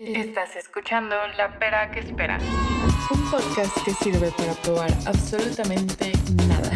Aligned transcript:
Estás 0.00 0.56
escuchando 0.56 1.14
La 1.36 1.58
Pera 1.58 1.90
que 1.90 2.00
Espera. 2.00 2.38
Un 3.10 3.30
podcast 3.30 3.84
que 3.84 3.92
sirve 3.92 4.32
para 4.34 4.54
probar 4.54 4.90
absolutamente 5.04 6.12
nada. 6.48 6.70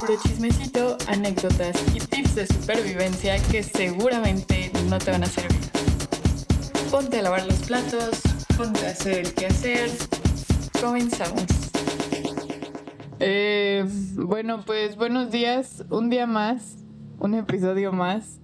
Puro 0.00 0.14
chismecito, 0.22 0.96
anécdotas 1.08 1.76
y 1.94 1.98
tips 1.98 2.36
de 2.36 2.46
supervivencia 2.46 3.36
que 3.50 3.62
seguramente 3.62 4.72
no 4.88 4.96
te 4.96 5.10
van 5.10 5.24
a 5.24 5.26
servir. 5.26 5.60
Ponte 6.90 7.18
a 7.18 7.22
lavar 7.24 7.44
los 7.44 7.66
platos, 7.66 8.22
ponte 8.56 8.86
a 8.86 8.90
hacer 8.92 9.26
el 9.26 9.34
quehacer. 9.34 9.90
Comenzamos. 10.80 11.44
Eh, 13.20 13.84
bueno, 14.14 14.64
pues 14.64 14.96
buenos 14.96 15.30
días. 15.30 15.84
Un 15.90 16.08
día 16.08 16.26
más, 16.26 16.78
un 17.18 17.34
episodio 17.34 17.92
más 17.92 18.40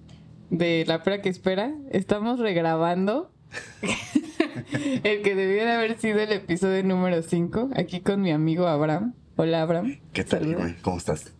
de 0.49 0.83
La 0.87 1.03
Pera 1.03 1.21
que 1.21 1.29
Espera. 1.29 1.73
Estamos 1.91 2.39
regrabando 2.39 3.31
el 5.03 5.21
que 5.21 5.35
debía 5.35 5.65
de 5.65 5.71
haber 5.71 5.97
sido 5.99 6.19
el 6.19 6.31
episodio 6.31 6.83
número 6.83 7.21
5, 7.21 7.71
aquí 7.75 8.01
con 8.01 8.21
mi 8.21 8.31
amigo 8.31 8.67
Abraham. 8.67 9.13
Hola, 9.35 9.61
Abraham. 9.63 9.99
¿Qué 10.13 10.23
tal, 10.23 10.41
Saluda. 10.41 10.57
güey? 10.57 10.75
¿Cómo 10.81 10.97
estás? 10.97 11.33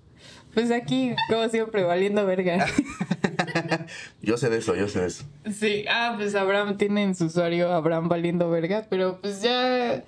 Pues 0.54 0.72
aquí, 0.72 1.16
como 1.30 1.50
siempre, 1.50 1.84
valiendo 1.84 2.26
verga. 2.26 2.66
Yo 4.22 4.38
sé 4.38 4.50
de 4.50 4.58
eso, 4.60 4.76
yo 4.76 4.88
sé 4.88 5.02
de 5.02 5.08
eso. 5.08 5.24
Sí, 5.52 5.86
ah, 5.90 6.14
pues 6.16 6.36
Abraham 6.36 6.78
tiene 6.78 7.02
en 7.04 7.16
su 7.16 7.26
usuario 7.26 7.72
Abraham 7.72 8.08
valiendo 8.08 8.50
verga, 8.52 8.86
pero 8.90 9.20
pues 9.20 9.42
ya 9.42 10.04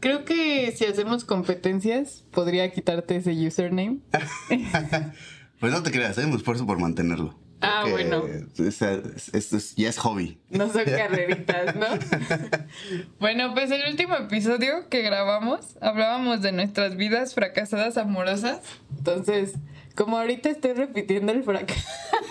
creo 0.00 0.24
que 0.24 0.72
si 0.72 0.86
hacemos 0.86 1.24
competencias 1.24 2.24
podría 2.30 2.70
quitarte 2.72 3.16
ese 3.16 3.32
username. 3.46 3.98
Pues 5.60 5.72
no 5.74 5.82
te 5.82 5.90
creas, 5.90 6.16
hay 6.16 6.24
un 6.24 6.32
esfuerzo 6.32 6.64
por 6.66 6.78
mantenerlo. 6.78 7.34
Ah, 7.62 7.84
bueno. 7.90 8.24
Esto 8.26 8.64
es, 8.64 9.52
es- 9.52 9.76
ya 9.76 9.88
es 9.88 9.98
hobby. 9.98 10.38
No 10.50 10.70
son 10.72 10.84
carreritas, 10.96 11.74
¿no? 11.76 11.86
bueno, 13.20 13.54
pues 13.54 13.70
el 13.70 13.82
último 13.90 14.16
episodio 14.16 14.88
que 14.88 15.02
grabamos 15.02 15.76
hablábamos 15.80 16.42
de 16.42 16.52
nuestras 16.52 16.96
vidas 16.96 17.34
fracasadas 17.34 17.96
amorosas. 17.98 18.60
Entonces, 18.96 19.54
como 19.94 20.18
ahorita 20.18 20.48
estoy 20.50 20.72
repitiendo 20.72 21.32
el 21.32 21.42
fracaso. 21.42 21.80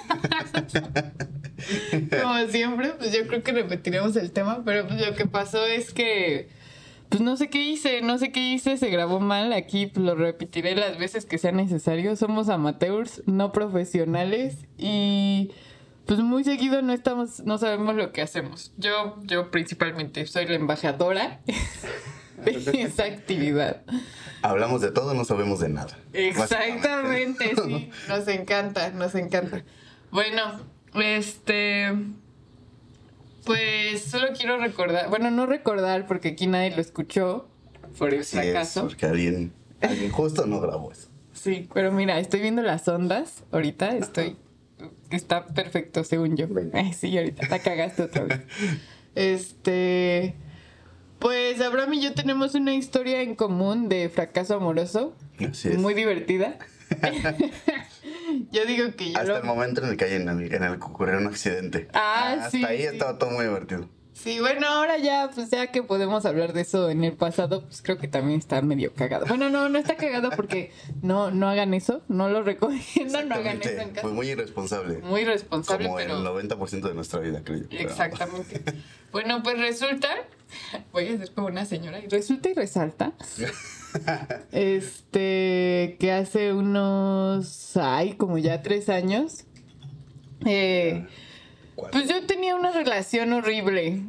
como 2.21 2.47
siempre, 2.47 2.93
pues 2.97 3.11
yo 3.11 3.27
creo 3.27 3.43
que 3.43 3.51
repetiremos 3.51 4.15
el 4.15 4.31
tema, 4.31 4.63
pero 4.65 4.87
pues 4.87 5.05
lo 5.05 5.15
que 5.15 5.25
pasó 5.25 5.65
es 5.65 5.93
que 5.93 6.49
pues 7.09 7.21
no 7.21 7.35
sé 7.37 7.49
qué 7.49 7.61
hice, 7.61 8.01
no 8.01 8.17
sé 8.19 8.31
qué 8.31 8.39
hice, 8.39 8.77
se 8.77 8.89
grabó 8.89 9.19
mal, 9.19 9.51
aquí 9.53 9.91
lo 9.95 10.15
repetiré 10.15 10.75
las 10.75 10.97
veces 10.99 11.25
que 11.25 11.39
sea 11.39 11.51
necesario. 11.51 12.15
Somos 12.15 12.49
amateurs, 12.49 13.23
no 13.25 13.51
profesionales 13.51 14.57
y 14.77 15.51
pues 16.05 16.19
muy 16.19 16.43
seguido 16.43 16.81
no 16.81 16.93
estamos, 16.93 17.41
no 17.41 17.57
sabemos 17.57 17.95
lo 17.95 18.11
que 18.11 18.21
hacemos. 18.21 18.73
Yo, 18.77 19.17
yo 19.23 19.49
principalmente 19.49 20.25
soy 20.27 20.47
la 20.47 20.55
embajadora 20.55 21.39
de 22.45 22.81
esa 22.81 23.05
actividad. 23.05 23.81
Hablamos 24.41 24.81
de 24.81 24.91
todo, 24.91 25.13
no 25.15 25.25
sabemos 25.25 25.59
de 25.59 25.69
nada. 25.69 25.97
Exactamente, 26.13 27.53
sí. 27.55 27.91
Nos 28.07 28.27
encanta, 28.27 28.91
nos 28.91 29.15
encanta. 29.15 29.63
Bueno, 30.11 30.59
este. 30.93 31.93
Pues 33.45 34.01
solo 34.03 34.27
quiero 34.37 34.57
recordar, 34.57 35.09
bueno, 35.09 35.31
no 35.31 35.45
recordar 35.45 36.05
porque 36.07 36.29
aquí 36.29 36.47
nadie 36.47 36.71
lo 36.75 36.81
escuchó 36.81 37.47
por 37.97 38.13
el 38.13 38.21
Así 38.21 38.37
es, 38.37 38.43
fracaso. 38.43 38.81
porque 38.87 39.05
alguien, 39.05 39.53
alguien 39.81 40.11
justo 40.11 40.45
no 40.45 40.59
grabó 40.59 40.91
eso. 40.91 41.07
Sí, 41.33 41.67
pero 41.73 41.91
mira, 41.91 42.19
estoy 42.19 42.41
viendo 42.41 42.61
las 42.61 42.87
ondas 42.87 43.43
ahorita, 43.51 43.95
estoy 43.97 44.35
está 45.09 45.45
perfecto 45.47 46.03
según 46.03 46.35
yo. 46.37 46.47
Ay, 46.73 46.93
sí, 46.93 47.17
ahorita 47.17 47.47
la 47.47 47.59
cagaste 47.59 48.03
otra 48.03 48.23
vez. 48.25 48.41
Este 49.15 50.35
pues 51.17 51.59
Abraham 51.59 51.95
y 51.95 52.01
yo 52.01 52.13
tenemos 52.13 52.55
una 52.55 52.73
historia 52.75 53.21
en 53.21 53.35
común 53.35 53.89
de 53.89 54.07
fracaso 54.09 54.55
amoroso, 54.55 55.15
Así 55.49 55.69
es. 55.69 55.77
muy 55.77 55.93
divertida. 55.93 56.57
yo 58.51 58.65
digo 58.65 58.95
que 58.95 59.11
yo 59.11 59.17
Hasta 59.19 59.31
lo- 59.33 59.37
el 59.37 59.43
momento 59.43 59.81
en 59.83 59.89
el 59.89 59.97
que 59.97 60.05
hay 60.05 60.13
en 60.13 60.27
el, 60.29 60.53
en 60.53 60.63
el 60.63 60.77
que 60.79 60.85
ocurrió 60.85 61.17
un 61.17 61.27
accidente. 61.27 61.87
Ah, 61.93 62.33
Hasta 62.37 62.49
sí, 62.51 62.63
ahí 62.65 62.79
sí. 62.79 62.85
estaba 62.85 63.17
todo 63.17 63.31
muy 63.31 63.45
divertido. 63.45 63.87
Sí, 64.13 64.37
bueno, 64.41 64.67
ahora 64.67 64.97
ya, 64.97 65.29
pues 65.33 65.49
ya 65.49 65.67
que 65.67 65.81
podemos 65.81 66.25
hablar 66.25 66.51
de 66.51 66.59
eso 66.59 66.89
en 66.89 67.05
el 67.05 67.13
pasado, 67.13 67.63
pues 67.63 67.81
creo 67.81 67.97
que 67.97 68.09
también 68.09 68.39
está 68.39 68.61
medio 68.61 68.93
cagado. 68.93 69.25
Bueno, 69.27 69.49
no, 69.49 69.69
no 69.69 69.79
está 69.79 69.95
cagado 69.95 70.29
porque 70.35 70.73
no, 71.01 71.31
no 71.31 71.47
hagan 71.47 71.73
eso, 71.73 72.01
no 72.09 72.27
lo 72.27 72.43
recomiendo, 72.43 73.23
no 73.23 73.35
hagan 73.35 73.61
eso 73.61 73.69
en 73.79 73.89
casa. 73.91 74.01
Fue 74.01 74.11
muy 74.11 74.27
irresponsable. 74.29 74.97
Muy 74.97 75.23
responsable, 75.23 75.85
como 75.85 75.95
pero... 75.95 76.17
el 76.17 76.49
90% 76.49 76.81
de 76.89 76.93
nuestra 76.95 77.21
vida, 77.21 77.41
creo 77.45 77.61
pero- 77.69 77.81
Exactamente. 77.89 78.61
Bueno, 79.13 79.41
pues 79.41 79.57
resulta, 79.57 80.09
voy 80.91 81.07
a 81.07 81.17
ser 81.17 81.31
como 81.31 81.47
una 81.47 81.65
señora, 81.65 81.97
y 81.99 82.07
resulta 82.09 82.49
y 82.49 82.53
resalta, 82.53 83.13
este, 84.51 85.97
que 85.99 86.11
hace 86.11 86.53
unos, 86.53 87.75
ay, 87.77 88.13
como 88.13 88.37
ya 88.37 88.61
tres 88.61 88.89
años, 88.89 89.45
eh, 90.45 91.05
pues 91.91 92.07
yo 92.07 92.25
tenía 92.25 92.55
una 92.55 92.71
relación 92.71 93.33
horrible. 93.33 94.01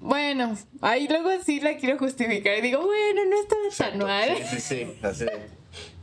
Bueno, 0.00 0.56
ahí 0.82 1.08
luego 1.08 1.30
sí 1.44 1.60
la 1.60 1.76
quiero 1.76 1.98
justificar 1.98 2.58
y 2.58 2.60
digo, 2.60 2.84
bueno, 2.84 3.22
no 3.28 3.40
estaba 3.40 3.62
tan 3.62 3.70
Exacto. 3.70 4.06
mal. 4.06 4.36
Sí, 4.50 4.60
sí, 4.60 4.60
sí. 4.60 4.98
así. 5.02 5.26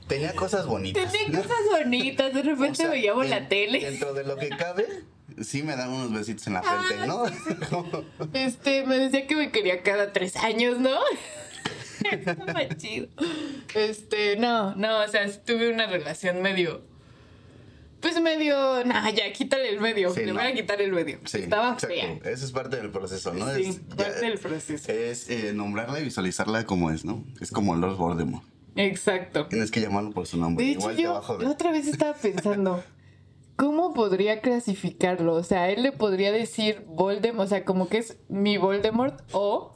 Tenía 0.08 0.34
cosas 0.34 0.66
bonitas. 0.66 1.12
Tenía 1.12 1.42
cosas 1.42 1.58
bonitas, 1.72 2.34
de 2.34 2.42
repente 2.42 2.72
O 2.72 2.76
sea, 2.76 2.90
veíamos 2.90 3.30
la 3.30 3.48
tele. 3.48 3.80
Dentro 3.80 4.14
de 4.14 4.26
lo 4.26 4.36
que 4.36 4.50
cabe, 4.50 4.86
sí 5.42 5.64
me 5.64 5.76
dan 5.78 5.92
unos 5.92 6.12
besitos 6.12 6.46
en 6.48 6.54
la 6.54 6.60
Ah, 6.66 6.84
frente, 6.88 7.08
¿no? 7.08 7.24
Este, 8.34 8.86
me 8.86 8.98
decía 8.98 9.26
que 9.28 9.36
me 9.36 9.52
quería 9.52 9.82
cada 9.82 10.12
tres 10.12 10.36
años, 10.36 10.80
¿no? 10.80 11.00
Chido. 12.78 13.08
Este, 13.76 14.38
no, 14.38 14.76
no, 14.76 15.02
o 15.02 15.08
sea, 15.08 15.30
tuve 15.44 15.72
una 15.72 15.88
relación 15.88 16.42
medio. 16.42 16.81
Pues 18.04 18.20
medio. 18.22 18.84
Nah, 18.84 19.09
ya, 19.12 19.31
quítale 19.31 19.70
el 19.70 19.80
medio. 19.80 20.14
Sí, 20.14 20.22
Le 20.22 20.34
no. 20.34 20.34
voy 20.34 20.44
a 20.44 20.53
quitar 20.53 20.82
el 20.82 20.92
medio. 20.92 21.20
Sí, 21.24 21.40
Estaba 21.40 21.78
fea. 21.80 22.20
Eso 22.26 22.46
es 22.46 22.52
parte 22.52 22.76
del 22.76 22.90
proceso, 22.90 23.34
¿no? 23.34 23.53
Sí, 23.56 23.64
es, 23.64 23.80
parte 23.96 24.26
del 24.26 24.38
proceso. 24.38 24.92
Es 24.92 25.30
eh, 25.30 25.53
nombrarla 25.53 26.02
y 26.02 26.03
visualizarla 26.03 26.66
como 26.66 26.92
es, 26.92 27.06
¿no? 27.06 27.24
Es 27.40 27.50
como 27.50 27.76
Lord 27.76 27.96
Voldemort. 27.96 28.44
Exacto. 28.76 29.48
Tienes 29.48 29.72
que 29.72 29.80
llamarlo 29.80 30.12
por 30.12 30.28
su 30.28 30.38
nombre. 30.38 30.66
De 30.66 30.72
hecho, 30.72 30.80
Igual 30.80 30.98
yo 30.98 31.22
joder. 31.22 31.44
la 31.44 31.52
otra 31.52 31.72
vez 31.72 31.88
estaba 31.88 32.14
pensando. 32.14 32.84
¿Cómo 33.56 33.94
podría 33.94 34.42
clasificarlo? 34.42 35.36
O 35.36 35.44
sea, 35.44 35.70
él 35.70 35.84
le 35.84 35.92
podría 35.92 36.32
decir 36.32 36.84
Voldemort, 36.88 37.46
o 37.46 37.50
sea, 37.50 37.64
como 37.64 37.88
que 37.88 38.00
es 38.00 38.18
mi 38.28 38.58
Voldemort 38.58 39.22
o 39.32 39.72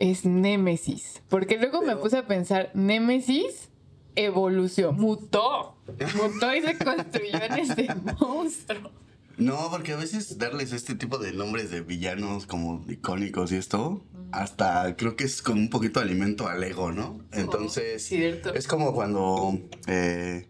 es 0.00 0.24
Némesis. 0.24 1.22
Porque 1.28 1.58
luego 1.58 1.82
me 1.82 1.94
puse 1.94 2.18
a 2.18 2.26
pensar, 2.26 2.72
Némesis 2.74 3.68
evolucionó, 4.16 4.92
mutó, 4.92 5.76
mutó 6.16 6.54
y 6.54 6.62
se 6.62 6.76
construyó 6.76 7.42
en 7.42 7.52
este 7.52 7.88
monstruo. 8.18 8.90
No, 9.36 9.70
porque 9.70 9.92
a 9.92 9.96
veces 9.96 10.36
darles 10.36 10.72
este 10.72 10.94
tipo 10.94 11.16
de 11.16 11.32
nombres 11.32 11.70
de 11.70 11.80
villanos 11.80 12.46
como 12.46 12.84
icónicos 12.88 13.52
y 13.52 13.56
esto, 13.56 14.04
hasta 14.32 14.96
creo 14.96 15.16
que 15.16 15.24
es 15.24 15.40
como 15.40 15.60
un 15.60 15.70
poquito 15.70 16.00
de 16.00 16.06
alimento 16.06 16.46
al 16.46 16.62
ego, 16.62 16.92
¿no? 16.92 17.20
Entonces, 17.32 18.04
cierto. 18.04 18.52
es 18.52 18.66
como 18.66 18.92
cuando 18.92 19.58
eh, 19.86 20.46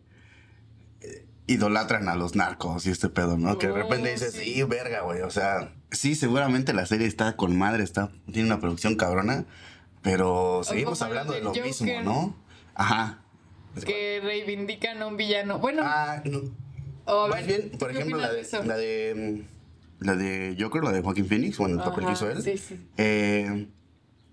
idolatran 1.53 2.09
a 2.09 2.15
los 2.17 2.35
narcos 2.37 2.87
y 2.87 2.91
este 2.91 3.09
pedo, 3.09 3.37
¿no? 3.37 3.59
que 3.59 3.67
de 3.67 3.73
Oh, 3.73 3.77
repente 3.77 4.13
dices, 4.13 4.33
sí. 4.35 4.63
verga, 4.65 5.03
güey, 5.03 5.23
o 5.23 5.31
sea, 5.31 5.73
sí, 5.91 6.15
seguramente 6.15 6.73
la 6.73 6.87
serie 6.87 7.07
está 7.07 7.37
con 7.37 7.57
madre, 7.59 7.83
está, 7.83 8.11
tiene 8.33 8.47
una 8.49 8.61
producción 8.61 8.95
cabrona, 8.97 9.45
pero 10.03 10.63
seguimos 10.65 11.03
hablando 11.03 11.33
de 11.33 11.41
lo 11.43 11.53
mismo. 11.53 11.87
¿no? 12.05 12.37
Ajá. 12.75 13.23
Que 13.87 14.21
reivindican 14.23 15.01
a 15.03 15.07
un 15.07 15.17
villano. 15.17 15.59
Bueno, 15.59 15.83
Ah, 15.85 16.23
no. 16.25 16.41
Más 17.29 17.47
ver, 17.47 17.47
bien, 17.47 17.79
por 17.79 17.91
¿qué 17.91 17.99
ejemplo, 17.99 18.19
la 18.19 18.33
de, 18.33 18.41
eso? 18.41 18.63
la 18.63 18.77
de 18.77 19.45
mm, 19.45 20.05
la 20.05 20.17
de 20.17 20.57
Joker, 20.59 20.83
la 20.85 20.93
de 20.93 21.03
Joaquín 21.03 21.27
Phoenix, 21.27 21.59
bueno, 21.59 21.77
el 21.77 21.83
papel 21.83 22.07
que 22.07 22.13
hizo 22.13 22.31
él. 22.31 22.43
sí, 22.43 22.57
sí. 22.57 22.81
eh, 22.97 23.69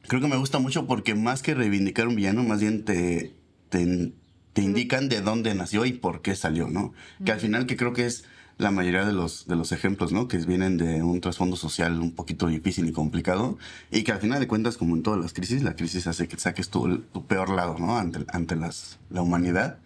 creo 0.07 0.21
que 0.21 0.27
me 0.27 0.38
gusta 0.38 0.59
mucho 0.59 0.86
porque 0.88 1.15
más 1.15 1.41
que 1.41 1.53
reivindicar 1.56 2.07
un 2.07 2.15
villano, 2.15 2.44
más 2.44 2.62
bien 2.62 2.86
te, 2.86 3.33
te, 3.69 4.13
te 4.57 4.63
indican 4.63 5.07
de 5.07 5.21
dónde 5.21 5.54
nació 5.54 5.86
y 5.86 5.94
por 5.94 6.24
qué 6.24 6.36
salió, 6.36 6.68
¿no? 6.68 6.92
Que 7.24 7.31
al 7.31 7.39
final 7.39 7.68
que 7.68 7.77
creo 7.77 7.94
que 7.94 8.07
es 8.07 8.24
la 8.57 8.71
mayoría 8.71 9.06
de 9.06 9.13
los, 9.13 9.45
de 9.45 9.56
los 9.56 9.71
ejemplos, 9.71 10.12
¿no? 10.12 10.27
Que 10.27 10.38
vienen 10.38 10.77
de 10.77 11.04
un 11.04 11.21
trasfondo 11.21 11.56
social 11.56 12.01
un 12.01 12.12
poquito 12.15 12.48
difícil 12.48 12.88
y 12.88 12.92
complicado 12.92 13.59
y 13.92 14.01
que 14.01 14.13
al 14.13 14.18
final 14.18 14.39
de 14.39 14.48
cuentas, 14.48 14.75
como 14.75 14.95
en 14.95 15.04
todas 15.04 15.19
las 15.19 15.31
crisis, 15.33 15.62
la 15.62 15.75
crisis 15.75 16.07
hace 16.07 16.27
que 16.27 16.39
saques 16.39 16.69
tu, 16.69 16.98
tu 16.98 17.27
peor 17.27 17.51
lado, 17.51 17.75
¿no? 17.77 18.00
Ante, 18.00 18.25
ante 18.30 18.56
las, 18.56 18.98
la 19.12 19.21
humanidad. 19.21 19.77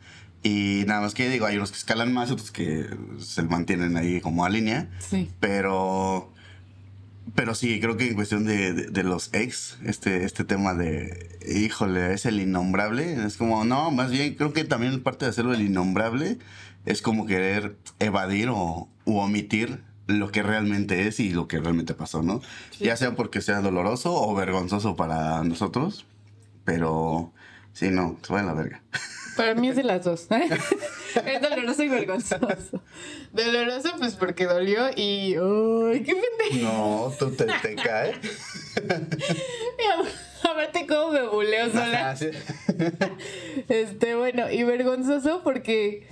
Y 0.42 0.86
nada 0.88 1.02
más 1.02 1.16
que 1.16 1.28
digo, 1.28 1.48
hay 1.48 1.58
unos 1.58 1.72
que 1.72 1.78
escalan 1.78 2.14
más, 2.14 2.32
otros 2.32 2.52
que 2.52 2.86
se 3.20 3.44
mantienen 3.44 3.98
ahí 3.98 4.22
como 4.22 4.46
a 4.46 4.50
línea. 4.50 4.90
Sí. 5.00 5.30
Pero, 5.42 6.32
pero 7.36 7.56
sí, 7.56 7.80
creo 7.80 7.98
que 7.98 8.08
en 8.08 8.16
cuestión 8.16 8.46
de, 8.46 8.74
de- 8.74 8.88
de 8.88 9.04
los 9.04 9.34
ex, 9.34 9.78
este, 9.86 10.24
este 10.26 10.44
tema 10.44 10.74
de, 10.74 11.38
híjole, 11.48 12.14
es 12.14 12.26
el 12.26 12.40
innombrable, 12.40 13.26
es 13.26 13.38
como, 13.38 13.64
no, 13.64 13.92
más 13.92 14.12
bien 14.12 14.36
creo 14.36 14.54
que 14.54 14.64
también 14.64 15.02
parte 15.02 15.26
de 15.26 15.32
hacerlo 15.32 15.54
el 15.54 15.62
innombrable 15.62 16.38
es 16.86 17.02
como 17.02 17.26
querer 17.26 17.76
evadir 18.00 18.50
o 18.50 18.90
u 19.06 19.18
omitir 19.20 19.82
lo 20.08 20.32
que 20.32 20.44
realmente 20.44 21.08
es 21.08 21.20
y 21.20 21.30
lo 21.30 21.48
que 21.48 21.60
realmente 21.60 21.94
pasó, 21.94 22.22
¿no? 22.24 22.42
Ya 22.80 22.98
sea 22.98 23.16
porque 23.16 23.40
sea 23.42 23.62
doloroso 23.62 24.14
o 24.14 24.34
vergonzoso 24.36 24.96
para 24.96 25.44
nosotros, 25.44 26.06
pero 26.66 27.32
sí, 27.74 27.90
no, 27.92 28.18
se 28.24 28.34
va 28.34 28.40
a 28.42 28.44
la 28.44 28.54
verga. 28.54 28.82
Para 29.36 29.56
mí 29.56 29.70
es 29.70 29.76
de 29.76 29.84
las 29.84 30.04
dos. 30.04 30.28
es 31.26 31.42
doloroso 31.42 31.84
y 31.84 31.90
vergonzoso. 31.90 32.82
Doloroso, 33.32 33.90
pues 33.98 34.16
porque 34.16 34.46
dolió 34.46 34.90
y. 34.96 35.38
¡Uy, 35.38 36.04
qué 36.04 36.16
pendejo! 36.16 36.68
No, 36.68 37.14
tú 37.18 37.32
te, 37.32 37.46
te 37.46 37.76
caes. 37.76 38.18
Aparte, 40.44 40.86
cómo 40.88 41.12
me 41.12 41.28
buleo 41.28 41.72
sola. 41.72 42.16
Este, 43.70 44.16
bueno, 44.16 44.50
y 44.52 44.64
vergonzoso 44.64 45.42
porque. 45.44 46.08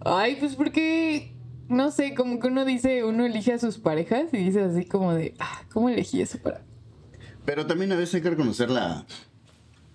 Ay, 0.00 0.36
pues 0.36 0.54
porque. 0.54 1.32
No 1.68 1.90
sé, 1.90 2.14
como 2.14 2.40
que 2.40 2.48
uno 2.48 2.64
dice, 2.66 3.04
uno 3.04 3.24
elige 3.24 3.54
a 3.54 3.58
sus 3.58 3.78
parejas 3.78 4.24
y 4.32 4.36
dice 4.36 4.60
así 4.60 4.84
como 4.84 5.14
de, 5.14 5.34
ah, 5.38 5.62
¿cómo 5.72 5.88
elegí 5.88 6.20
eso 6.20 6.38
para.? 6.38 6.60
Pero 7.46 7.66
también 7.66 7.90
a 7.92 7.96
veces 7.96 8.16
hay 8.16 8.20
que 8.20 8.30
reconocer 8.30 8.68
la, 8.68 9.06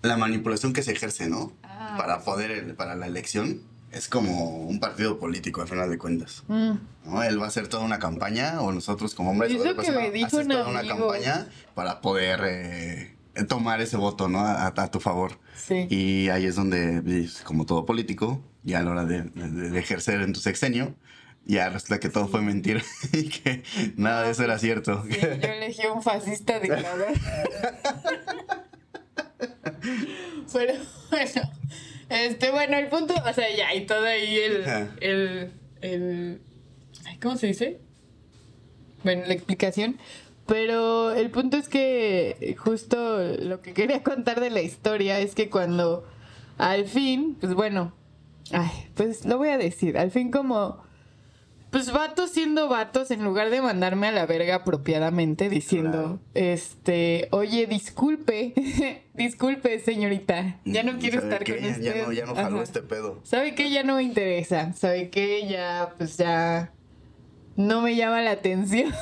la 0.02 0.16
manipulación 0.16 0.72
que 0.72 0.82
se 0.82 0.92
ejerce, 0.92 1.28
¿no? 1.28 1.52
Ah. 1.62 1.94
Para 1.98 2.20
poder, 2.20 2.74
para 2.76 2.94
la 2.94 3.06
elección. 3.06 3.60
Es 3.92 4.06
como 4.08 4.58
un 4.68 4.78
partido 4.78 5.18
político, 5.18 5.62
al 5.62 5.68
final 5.68 5.90
de 5.90 5.98
cuentas. 5.98 6.44
Mm. 6.46 6.72
¿no? 7.06 7.22
Él 7.24 7.40
va 7.40 7.46
a 7.46 7.48
hacer 7.48 7.66
toda 7.66 7.82
una 7.82 7.98
campaña, 7.98 8.60
o 8.60 8.70
nosotros 8.70 9.16
como 9.16 9.32
hombres, 9.32 9.50
eso 9.52 9.76
que 9.76 9.90
me 9.90 10.12
dijo 10.12 10.28
haces 10.28 10.40
un 10.46 10.48
toda 10.48 10.68
una 10.68 10.86
campaña 10.86 11.48
para 11.74 12.00
poder 12.00 12.40
eh, 12.44 13.16
tomar 13.48 13.80
ese 13.80 13.96
voto, 13.96 14.28
¿no? 14.28 14.38
A, 14.40 14.68
a 14.68 14.90
tu 14.92 15.00
favor. 15.00 15.40
Sí. 15.56 15.86
Y 15.90 16.28
ahí 16.28 16.46
es 16.46 16.54
donde, 16.54 17.02
pues, 17.02 17.40
como 17.42 17.66
todo 17.66 17.84
político, 17.84 18.40
ya 18.62 18.78
a 18.78 18.82
la 18.84 18.90
hora 18.92 19.04
de, 19.06 19.22
de- 19.22 19.70
de 19.70 19.78
ejercer 19.80 20.20
en 20.20 20.32
tu 20.34 20.38
sexenio, 20.40 20.94
ya 21.44 21.68
resulta 21.68 21.98
que 21.98 22.10
todo 22.10 22.28
fue 22.28 22.42
mentira 22.42 22.82
y 23.12 23.28
que 23.28 23.64
nada 23.96 24.22
de 24.22 24.30
eso 24.30 24.44
era 24.44 24.56
cierto. 24.60 25.02
Sí, 25.10 25.18
yo 25.20 25.48
elegí 25.48 25.84
un 25.92 26.00
fascista 26.00 26.60
dictador. 26.60 27.08
Pero 30.52 30.74
bueno, 31.10 31.50
este, 32.08 32.50
bueno, 32.50 32.76
el 32.76 32.88
punto, 32.88 33.14
o 33.14 33.32
sea, 33.32 33.54
ya, 33.56 33.74
y 33.74 33.86
todo 33.86 34.04
ahí 34.04 34.36
el, 34.38 34.64
el, 35.00 35.52
el, 35.80 36.40
¿cómo 37.22 37.36
se 37.36 37.48
dice? 37.48 37.80
Bueno, 39.04 39.22
la 39.26 39.34
explicación. 39.34 39.98
Pero 40.46 41.12
el 41.12 41.30
punto 41.30 41.56
es 41.56 41.68
que 41.68 42.56
justo 42.58 43.18
lo 43.38 43.60
que 43.62 43.72
quería 43.72 44.02
contar 44.02 44.40
de 44.40 44.50
la 44.50 44.62
historia 44.62 45.20
es 45.20 45.34
que 45.34 45.48
cuando 45.48 46.04
al 46.58 46.86
fin, 46.86 47.36
pues 47.40 47.54
bueno, 47.54 47.92
ay, 48.52 48.88
pues 48.94 49.24
lo 49.24 49.38
voy 49.38 49.50
a 49.50 49.58
decir, 49.58 49.96
al 49.96 50.10
fin 50.10 50.32
como 50.32 50.82
pues 51.70 51.92
vatos 51.92 52.30
siendo 52.30 52.68
vatos, 52.68 53.10
en 53.10 53.22
lugar 53.24 53.50
de 53.50 53.62
mandarme 53.62 54.08
a 54.08 54.12
la 54.12 54.26
verga 54.26 54.56
apropiadamente 54.56 55.48
diciendo, 55.48 56.20
este, 56.34 57.28
oye, 57.30 57.66
disculpe, 57.66 59.02
disculpe, 59.14 59.78
señorita, 59.78 60.58
ya 60.64 60.82
no 60.82 60.98
quiero 60.98 61.20
¿Sabe 61.20 61.32
estar 61.32 61.44
qué? 61.44 61.54
con 61.56 61.64
Ya- 61.64 61.70
usted. 61.70 61.94
Ya 61.96 62.02
no, 62.06 62.12
ya 62.12 62.26
no 62.26 62.34
jaló 62.34 62.62
este 62.62 62.82
pedo. 62.82 63.20
¿Sabe 63.22 63.54
qué? 63.54 63.70
Ya 63.70 63.84
no 63.84 63.96
me 63.96 64.02
interesa. 64.02 64.72
¿Sabe 64.72 65.10
qué? 65.10 65.46
Ya, 65.48 65.94
pues 65.96 66.16
ya 66.16 66.72
no 67.56 67.82
me 67.82 67.94
llama 67.94 68.20
la 68.22 68.32
atención. 68.32 68.92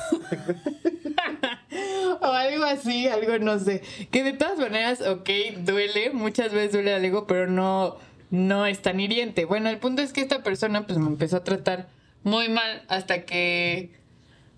o 2.21 2.25
algo 2.25 2.63
así, 2.65 3.07
algo 3.07 3.37
no 3.39 3.59
sé. 3.59 3.81
Que 4.11 4.23
de 4.23 4.33
todas 4.33 4.57
maneras, 4.59 5.01
ok, 5.01 5.29
duele, 5.59 6.11
muchas 6.11 6.51
veces 6.53 6.73
duele 6.73 6.93
algo, 6.93 7.25
pero 7.27 7.47
no, 7.47 7.97
no 8.31 8.65
es 8.65 8.81
tan 8.81 8.99
hiriente. 8.99 9.45
Bueno, 9.45 9.69
el 9.69 9.77
punto 9.77 10.01
es 10.01 10.13
que 10.13 10.21
esta 10.21 10.43
persona 10.43 10.85
pues 10.85 10.97
me 10.99 11.07
empezó 11.07 11.37
a 11.37 11.43
tratar 11.43 11.87
muy 12.23 12.49
mal 12.49 12.83
hasta 12.87 13.25
que 13.25 13.91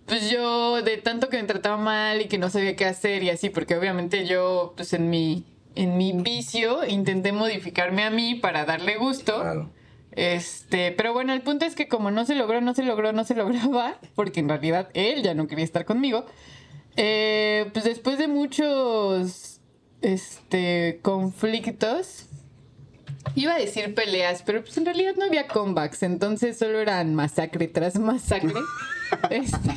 pues 0.06 0.30
yo 0.30 0.82
de 0.82 0.98
tanto 0.98 1.30
que 1.30 1.38
me 1.38 1.48
trataba 1.48 1.78
mal 1.78 2.22
y 2.22 2.26
que 2.26 2.38
no 2.38 2.50
sabía 2.50 2.76
qué 2.76 2.86
hacer 2.86 3.24
y 3.24 3.30
así, 3.30 3.50
porque 3.50 3.76
obviamente 3.76 4.26
yo 4.26 4.74
pues 4.76 4.94
en 4.94 5.10
mi 5.10 5.46
en 5.76 5.98
mi 5.98 6.12
vicio 6.12 6.86
intenté 6.86 7.32
modificarme 7.32 8.04
a 8.04 8.10
mí 8.10 8.36
para 8.36 8.66
darle 8.66 8.98
gusto. 8.98 9.40
Claro. 9.40 9.70
Este, 10.12 10.92
pero 10.92 11.14
bueno, 11.14 11.32
el 11.32 11.42
punto 11.42 11.66
es 11.66 11.76
que 11.76 11.88
como 11.88 12.12
no 12.12 12.26
se 12.26 12.36
logró, 12.36 12.60
no 12.60 12.74
se 12.74 12.84
logró, 12.84 13.14
no 13.14 13.24
se 13.24 13.36
lograba, 13.42 13.98
porque 14.16 14.42
en 14.42 14.50
realidad 14.50 14.90
él 14.94 15.24
ya 15.24 15.34
no 15.34 15.48
quería 15.48 15.64
estar 15.64 15.86
conmigo. 15.86 16.26
eh, 16.98 17.70
pues 17.74 17.86
después 17.86 18.18
de 18.18 18.28
muchos 18.28 19.62
este 20.02 21.00
conflictos 21.04 22.26
Iba 23.36 23.54
a 23.54 23.60
decir 23.60 23.94
peleas, 23.94 24.44
pero 24.44 24.62
pues 24.62 24.78
en 24.78 24.86
realidad 24.86 25.14
no 25.18 25.26
había 25.26 25.48
comebacks, 25.48 26.04
entonces 26.04 26.58
solo 26.58 26.80
eran 26.80 27.16
masacre 27.16 27.68
tras 27.68 27.98
masacre. 28.00 28.54
Este, 29.30 29.72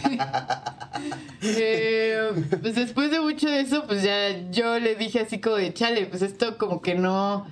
eh, 1.43 2.31
pues 2.63 2.77
después 2.77 3.11
de 3.11 3.19
mucho 3.19 3.51
de 3.51 3.63
eso, 3.63 3.85
pues 3.85 4.05
ya 4.05 4.49
yo 4.53 4.79
le 4.79 4.95
dije 4.95 5.19
así 5.19 5.41
como 5.41 5.57
de 5.57 5.75
chale, 5.75 6.07
pues 6.07 6.23
esto 6.23 6.57
como 6.57 6.81
que 6.81 6.95
no, 6.95 7.45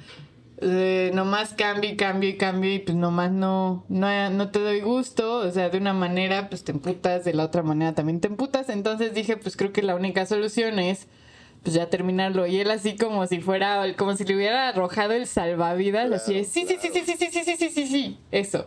eh, 0.59 1.11
nomás 1.13 1.55
cambio 1.55 1.91
y 1.91 1.97
cambio 1.97 2.31
y 2.31 2.37
cambio 2.37 2.73
y 2.73 2.79
pues 2.79 2.97
nomás 2.97 3.33
no, 3.33 3.85
no, 3.89 4.31
no 4.31 4.51
te 4.53 4.61
doy 4.61 4.81
gusto, 4.81 5.39
o 5.39 5.51
sea, 5.51 5.71
de 5.71 5.79
una 5.79 5.93
manera 5.93 6.49
pues 6.49 6.63
te 6.63 6.71
emputas, 6.71 7.25
de 7.25 7.35
la 7.35 7.45
otra 7.45 7.65
manera 7.65 7.97
también 7.97 8.21
te 8.21 8.29
emputas, 8.29 8.69
entonces 8.69 9.13
dije 9.13 9.37
pues 9.37 9.57
creo 9.57 9.73
que 9.73 9.83
la 9.83 9.97
única 9.97 10.25
solución 10.25 10.79
es 10.79 11.09
pues 11.63 11.75
ya 11.75 11.89
terminarlo. 11.91 12.47
Y 12.47 12.61
él 12.61 12.71
así 12.71 12.97
como 12.97 13.27
si 13.27 13.41
fuera, 13.41 13.95
como 13.97 14.17
si 14.17 14.25
le 14.25 14.35
hubiera 14.37 14.69
arrojado 14.69 15.13
el 15.13 15.27
salvavidas, 15.27 16.11
así 16.13 16.35
de, 16.35 16.45
sí, 16.45 16.67
sí, 16.69 16.77
sí, 16.81 16.89
sí, 16.93 17.03
sí, 17.05 17.17
sí, 17.17 17.29
sí, 17.31 17.43
sí, 17.45 17.57
sí, 17.57 17.69
sí, 17.71 17.87
sí, 17.87 18.19
eso. 18.31 18.67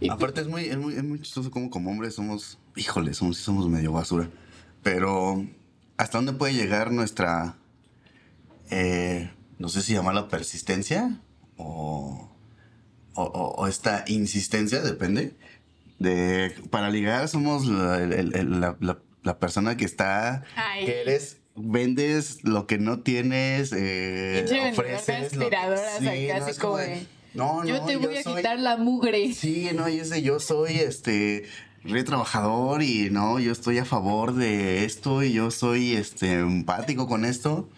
Y 0.00 0.08
Aparte 0.10 0.40
es 0.40 0.48
muy, 0.48 0.64
es 0.64 0.76
muy, 0.76 0.94
es 0.94 1.04
muy 1.04 1.20
chistoso 1.20 1.50
como 1.50 1.70
como 1.70 1.90
hombres 1.90 2.14
somos, 2.14 2.58
híjole, 2.74 3.14
somos, 3.14 3.36
sí 3.36 3.42
somos 3.44 3.68
medio 3.68 3.92
basura. 3.92 4.28
Pero, 4.82 5.46
¿hasta 5.96 6.18
dónde 6.18 6.32
puede 6.32 6.54
llegar 6.54 6.90
nuestra, 6.90 7.56
eh, 8.70 9.30
no 9.58 9.68
sé 9.68 9.82
si 9.82 9.92
llamarla 9.94 10.28
persistencia 10.28 11.20
o, 11.56 12.28
o, 13.14 13.22
o- 13.22 13.54
o 13.56 13.66
esta 13.68 14.04
insistencia, 14.08 14.80
depende? 14.80 15.36
De, 15.98 16.52
para 16.70 16.90
ligar 16.90 17.28
somos 17.28 17.66
la, 17.66 18.02
el- 18.02 18.34
el- 18.34 18.60
la- 18.60 18.76
la- 18.80 18.98
la 19.22 19.38
persona 19.38 19.76
que 19.76 19.84
está, 19.84 20.42
Ay. 20.56 20.84
que 20.84 21.02
eres, 21.02 21.38
vendes 21.54 22.44
lo 22.44 22.66
que 22.66 22.78
no 22.78 23.00
tienes, 23.00 23.72
eh, 23.76 24.44
ofreces. 24.72 25.32
Sí, 25.32 25.44
acá, 25.44 25.66
no, 25.68 25.74
así 26.44 26.50
es 26.50 26.58
como 26.58 26.76
de, 26.78 26.86
de, 26.86 27.06
no, 27.34 27.64
yo 27.64 27.78
no, 27.78 27.86
te 27.86 27.96
voy 27.96 28.16
a 28.16 28.22
soy- 28.22 28.36
quitar 28.36 28.58
la 28.58 28.76
mugre. 28.76 29.32
Sí, 29.34 29.68
no, 29.74 29.88
y 29.88 30.00
ese 30.00 30.22
yo 30.22 30.40
soy 30.40 30.76
este 30.76 31.44
re 31.84 32.04
trabajador 32.04 32.82
y 32.82 33.10
no, 33.10 33.38
yo 33.40 33.52
estoy 33.52 33.78
a 33.78 33.84
favor 33.84 34.34
de 34.34 34.84
esto 34.84 35.22
y 35.22 35.32
yo 35.32 35.50
soy 35.50 35.92
este 35.96 36.34
empático 36.34 37.06
con 37.08 37.24
esto. 37.24 37.68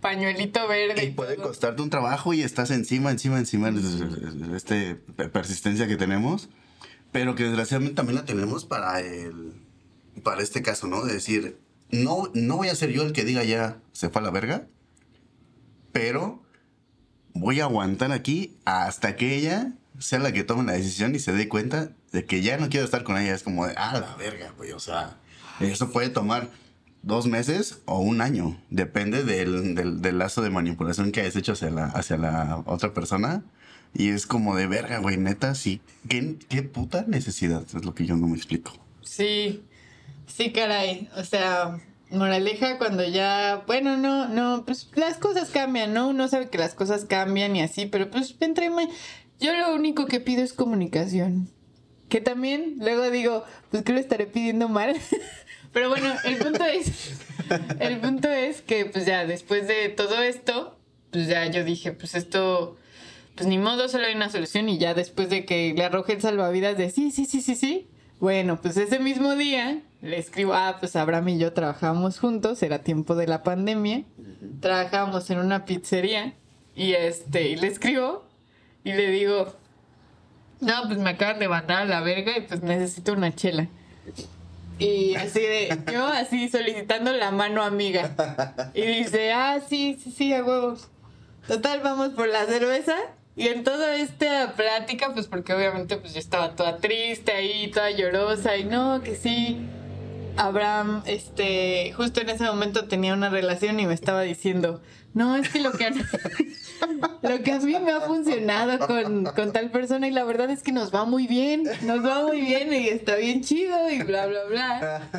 Pañuelito 0.00 0.66
verde. 0.66 1.04
Y 1.04 1.10
puede 1.12 1.36
costarte 1.36 1.80
un 1.80 1.88
trabajo 1.90 2.34
y 2.34 2.42
estás 2.42 2.70
encima, 2.72 3.10
encima, 3.12 3.38
encima 3.38 3.70
de 3.70 4.56
este 4.56 4.96
persistencia 4.96 5.86
que 5.86 5.96
tenemos, 5.96 6.48
pero 7.12 7.34
que 7.36 7.44
desgraciadamente 7.44 7.94
también 7.94 8.16
la 8.16 8.24
tenemos 8.24 8.64
para 8.64 9.00
el 9.00 9.52
para 10.24 10.42
este 10.42 10.60
caso, 10.62 10.88
¿no? 10.88 11.04
De 11.04 11.14
decir, 11.14 11.56
no 11.92 12.30
no 12.34 12.56
voy 12.56 12.68
a 12.68 12.74
ser 12.74 12.90
yo 12.90 13.02
el 13.02 13.12
que 13.12 13.24
diga 13.24 13.44
ya 13.44 13.78
se 13.92 14.10
fue 14.10 14.20
a 14.20 14.24
la 14.24 14.30
verga, 14.30 14.66
pero 15.92 16.42
voy 17.34 17.60
a 17.60 17.64
aguantar 17.64 18.12
aquí 18.12 18.56
hasta 18.64 19.16
que 19.16 19.36
ella 19.36 19.72
sea 19.98 20.18
la 20.18 20.32
que 20.32 20.44
tome 20.44 20.64
la 20.64 20.72
decisión 20.72 21.14
y 21.14 21.18
se 21.18 21.32
dé 21.32 21.48
cuenta 21.48 21.92
de 22.12 22.24
que 22.24 22.42
ya 22.42 22.56
no 22.58 22.68
quiero 22.68 22.84
estar 22.84 23.04
con 23.04 23.16
ella. 23.18 23.34
Es 23.34 23.42
como 23.42 23.66
de, 23.66 23.74
ah, 23.76 23.98
la 24.00 24.16
verga, 24.16 24.52
güey. 24.56 24.72
O 24.72 24.80
sea, 24.80 25.18
eso 25.60 25.90
puede 25.90 26.08
tomar 26.08 26.48
dos 27.02 27.26
meses 27.26 27.80
o 27.84 28.00
un 28.00 28.20
año. 28.20 28.60
Depende 28.70 29.24
del, 29.24 29.74
del, 29.74 30.18
lazo 30.18 30.42
de 30.42 30.50
manipulación 30.50 31.12
que 31.12 31.20
hayas 31.20 31.36
hecho 31.36 31.52
hacia 31.52 31.70
la, 31.70 31.86
hacia 31.86 32.16
la 32.16 32.62
otra 32.66 32.92
persona. 32.94 33.44
Y 33.94 34.08
es 34.08 34.26
como 34.26 34.56
de 34.56 34.66
verga, 34.66 34.98
güey, 34.98 35.18
neta, 35.18 35.54
sí. 35.54 35.82
¿Qué, 36.08 36.38
qué 36.48 36.62
puta 36.62 37.04
necesidad? 37.06 37.64
Es 37.74 37.84
lo 37.84 37.94
que 37.94 38.06
yo 38.06 38.16
no 38.16 38.26
me 38.26 38.36
explico. 38.36 38.72
Sí, 39.02 39.62
sí, 40.34 40.52
caray. 40.52 41.08
O 41.16 41.24
sea, 41.24 41.80
moraleja 42.10 42.78
cuando 42.78 43.06
ya, 43.06 43.62
bueno, 43.66 43.96
no, 43.96 44.28
no, 44.28 44.64
pues 44.64 44.90
las 44.94 45.16
cosas 45.16 45.50
cambian, 45.50 45.94
¿no? 45.94 46.08
Uno 46.08 46.28
sabe 46.28 46.48
que 46.48 46.58
las 46.58 46.74
cosas 46.74 47.04
cambian 47.04 47.56
y 47.56 47.62
así, 47.62 47.86
pero 47.86 48.10
pues 48.10 48.34
entre 48.40 48.70
yo 49.40 49.54
lo 49.54 49.74
único 49.74 50.06
que 50.06 50.20
pido 50.20 50.42
es 50.42 50.52
comunicación. 50.52 51.48
Que 52.08 52.20
también 52.20 52.76
luego 52.78 53.10
digo, 53.10 53.44
pues 53.70 53.82
que 53.82 53.92
lo 53.92 53.98
estaré 53.98 54.26
pidiendo 54.26 54.68
mal. 54.68 54.96
pero 55.72 55.88
bueno, 55.88 56.12
el 56.24 56.36
punto 56.36 56.64
es, 56.64 57.14
el 57.80 57.98
punto 57.98 58.30
es 58.30 58.60
que 58.60 58.84
pues 58.84 59.06
ya 59.06 59.24
después 59.26 59.66
de 59.66 59.88
todo 59.88 60.20
esto, 60.20 60.78
pues 61.10 61.26
ya 61.26 61.46
yo 61.46 61.64
dije, 61.64 61.92
pues 61.92 62.14
esto 62.14 62.76
pues 63.34 63.48
ni 63.48 63.58
modo, 63.58 63.88
solo 63.88 64.06
hay 64.06 64.14
una 64.14 64.28
solución 64.28 64.68
y 64.68 64.78
ya 64.78 64.92
después 64.94 65.30
de 65.30 65.46
que 65.46 65.72
le 65.74 65.84
arroje 65.84 66.12
el 66.12 66.20
salvavidas 66.20 66.76
de 66.76 66.90
sí, 66.90 67.10
sí, 67.10 67.24
sí, 67.24 67.40
sí, 67.40 67.54
sí. 67.54 67.88
Bueno, 68.20 68.60
pues 68.60 68.76
ese 68.76 68.98
mismo 68.98 69.34
día 69.34 69.80
le 70.02 70.18
escribo, 70.18 70.52
ah, 70.52 70.76
pues 70.80 70.96
Abraham 70.96 71.28
y 71.30 71.38
yo 71.38 71.52
trabajábamos 71.52 72.18
juntos, 72.18 72.62
era 72.62 72.80
tiempo 72.80 73.14
de 73.14 73.28
la 73.28 73.44
pandemia, 73.44 74.02
trabajábamos 74.60 75.30
en 75.30 75.38
una 75.38 75.64
pizzería 75.64 76.34
y 76.74 76.92
este, 76.94 77.48
y 77.48 77.56
le 77.56 77.68
escribo 77.68 78.24
y 78.82 78.92
le 78.92 79.10
digo, 79.10 79.54
no, 80.60 80.74
pues 80.86 80.98
me 80.98 81.10
acaban 81.10 81.38
de 81.38 81.48
mandar 81.48 81.82
a 81.82 81.84
la 81.84 82.00
verga 82.00 82.36
y 82.36 82.40
pues 82.42 82.62
necesito 82.62 83.12
una 83.12 83.32
chela. 83.32 83.68
Y 84.80 85.14
así 85.14 85.38
de, 85.38 85.78
yo 85.92 86.04
así 86.04 86.48
solicitando 86.48 87.12
la 87.12 87.30
mano 87.30 87.62
amiga. 87.62 88.10
Y 88.74 88.82
dice, 88.82 89.32
ah, 89.32 89.60
sí, 89.66 89.96
sí, 90.02 90.10
sí, 90.10 90.34
a 90.34 90.42
huevos. 90.42 90.88
Total, 91.46 91.80
vamos 91.80 92.10
por 92.10 92.26
la 92.26 92.44
cerveza. 92.46 92.96
Y 93.36 93.48
en 93.48 93.62
toda 93.62 93.94
esta 93.94 94.54
plática, 94.56 95.12
pues 95.14 95.28
porque 95.28 95.54
obviamente 95.54 95.96
pues 95.96 96.12
yo 96.12 96.18
estaba 96.18 96.56
toda 96.56 96.78
triste 96.78 97.30
ahí, 97.30 97.70
toda 97.70 97.90
llorosa, 97.92 98.56
y 98.56 98.64
no, 98.64 99.00
que 99.02 99.14
sí. 99.14 99.68
Abraham, 100.36 101.02
este, 101.06 101.92
justo 101.94 102.20
en 102.20 102.30
ese 102.30 102.44
momento 102.44 102.86
tenía 102.88 103.14
una 103.14 103.28
relación 103.28 103.78
y 103.80 103.86
me 103.86 103.94
estaba 103.94 104.22
diciendo, 104.22 104.82
no, 105.14 105.36
es 105.36 105.48
que 105.48 105.60
lo 105.60 105.72
que, 105.72 105.86
a- 105.86 105.90
lo 107.22 107.42
que 107.42 107.52
a 107.52 107.58
mí 107.60 107.76
me 107.78 107.92
ha 107.92 108.00
funcionado 108.00 108.78
con, 108.86 109.24
con 109.24 109.52
tal 109.52 109.70
persona 109.70 110.08
y 110.08 110.10
la 110.10 110.24
verdad 110.24 110.50
es 110.50 110.62
que 110.62 110.72
nos 110.72 110.94
va 110.94 111.04
muy 111.04 111.26
bien, 111.26 111.64
nos 111.82 112.04
va 112.04 112.22
muy 112.26 112.40
bien 112.40 112.72
y 112.72 112.88
está 112.88 113.16
bien 113.16 113.42
chido 113.42 113.90
y 113.90 114.02
bla, 114.02 114.26
bla, 114.26 114.44
bla. 114.48 115.10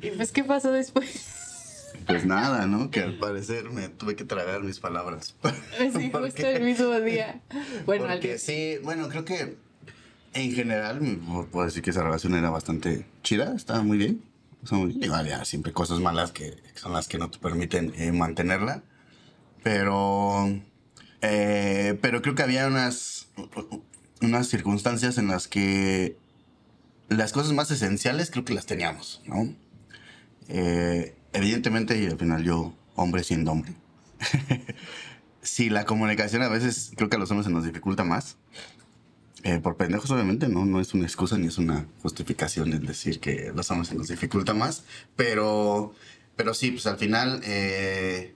Y 0.00 0.10
pues, 0.10 0.32
¿qué 0.32 0.42
pasó 0.44 0.72
después? 0.72 1.32
Pues 2.06 2.24
nada, 2.24 2.66
¿no? 2.66 2.90
Que 2.90 3.00
al 3.00 3.18
parecer 3.18 3.70
me 3.70 3.88
tuve 3.88 4.14
que 4.16 4.24
tragar 4.24 4.62
mis 4.62 4.78
palabras. 4.80 5.34
Sí, 5.78 6.08
Porque- 6.12 6.30
justo 6.30 6.46
el 6.46 6.62
mismo 6.62 6.98
día. 7.00 7.40
Bueno, 7.84 8.06
Porque 8.06 8.38
sí, 8.38 8.76
bueno, 8.84 9.08
creo 9.08 9.24
que 9.24 9.56
en 10.34 10.52
general 10.52 11.00
puedo 11.50 11.66
decir 11.66 11.82
que 11.82 11.90
esa 11.90 12.02
relación 12.04 12.34
era 12.34 12.50
bastante 12.50 13.06
chida, 13.22 13.54
estaba 13.56 13.82
muy 13.82 13.98
bien. 13.98 14.22
Muy- 14.72 14.98
igual 15.00 15.26
ya 15.28 15.44
siempre 15.44 15.72
cosas 15.72 16.00
malas 16.00 16.32
que 16.32 16.56
son 16.74 16.92
las 16.92 17.08
que 17.08 17.18
no 17.18 17.30
te 17.30 17.38
permiten 17.38 17.92
eh, 17.96 18.12
mantenerla. 18.12 18.82
Pero, 19.62 20.48
eh, 21.22 21.98
pero 22.00 22.22
creo 22.22 22.34
que 22.34 22.42
había 22.42 22.66
unas, 22.66 23.28
unas 24.22 24.46
circunstancias 24.48 25.18
en 25.18 25.28
las 25.28 25.48
que 25.48 26.16
las 27.08 27.32
cosas 27.32 27.52
más 27.52 27.70
esenciales 27.70 28.30
creo 28.30 28.44
que 28.44 28.54
las 28.54 28.66
teníamos, 28.66 29.22
¿no? 29.26 29.54
Eh, 30.48 31.16
evidentemente, 31.32 31.98
y 32.00 32.06
al 32.06 32.18
final 32.18 32.44
yo, 32.44 32.74
hombre 32.94 33.24
siendo 33.24 33.52
hombre, 33.52 33.74
sí, 35.42 35.68
la 35.70 35.84
comunicación 35.84 36.42
a 36.42 36.48
veces 36.48 36.92
creo 36.96 37.08
que 37.08 37.16
a 37.16 37.18
los 37.18 37.30
hombres 37.30 37.46
se 37.46 37.52
nos 37.52 37.64
dificulta 37.64 38.04
más. 38.04 38.36
Eh, 39.48 39.60
por 39.62 39.76
pendejos, 39.76 40.10
obviamente, 40.10 40.48
¿no? 40.48 40.64
No 40.64 40.80
es 40.80 40.92
una 40.92 41.04
excusa 41.04 41.38
ni 41.38 41.46
es 41.46 41.56
una 41.58 41.86
justificación 42.02 42.72
el 42.72 42.84
decir 42.84 43.20
que 43.20 43.52
los 43.54 43.70
hombres 43.70 43.88
se 43.90 43.94
nos 43.94 44.08
dificulta 44.08 44.54
más. 44.54 44.82
Pero, 45.14 45.94
pero 46.34 46.52
sí, 46.52 46.72
pues 46.72 46.86
al 46.88 46.96
final, 46.98 47.40
eh, 47.44 48.34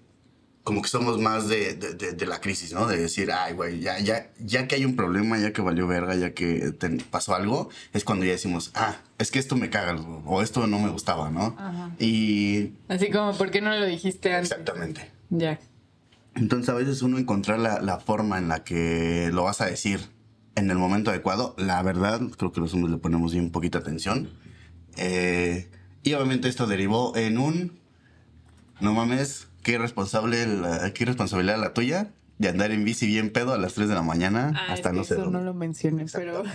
como 0.63 0.83
que 0.83 0.89
somos 0.89 1.19
más 1.21 1.49
de, 1.49 1.75
de- 1.75 1.95
de- 1.95 2.13
de 2.13 2.27
la 2.27 2.41
crisis, 2.41 2.73
¿no? 2.73 2.87
De 2.87 2.97
decir, 2.97 3.33
ay, 3.33 3.55
güey, 3.55 3.81
ya, 3.81 3.99
ya, 3.99 4.31
ya 4.39 4.69
que 4.69 4.77
hay 4.77 4.85
un 4.85 4.95
problema, 4.95 5.37
ya 5.39 5.53
que 5.53 5.63
valió 5.63 5.89
verga, 5.89 6.15
ya 6.15 6.33
que 6.33 6.71
te 6.71 6.89
pasó 7.11 7.35
algo, 7.35 7.71
es 7.93 8.05
cuando 8.05 8.25
ya 8.25 8.31
decimos, 8.33 8.71
ah, 8.75 8.97
es 9.19 9.33
que 9.33 9.41
esto 9.41 9.57
me 9.57 9.69
caga, 9.69 9.97
o 10.27 10.43
esto 10.43 10.67
no 10.69 10.79
me 10.79 10.91
gustaba, 10.91 11.29
¿no? 11.31 11.57
Ajá. 11.59 11.91
Y 11.99 12.75
Así 12.89 13.11
como, 13.11 13.37
¿por 13.37 13.51
qué 13.51 13.61
no 13.61 13.71
lo 13.77 13.85
dijiste 13.87 14.33
antes? 14.33 14.53
exactamente. 14.53 15.11
Ya. 15.31 15.59
Entonces 16.37 16.69
a 16.69 16.75
veces 16.75 17.03
uno 17.03 17.19
encontrar 17.19 17.59
la, 17.59 17.81
la 17.81 17.99
forma 17.99 18.39
en 18.39 18.47
la 18.49 18.63
que 18.63 19.31
lo 19.33 19.43
vas 19.43 19.61
a 19.61 19.67
decir 19.67 19.99
en 20.57 20.71
el 20.71 20.79
momento 20.79 21.11
adecuado, 21.11 21.55
la 21.59 21.83
verdad, 21.83 22.21
creo 22.37 22.53
que 22.53 22.61
los 22.61 22.75
hombres 22.75 22.93
le 22.93 22.99
ponemos 22.99 23.33
bien 23.33 23.51
poquita 23.51 23.79
atención. 23.79 24.31
Eh, 24.97 25.69
y 26.03 26.13
obviamente 26.15 26.49
esto 26.49 26.67
derivó 26.67 27.17
en 27.17 27.39
un, 27.39 27.79
no 28.81 28.93
mames, 28.95 29.49
qué 29.63 29.79
responsable, 29.79 30.47
la- 30.47 30.93
qué 30.93 31.05
responsabilidad 31.05 31.59
la 31.61 31.73
tuya 31.75 32.11
de 32.39 32.49
andar 32.49 32.71
en 32.71 32.85
bici 32.85 33.07
bien 33.07 33.31
pedo 33.31 33.53
a 33.53 33.59
las 33.59 33.75
3 33.75 33.89
de 33.89 33.95
la 33.95 34.03
mañana 34.03 34.53
Ah, 34.57 34.73
hasta 34.73 34.89
es 34.89 34.93
que 34.93 34.99
no 34.99 35.05
sé 35.05 35.15
eso 35.15 35.23
dónde. 35.25 35.39
no 35.39 35.45
lo 35.45 35.55
mencioné, 35.55 36.07
pero... 36.13 36.43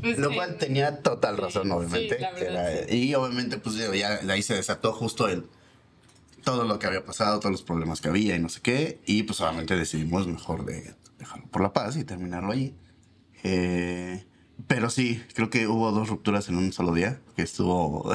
Pues, 0.00 0.18
Lo 0.18 0.32
cual 0.32 0.56
tenía 0.56 1.02
total 1.02 1.36
razón, 1.36 1.70
obviamente. 1.72 2.16
Sí, 2.16 2.22
la 2.22 2.34
que 2.34 2.44
verdad, 2.44 2.72
era- 2.72 2.94
Y 2.94 3.14
obviamente, 3.14 3.58
pues 3.58 3.76
ya 3.76 3.90
de 3.90 4.32
ahí 4.32 4.40
se 4.42 4.54
desató 4.54 4.94
justo 4.94 5.28
el 5.28 5.44
todo 6.42 6.64
lo 6.64 6.78
que 6.78 6.86
había 6.86 7.04
pasado, 7.04 7.38
todos 7.38 7.50
los 7.52 7.62
problemas 7.62 8.00
que 8.00 8.08
había 8.08 8.34
y 8.34 8.38
no 8.38 8.48
sé 8.48 8.60
qué. 8.62 8.98
Y 9.04 9.24
pues 9.24 9.42
obviamente 9.42 9.76
decidimos 9.76 10.26
mejor 10.26 10.64
de 10.64 10.94
dejarlo 11.20 11.46
por 11.46 11.62
la 11.62 11.72
paz 11.72 11.96
y 11.96 12.02
terminarlo 12.04 12.50
allí. 12.52 12.74
Eh, 13.44 14.24
pero 14.66 14.90
sí, 14.90 15.22
creo 15.34 15.48
que 15.48 15.66
hubo 15.68 15.90
dos 15.92 16.08
rupturas 16.08 16.48
en 16.48 16.56
un 16.56 16.72
solo 16.72 16.92
día, 16.92 17.20
que 17.36 17.42
estuvo... 17.42 18.12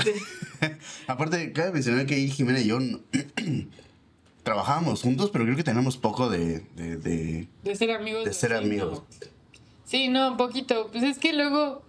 Aparte, 1.08 1.52
cabe 1.54 1.72
mencionar 1.72 2.06
que 2.06 2.16
Jimena 2.28 2.60
y 2.60 2.68
yo 2.68 2.78
trabajábamos 4.44 5.02
juntos, 5.02 5.30
pero 5.32 5.46
creo 5.46 5.56
que 5.56 5.64
tenemos 5.64 5.98
poco 5.98 6.30
de- 6.30 6.60
de- 6.76 6.98
de 6.98 7.48
De 7.64 7.76
ser 7.76 7.92
amigos. 7.92 8.26
de 8.26 8.34
ser 8.34 8.54
amigos. 8.54 9.00
¿no? 9.02 9.28
Sí, 9.86 10.08
no, 10.08 10.32
un 10.32 10.38
poquito. 10.38 10.90
Pues 10.92 11.04
es 11.04 11.18
que 11.20 11.34
luego. 11.34 11.84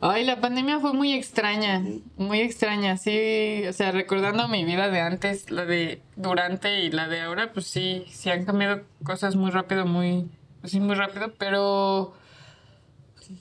Ay, 0.00 0.24
la 0.24 0.40
pandemia 0.40 0.78
fue 0.78 0.92
muy 0.92 1.12
extraña. 1.12 1.84
Muy 2.16 2.40
extraña. 2.40 2.96
Sí, 2.96 3.62
o 3.68 3.72
sea, 3.72 3.90
recordando 3.90 4.46
mi 4.46 4.64
vida 4.64 4.88
de 4.90 5.00
antes, 5.00 5.50
la 5.50 5.64
de 5.64 6.00
durante 6.14 6.84
y 6.84 6.90
la 6.92 7.08
de 7.08 7.20
ahora, 7.22 7.52
pues 7.52 7.66
sí, 7.66 8.04
sí 8.08 8.30
han 8.30 8.44
cambiado 8.44 8.82
cosas 9.02 9.34
muy 9.34 9.50
rápido, 9.50 9.86
muy. 9.86 10.28
Pues 10.60 10.72
sí, 10.72 10.80
muy 10.80 10.94
rápido, 10.94 11.32
pero. 11.38 12.14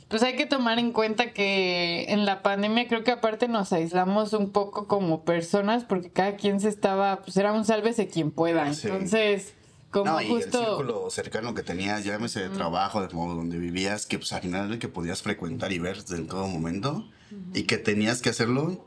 Pues 0.10 0.22
hay 0.22 0.36
que 0.36 0.46
tomar 0.46 0.80
en 0.80 0.92
cuenta 0.92 1.32
que 1.32 2.08
en 2.10 2.26
la 2.26 2.44
pandemia 2.44 2.90
creo 2.90 3.06
que 3.06 3.12
aparte 3.12 3.48
nos 3.48 3.72
aislamos 3.72 4.34
un 4.34 4.52
poco 4.52 4.86
como 4.86 5.24
personas 5.24 5.86
porque 5.86 6.10
cada 6.10 6.36
quien 6.36 6.60
se 6.60 6.68
estaba, 6.68 7.22
pues 7.22 7.38
era 7.38 7.54
un 7.54 7.64
sálvese 7.64 8.10
quien 8.10 8.32
pueda. 8.32 8.74
Sí. 8.74 8.88
Entonces, 8.88 9.54
como 9.90 10.12
no, 10.12 10.22
y 10.22 10.28
justo... 10.28 10.60
el 10.60 10.66
círculo 10.66 11.10
cercano 11.10 11.54
que 11.54 11.64
tenías, 11.64 12.04
llámese 12.04 12.42
de 12.42 12.50
trabajo, 12.50 13.02
de 13.02 13.14
modo 13.14 13.36
donde 13.36 13.58
vivías, 13.58 14.06
que 14.06 14.18
pues 14.18 14.34
al 14.34 14.42
final 14.42 14.66
era 14.66 14.74
el 14.74 14.80
que 14.80 14.90
podías 14.90 15.22
frecuentar 15.22 15.72
y 15.72 15.80
ver 15.80 15.98
en 16.10 16.28
todo 16.28 16.48
momento, 16.48 17.08
y 17.54 17.64
que 17.64 17.78
tenías 17.78 18.22
que 18.22 18.30
hacerlo, 18.30 18.86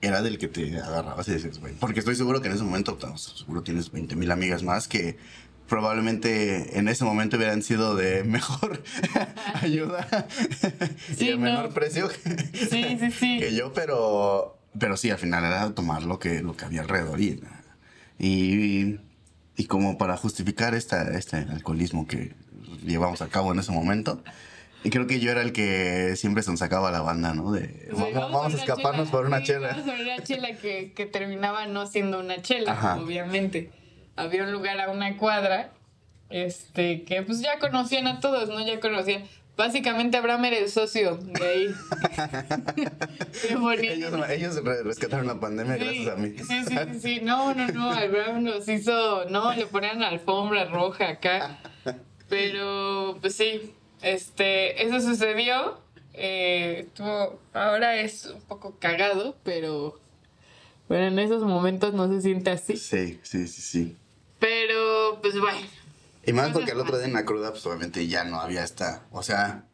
era 0.00 0.22
del 0.22 0.38
que 0.38 0.48
te 0.48 0.80
agarrabas 0.80 1.28
y 1.28 1.32
decías, 1.32 1.58
güey. 1.58 1.74
Porque 1.74 2.00
estoy 2.00 2.14
seguro 2.14 2.40
que 2.40 2.48
en 2.48 2.54
ese 2.54 2.64
momento, 2.64 2.96
pues, 2.96 3.20
seguro 3.20 3.62
tienes 3.62 3.92
20 3.92 4.16
mil 4.16 4.30
amigas 4.30 4.62
más 4.62 4.88
que 4.88 5.18
probablemente 5.68 6.78
en 6.78 6.88
ese 6.88 7.04
momento 7.04 7.36
hubieran 7.36 7.62
sido 7.62 7.94
de 7.94 8.24
mejor 8.24 8.82
ayuda 9.62 10.26
y 11.18 11.30
no. 11.30 11.38
menor 11.38 11.72
precio 11.74 12.08
Sí, 12.52 12.96
sí, 12.98 13.10
sí. 13.10 13.38
que 13.40 13.54
yo, 13.54 13.72
pero, 13.72 14.58
pero 14.78 14.96
sí, 14.96 15.10
al 15.10 15.18
final 15.18 15.44
era 15.44 15.70
tomar 15.74 16.02
lo 16.02 16.18
que, 16.18 16.42
lo 16.42 16.56
que 16.56 16.64
había 16.64 16.80
alrededor 16.80 17.20
y, 17.20 17.40
y, 18.18 18.98
y 19.56 19.64
como 19.66 19.98
para 19.98 20.16
justificar 20.16 20.74
esta, 20.74 21.16
este 21.16 21.36
alcoholismo 21.36 22.06
que 22.06 22.34
llevamos 22.84 23.22
a 23.22 23.28
cabo 23.28 23.52
en 23.52 23.60
ese 23.60 23.72
momento. 23.72 24.22
Y 24.84 24.90
creo 24.90 25.08
que 25.08 25.18
yo 25.18 25.32
era 25.32 25.42
el 25.42 25.52
que 25.52 26.14
siempre 26.14 26.44
se 26.44 26.56
sacaba 26.56 26.92
la 26.92 27.00
banda, 27.00 27.34
¿no? 27.34 27.50
De, 27.50 27.88
vamos, 27.90 28.14
vamos 28.14 28.54
a 28.54 28.56
escaparnos 28.58 29.08
chela. 29.08 29.10
por 29.10 29.26
una 29.26 29.38
Sí, 29.40 29.46
chela. 29.46 29.68
Vamos 29.70 29.84
por 29.86 29.94
una 30.00 30.22
chela 30.22 30.52
que, 30.56 30.92
que 30.92 31.04
terminaba 31.06 31.66
no 31.66 31.86
siendo 31.88 32.20
una 32.20 32.40
chela, 32.42 32.72
Ajá. 32.72 32.96
obviamente. 32.96 33.72
Había 34.18 34.44
un 34.44 34.52
lugar 34.52 34.80
a 34.80 34.90
una 34.90 35.16
cuadra, 35.16 35.70
este, 36.30 37.04
que 37.04 37.22
pues 37.22 37.40
ya 37.40 37.58
conocían 37.58 38.06
a 38.06 38.20
todos, 38.20 38.48
¿no? 38.48 38.64
Ya 38.66 38.80
conocían. 38.80 39.24
Básicamente 39.56 40.16
Abraham 40.16 40.44
era 40.44 40.58
el 40.58 40.68
socio 40.70 41.16
de 41.16 41.44
ahí. 41.46 41.68
Ellos, 43.80 44.12
ellos 44.30 44.64
re- 44.64 44.82
rescataron 44.84 45.26
la 45.26 45.40
pandemia 45.40 45.76
Sí, 45.78 45.84
gracias 45.84 46.08
a 46.08 46.16
mí. 46.16 46.34
Sí, 46.38 46.64
sí, 46.64 46.76
sí, 46.92 47.00
sí. 47.00 47.20
No, 47.22 47.54
no, 47.54 47.66
no. 47.68 47.90
Abraham 47.90 48.44
nos 48.44 48.68
hizo. 48.68 49.24
No, 49.26 49.52
le 49.54 49.66
ponían 49.66 50.02
alfombra 50.02 50.66
roja 50.66 51.08
acá. 51.08 51.58
Pero, 52.28 53.18
pues 53.20 53.34
sí. 53.34 53.72
Este, 54.02 54.84
eso 54.86 55.00
sucedió. 55.00 55.78
Eh, 56.14 56.84
estuvo- 56.86 57.40
ahora 57.52 57.96
es 57.96 58.26
un 58.26 58.40
poco 58.42 58.76
cagado, 58.78 59.36
pero. 59.44 59.98
Pero 60.88 61.06
en 61.06 61.18
esos 61.18 61.42
momentos 61.42 61.94
no 61.94 62.08
se 62.08 62.20
siente 62.20 62.50
así. 62.50 62.76
Sí, 62.76 63.18
sí, 63.22 63.46
sí, 63.46 63.62
sí. 63.62 63.96
Pero, 64.38 65.18
pues 65.20 65.38
bueno. 65.38 65.58
Y 66.24 66.32
más 66.32 66.50
porque 66.50 66.72
el 66.72 66.80
otro 66.80 66.98
día 66.98 67.06
en 67.06 67.14
la 67.14 67.24
cruda, 67.24 67.50
pues 67.50 67.64
obviamente 67.66 68.06
ya 68.06 68.24
no 68.24 68.40
había 68.40 68.62
esta. 68.62 69.02
O 69.10 69.22
sea, 69.22 69.64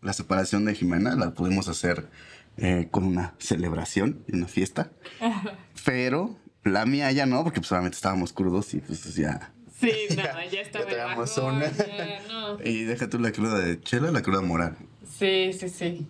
la 0.00 0.12
separación 0.12 0.64
de 0.64 0.74
Jimena 0.74 1.16
la 1.16 1.32
pudimos 1.34 1.68
hacer 1.68 2.08
eh, 2.56 2.88
con 2.90 3.04
una 3.04 3.34
celebración 3.38 4.24
y 4.28 4.36
una 4.36 4.46
fiesta. 4.46 4.90
Pero 5.84 6.36
la 6.62 6.86
mía 6.86 7.10
ya 7.12 7.26
no, 7.26 7.42
porque 7.42 7.60
pues 7.60 7.72
obviamente 7.72 7.96
estábamos 7.96 8.32
crudos 8.32 8.72
y 8.74 8.80
pues 8.80 9.14
ya. 9.14 9.52
Sí, 9.80 9.90
no, 10.16 10.50
ya 10.50 10.60
estaba 10.60 10.90
Ya 10.90 11.06
bajón, 11.16 11.56
una. 11.56 11.70
ya, 11.72 12.22
no. 12.28 12.58
Y 12.64 12.84
deja 12.84 13.08
tú 13.10 13.18
la 13.18 13.32
cruda 13.32 13.58
de 13.58 13.80
chela, 13.80 14.10
la 14.10 14.22
cruda 14.22 14.40
moral. 14.40 14.76
Sí, 15.18 15.52
sí, 15.52 15.68
sí. 15.68 16.06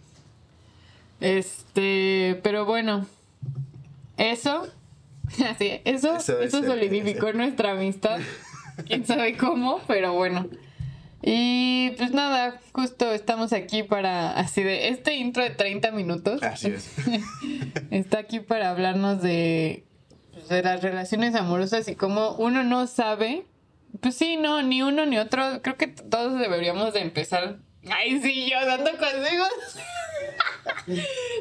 Este, 1.21 2.41
pero 2.43 2.67
bueno, 2.67 3.07
eso, 4.17 4.69
así, 5.49 5.81
eso, 5.85 6.17
Eso 6.17 6.41
eso, 6.41 6.63
solidificó 6.63 7.33
nuestra 7.33 7.73
amistad. 7.73 8.21
Quién 8.87 9.07
sabe 9.07 9.37
cómo, 9.37 9.81
pero 9.87 10.13
bueno. 10.13 10.49
Y 11.23 11.93
pues 11.97 12.11
nada, 12.11 12.61
justo 12.73 13.11
estamos 13.13 13.53
aquí 13.55 13.83
para, 13.83 14.33
así 14.33 14.63
de, 14.63 14.89
este 14.89 15.15
intro 15.15 15.43
de 15.43 15.51
30 15.51 15.91
minutos 15.93 16.43
Así 16.43 16.69
es. 16.69 16.91
está 17.91 18.19
aquí 18.19 18.41
para 18.41 18.69
hablarnos 18.69 19.23
de, 19.23 19.85
pues, 20.33 20.49
de 20.49 20.63
las 20.63 20.83
relaciones 20.83 21.35
amorosas 21.35 21.89
y 21.89 21.95
cómo 21.95 22.35
uno 22.35 22.63
no 22.63 22.87
sabe. 22.87 23.47
Pues 24.01 24.17
sí, 24.17 24.37
no, 24.37 24.63
ni 24.63 24.83
uno 24.83 25.07
ni 25.07 25.17
otro. 25.17 25.63
Creo 25.63 25.77
que 25.77 25.87
todos 25.87 26.39
deberíamos 26.39 26.93
de 26.93 27.01
empezar. 27.01 27.59
Ay, 27.91 28.21
sí, 28.21 28.51
yo 28.51 28.67
dando 28.67 28.91
consejos. 28.91 29.79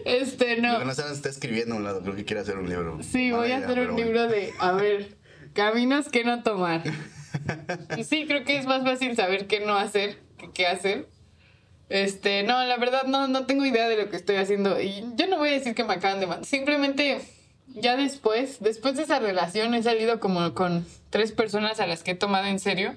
Este, 0.05 0.57
Lo 0.57 0.73
no. 0.73 0.79
que 0.79 0.85
no 0.85 0.93
saben 0.93 1.13
está 1.13 1.29
escribiendo 1.29 1.75
a 1.75 1.77
un 1.77 1.83
lado, 1.83 2.01
creo 2.01 2.15
que 2.15 2.25
quiere 2.25 2.41
hacer 2.41 2.57
un 2.57 2.69
libro. 2.69 2.99
Sí, 3.03 3.31
Mala 3.31 3.37
voy 3.37 3.51
a 3.51 3.57
idea, 3.57 3.67
hacer 3.67 3.79
un 3.79 3.85
bueno. 3.95 4.05
libro 4.05 4.27
de, 4.27 4.53
a 4.59 4.71
ver, 4.73 5.15
caminos 5.53 6.09
que 6.09 6.23
no 6.23 6.43
tomar. 6.43 6.83
Y 7.97 8.03
sí, 8.03 8.25
creo 8.27 8.43
que 8.45 8.57
es 8.57 8.67
más 8.67 8.83
fácil 8.83 9.15
saber 9.15 9.47
qué 9.47 9.59
no 9.59 9.75
hacer 9.75 10.19
que 10.37 10.51
qué 10.51 10.67
hacer. 10.67 11.07
Este, 11.89 12.43
no, 12.43 12.63
la 12.63 12.77
verdad 12.77 13.03
no, 13.05 13.27
no 13.27 13.45
tengo 13.47 13.65
idea 13.65 13.87
de 13.89 13.97
lo 13.97 14.09
que 14.11 14.15
estoy 14.17 14.35
haciendo. 14.35 14.79
Y 14.79 15.03
yo 15.15 15.25
no 15.27 15.37
voy 15.39 15.49
a 15.49 15.53
decir 15.53 15.73
que 15.73 15.83
me 15.83 15.93
acaban 15.93 16.19
de 16.19 16.27
mandar. 16.27 16.45
Simplemente, 16.45 17.21
ya 17.67 17.97
después, 17.97 18.57
después 18.61 18.95
de 18.97 19.03
esa 19.03 19.17
relación, 19.19 19.73
he 19.73 19.81
salido 19.81 20.19
como 20.19 20.53
con 20.53 20.85
tres 21.09 21.31
personas 21.31 21.79
a 21.79 21.87
las 21.87 22.03
que 22.03 22.11
he 22.11 22.15
tomado 22.15 22.45
en 22.45 22.59
serio. 22.59 22.93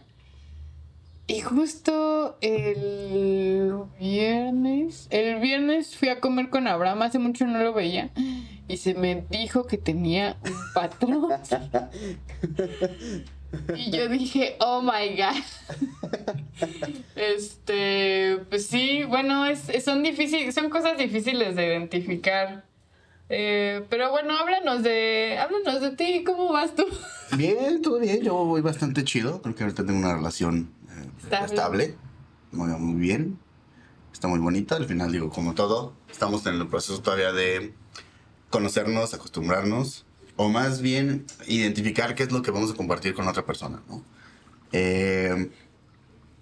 Y 1.29 1.41
justo 1.41 2.39
el 2.41 3.75
viernes, 3.99 5.09
el 5.11 5.41
viernes 5.41 5.97
fui 5.97 6.09
a 6.09 6.21
comer 6.21 6.51
con 6.51 6.69
Abraham, 6.69 7.03
hace 7.03 7.19
mucho 7.19 7.47
no 7.47 7.59
lo 7.59 7.73
veía, 7.73 8.11
y 8.69 8.77
se 8.77 8.95
me 8.95 9.25
dijo 9.29 9.67
que 9.67 9.77
tenía 9.77 10.37
un 10.45 10.73
patrón. 10.73 11.29
Y 13.77 13.91
yo 13.91 14.09
dije, 14.09 14.57
oh 14.61 14.83
my 14.83 15.17
god. 15.17 15.43
Este, 17.15 18.39
pues 18.51 18.67
sí, 18.67 19.05
bueno, 19.05 19.47
es, 19.47 19.69
son 19.85 20.03
difíciles, 20.03 20.55
son 20.55 20.69
cosas 20.71 20.99
difíciles 20.99 21.57
de 21.57 21.67
identificar. 21.67 22.65
Eh, 23.29 23.85
pero 23.89 24.11
bueno, 24.11 24.37
háblanos 24.37 24.83
de, 24.83 25.39
háblanos 25.39 25.81
de 25.81 25.91
ti, 25.93 26.23
¿cómo 26.25 26.53
vas 26.53 26.75
tú? 26.75 26.87
Bien, 27.37 27.83
todo 27.83 27.99
bien. 27.99 28.23
Yo 28.23 28.35
voy 28.35 28.61
bastante 28.61 29.05
chido. 29.05 29.43
Creo 29.43 29.55
que 29.55 29.65
ahorita 29.65 29.85
tengo 29.85 29.99
una 29.99 30.15
relación 30.15 30.71
eh, 31.31 31.45
Estable. 31.45 31.55
estable. 31.85 31.95
Muy, 32.53 32.69
muy 32.79 33.01
bien. 33.01 33.39
Está 34.13 34.29
muy 34.29 34.39
bonita. 34.39 34.77
Al 34.77 34.87
final, 34.87 35.13
digo, 35.13 35.31
como 35.31 35.55
todo, 35.55 35.93
estamos 36.11 36.47
en 36.47 36.55
el 36.55 36.67
proceso 36.69 37.01
todavía 37.03 37.33
de 37.33 37.75
conocernos, 38.51 39.13
acostumbrarnos. 39.15 40.05
O 40.37 40.49
más 40.51 40.83
bien, 40.83 41.25
identificar 41.47 42.15
qué 42.15 42.25
es 42.25 42.33
lo 42.33 42.43
que 42.43 42.51
vamos 42.51 42.71
a 42.71 42.75
compartir 42.75 43.15
con 43.15 43.27
otra 43.27 43.45
persona, 43.47 43.81
¿no? 43.89 44.03
Eh, 44.73 45.51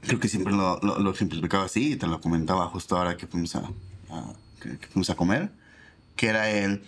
creo 0.01 0.19
que 0.19 0.29
siempre 0.29 0.53
lo, 0.53 0.81
lo, 0.83 0.99
lo 0.99 1.11
ejemplificaba 1.13 1.65
así 1.65 1.93
y 1.93 1.97
te 1.97 2.07
lo 2.09 2.21
comentaba 2.21 2.67
justo 2.69 2.97
ahora 2.97 3.17
que 3.17 3.27
fuimos 3.27 3.55
a- 3.55 3.71
que- 4.61 4.79
que 4.79 4.87
fuimos 4.89 5.11
a 5.11 5.15
comer. 5.15 5.51
Que 6.17 6.29
era 6.29 6.51
el 6.51 6.83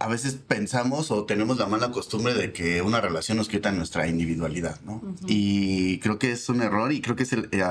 a 0.00 0.08
veces 0.08 0.34
pensamos 0.34 1.10
o 1.10 1.24
tenemos 1.26 1.58
la 1.58 1.66
mala 1.66 1.90
costumbre 1.92 2.34
de 2.34 2.52
que 2.52 2.80
una 2.82 3.00
relación 3.00 3.36
nos 3.36 3.48
quita 3.48 3.70
nuestra 3.70 4.08
individualidad, 4.08 4.80
¿no? 4.86 5.00
Y 5.28 5.98
creo 5.98 6.18
que 6.18 6.32
es 6.32 6.48
un 6.48 6.62
error 6.62 6.90
y 6.92 7.00
creo 7.00 7.14
que 7.16 7.22
es 7.24 7.32
el, 7.34 7.48
eh, 7.52 7.62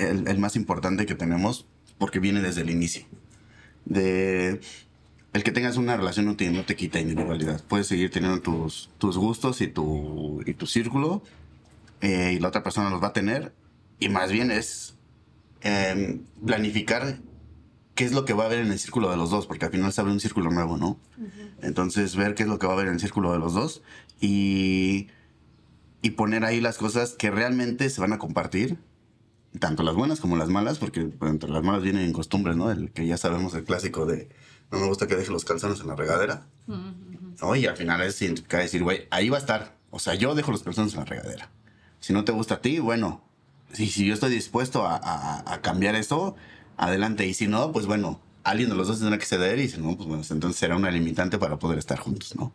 el- 0.00 0.26
el 0.28 0.38
más 0.38 0.56
importante 0.56 1.06
que 1.06 1.14
tenemos 1.14 1.64
porque 1.98 2.18
viene 2.18 2.42
desde 2.42 2.62
el 2.62 2.70
inicio. 2.70 3.04
De 3.84 4.60
el 5.32 5.42
que 5.44 5.52
tengas 5.52 5.76
una 5.76 5.96
relación 5.96 6.26
no 6.26 6.36
te, 6.36 6.50
no 6.50 6.64
te 6.64 6.76
quita 6.76 6.98
individualidad. 6.98 7.62
Puedes 7.68 7.86
seguir 7.86 8.10
teniendo 8.10 8.40
tus, 8.40 8.90
tus 8.98 9.16
gustos 9.16 9.60
y 9.60 9.66
tu, 9.68 10.42
y 10.46 10.54
tu 10.54 10.66
círculo 10.66 11.22
eh, 12.00 12.32
y 12.36 12.40
la 12.40 12.48
otra 12.48 12.62
persona 12.62 12.90
los 12.90 13.02
va 13.02 13.08
a 13.08 13.12
tener 13.12 13.52
y 14.00 14.08
más 14.08 14.32
bien 14.32 14.50
es 14.50 14.94
em, 15.60 16.22
planificar 16.44 17.18
qué 17.96 18.04
es 18.04 18.12
lo 18.12 18.24
que 18.24 18.32
va 18.34 18.44
a 18.44 18.46
haber 18.46 18.60
en 18.60 18.70
el 18.70 18.78
círculo 18.78 19.10
de 19.10 19.16
los 19.16 19.30
dos, 19.30 19.46
porque 19.48 19.64
al 19.64 19.72
final 19.72 19.92
se 19.92 20.00
abre 20.00 20.12
un 20.12 20.20
círculo 20.20 20.50
nuevo, 20.50 20.76
¿no? 20.76 20.98
Entonces, 21.62 22.14
ver 22.14 22.34
qué 22.36 22.44
es 22.44 22.48
lo 22.48 22.58
que 22.60 22.66
va 22.68 22.74
a 22.74 22.76
haber 22.76 22.86
en 22.88 22.94
el 22.94 23.00
círculo 23.00 23.32
de 23.32 23.38
los 23.40 23.54
dos 23.54 23.82
y, 24.20 25.08
y 26.02 26.10
poner 26.10 26.44
ahí 26.44 26.60
las 26.60 26.78
cosas 26.78 27.14
que 27.14 27.30
realmente 27.30 27.90
se 27.90 28.00
van 28.00 28.12
a 28.12 28.18
compartir, 28.18 28.78
tanto 29.58 29.82
las 29.82 29.94
buenas 29.94 30.20
como 30.20 30.36
las 30.36 30.48
malas, 30.50 30.78
porque 30.78 31.08
entre 31.22 31.50
las 31.50 31.62
malas 31.62 31.82
vienen 31.82 32.12
costumbres, 32.12 32.56
¿no? 32.56 32.70
El 32.70 32.90
que 32.92 33.06
ya 33.06 33.16
sabemos 33.16 33.54
el 33.54 33.64
clásico 33.64 34.04
de 34.06 34.28
no 34.70 34.78
me 34.80 34.86
gusta 34.86 35.06
que 35.06 35.16
deje 35.16 35.30
los 35.30 35.44
calzones 35.44 35.80
en 35.80 35.86
la 35.86 35.96
regadera. 35.96 36.46
¿no? 37.40 37.54
Y 37.56 37.66
al 37.66 37.76
final 37.76 38.00
es 38.02 38.20
identificar, 38.20 38.60
decir, 38.62 38.82
güey, 38.82 39.06
ahí 39.10 39.28
va 39.28 39.36
a 39.36 39.40
estar. 39.40 39.76
O 39.90 39.98
sea, 39.98 40.14
yo 40.14 40.34
dejo 40.34 40.50
los 40.52 40.62
calzones 40.62 40.92
en 40.94 40.98
la 41.00 41.04
regadera. 41.06 41.50
Si 42.00 42.12
no 42.12 42.24
te 42.24 42.32
gusta 42.32 42.54
a 42.56 42.60
ti, 42.60 42.78
bueno, 42.80 43.22
si, 43.72 43.86
si 43.88 44.04
yo 44.06 44.14
estoy 44.14 44.30
dispuesto 44.30 44.84
a, 44.86 44.96
a- 44.96 45.54
a 45.54 45.62
cambiar 45.62 45.94
eso, 45.94 46.34
adelante. 46.76 47.26
Y 47.26 47.34
si 47.34 47.46
no, 47.48 47.72
pues 47.72 47.86
bueno, 47.86 48.20
alguien 48.44 48.68
de 48.70 48.76
los 48.76 48.88
dos 48.88 48.98
tendrá 49.00 49.18
que 49.18 49.26
ceder 49.26 49.58
y 49.58 49.68
si 49.68 49.78
no, 49.80 49.96
pues 49.96 50.08
bueno, 50.08 50.22
entonces 50.30 50.58
será 50.58 50.76
una 50.76 50.90
limitante 50.90 51.38
para 51.38 51.58
poder 51.58 51.78
estar 51.78 51.98
juntos, 51.98 52.36
¿no? 52.36 52.52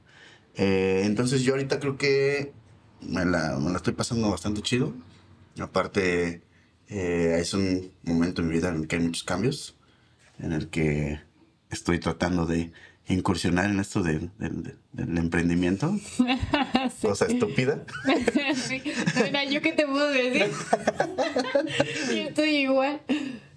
Eh, 0.55 1.01
entonces 1.05 1.43
yo 1.43 1.53
ahorita 1.53 1.79
creo 1.79 1.97
que 1.97 2.51
me 3.01 3.25
la, 3.25 3.57
me 3.59 3.69
la 3.71 3.77
estoy 3.77 3.93
pasando 3.93 4.29
bastante 4.29 4.61
chido. 4.61 4.93
Aparte, 5.59 6.41
eh, 6.87 7.37
es 7.39 7.53
un 7.53 7.91
momento 8.03 8.41
en 8.41 8.47
mi 8.47 8.53
vida 8.55 8.69
en 8.69 8.75
el 8.81 8.87
que 8.87 8.95
hay 8.97 9.01
muchos 9.01 9.23
cambios, 9.23 9.75
en 10.39 10.51
el 10.53 10.69
que 10.69 11.19
estoy 11.69 11.99
tratando 11.99 12.45
de 12.45 12.71
incursionar 13.07 13.65
en 13.69 13.79
esto 13.79 14.01
del- 14.03 14.31
del- 14.37 14.77
del 14.93 15.17
emprendimiento. 15.17 15.95
Sí. 16.99 17.07
Cosa 17.07 17.25
estúpida. 17.25 17.83
sí. 18.55 18.81
Mira, 19.23 19.43
¿yo 19.45 19.61
qué 19.61 19.71
te 19.73 19.85
puedo 19.87 20.09
decir? 20.09 20.45
Yo 22.07 22.13
estoy 22.29 22.49
igual. 22.57 23.01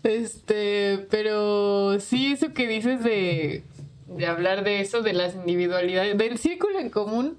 Este, 0.04 1.06
pero 1.10 1.98
sí, 1.98 2.32
eso 2.32 2.52
que 2.52 2.68
dices 2.68 3.02
de, 3.02 3.64
de 4.06 4.26
hablar 4.26 4.62
de 4.62 4.80
eso, 4.80 5.02
de 5.02 5.14
las 5.14 5.34
individualidades, 5.34 6.16
del 6.16 6.38
círculo 6.38 6.78
en 6.78 6.90
común. 6.90 7.38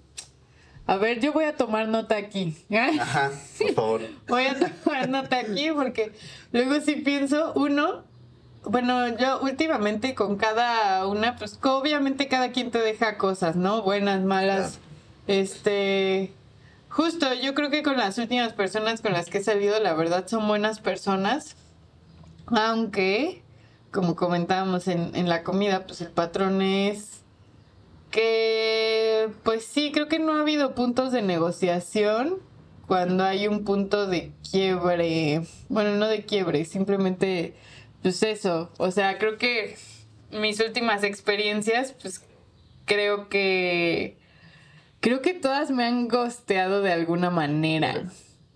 A 0.88 0.97
ver, 0.97 1.19
yo 1.19 1.32
voy 1.32 1.45
a 1.45 1.56
tomar 1.56 1.88
nota 1.88 2.17
aquí. 2.17 2.56
Ajá, 2.99 3.32
por 3.58 3.73
favor. 3.73 4.01
Voy 4.28 4.45
a 4.45 4.60
tomar 4.60 5.10
nota 5.10 5.38
aquí 5.38 5.69
porque 5.73 6.12
luego 6.51 6.80
sí 6.82 6.95
pienso, 6.97 7.54
uno, 7.56 8.04
bueno, 8.63 9.15
yo 9.15 9.41
últimamente 9.41 10.15
con 10.15 10.36
cada 10.36 11.06
una, 11.08 11.36
pues 11.36 11.60
obviamente 11.62 12.28
cada 12.28 12.51
quien 12.51 12.71
te 12.71 12.80
deja 12.80 13.17
cosas, 13.17 13.56
¿no? 13.56 13.84
Buenas, 13.84 14.23
malas. 14.23 14.80
Este, 15.28 16.34
justo, 16.89 17.32
yo 17.36 17.54
creo 17.54 17.69
que 17.69 17.84
con 17.84 17.97
las 17.97 18.17
últimas 18.17 18.54
personas 18.54 19.01
con 19.01 19.13
las 19.13 19.30
que 19.30 19.38
he 19.38 19.43
salido, 19.43 19.80
la 19.80 19.93
verdad 19.93 20.28
son 20.28 20.47
buenas 20.47 20.80
personas. 20.80 21.56
Aunque, 22.48 23.44
como 23.92 24.16
comentábamos 24.16 24.88
en, 24.88 25.16
en 25.16 25.30
la 25.30 25.44
comida, 25.44 25.86
pues 25.86 26.02
el 26.02 26.12
patrón 26.12 26.62
es 26.62 27.24
que, 28.12 29.30
pues 29.44 29.66
sí, 29.66 29.92
creo 29.92 30.08
que 30.08 30.20
no 30.20 30.34
ha 30.34 30.42
habido 30.42 30.74
puntos 30.74 31.12
de 31.12 31.22
negociación 31.22 32.38
cuando 32.88 33.24
hay 33.24 33.48
un 33.48 33.64
punto 33.64 34.08
de 34.08 34.32
quiebre. 34.50 35.42
Bueno, 35.70 35.96
no 35.96 36.08
de 36.08 36.26
quiebre, 36.26 36.66
simplemente, 36.66 37.56
pues 38.02 38.24
eso. 38.24 38.72
O 38.78 38.92
sea, 38.92 39.18
creo 39.18 39.38
que 39.38 39.76
mis 40.32 40.60
últimas 40.60 41.04
experiencias, 41.04 41.94
pues 42.02 42.24
creo 42.86 43.30
que, 43.30 44.18
creo 45.00 45.22
que 45.22 45.34
todas 45.34 45.72
me 45.72 45.84
han 45.84 46.08
gosteado 46.08 46.82
de 46.82 46.94
alguna 46.94 47.30
manera. 47.30 48.04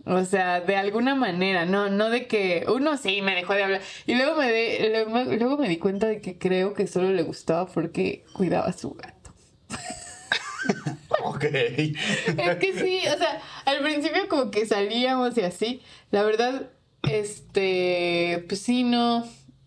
O 0.09 0.25
sea, 0.25 0.59
de 0.61 0.75
alguna 0.75 1.13
manera, 1.13 1.65
no, 1.65 1.89
no 1.89 2.09
de 2.09 2.25
que 2.27 2.65
uno 2.67 2.97
sí 2.97 3.21
me 3.21 3.35
dejó 3.35 3.53
de 3.53 3.63
hablar. 3.63 3.81
Y 4.07 4.15
luego 4.15 4.35
me, 4.37 4.51
de- 4.51 4.89
luego, 4.89 5.23
luego 5.35 5.57
me 5.57 5.69
di 5.69 5.77
cuenta 5.77 6.07
de 6.07 6.19
que 6.19 6.37
creo 6.37 6.73
que 6.73 6.87
solo 6.87 7.11
le 7.11 7.21
gustaba 7.21 7.67
porque 7.67 8.25
cuidaba 8.33 8.65
a 8.67 8.73
su 8.73 8.91
gato. 8.95 9.31
Ok. 11.23 11.43
Es 11.43 12.55
que 12.59 12.73
sí, 12.79 13.01
o 13.07 13.17
sea, 13.17 13.41
al 13.65 13.79
principio 13.79 14.27
como 14.29 14.51
que 14.51 14.65
salíamos 14.65 15.37
y 15.37 15.41
así. 15.41 15.81
La 16.11 16.23
verdad, 16.23 16.69
este, 17.03 18.45
pues 18.47 18.61
sí, 18.61 18.83
no, 18.83 19.25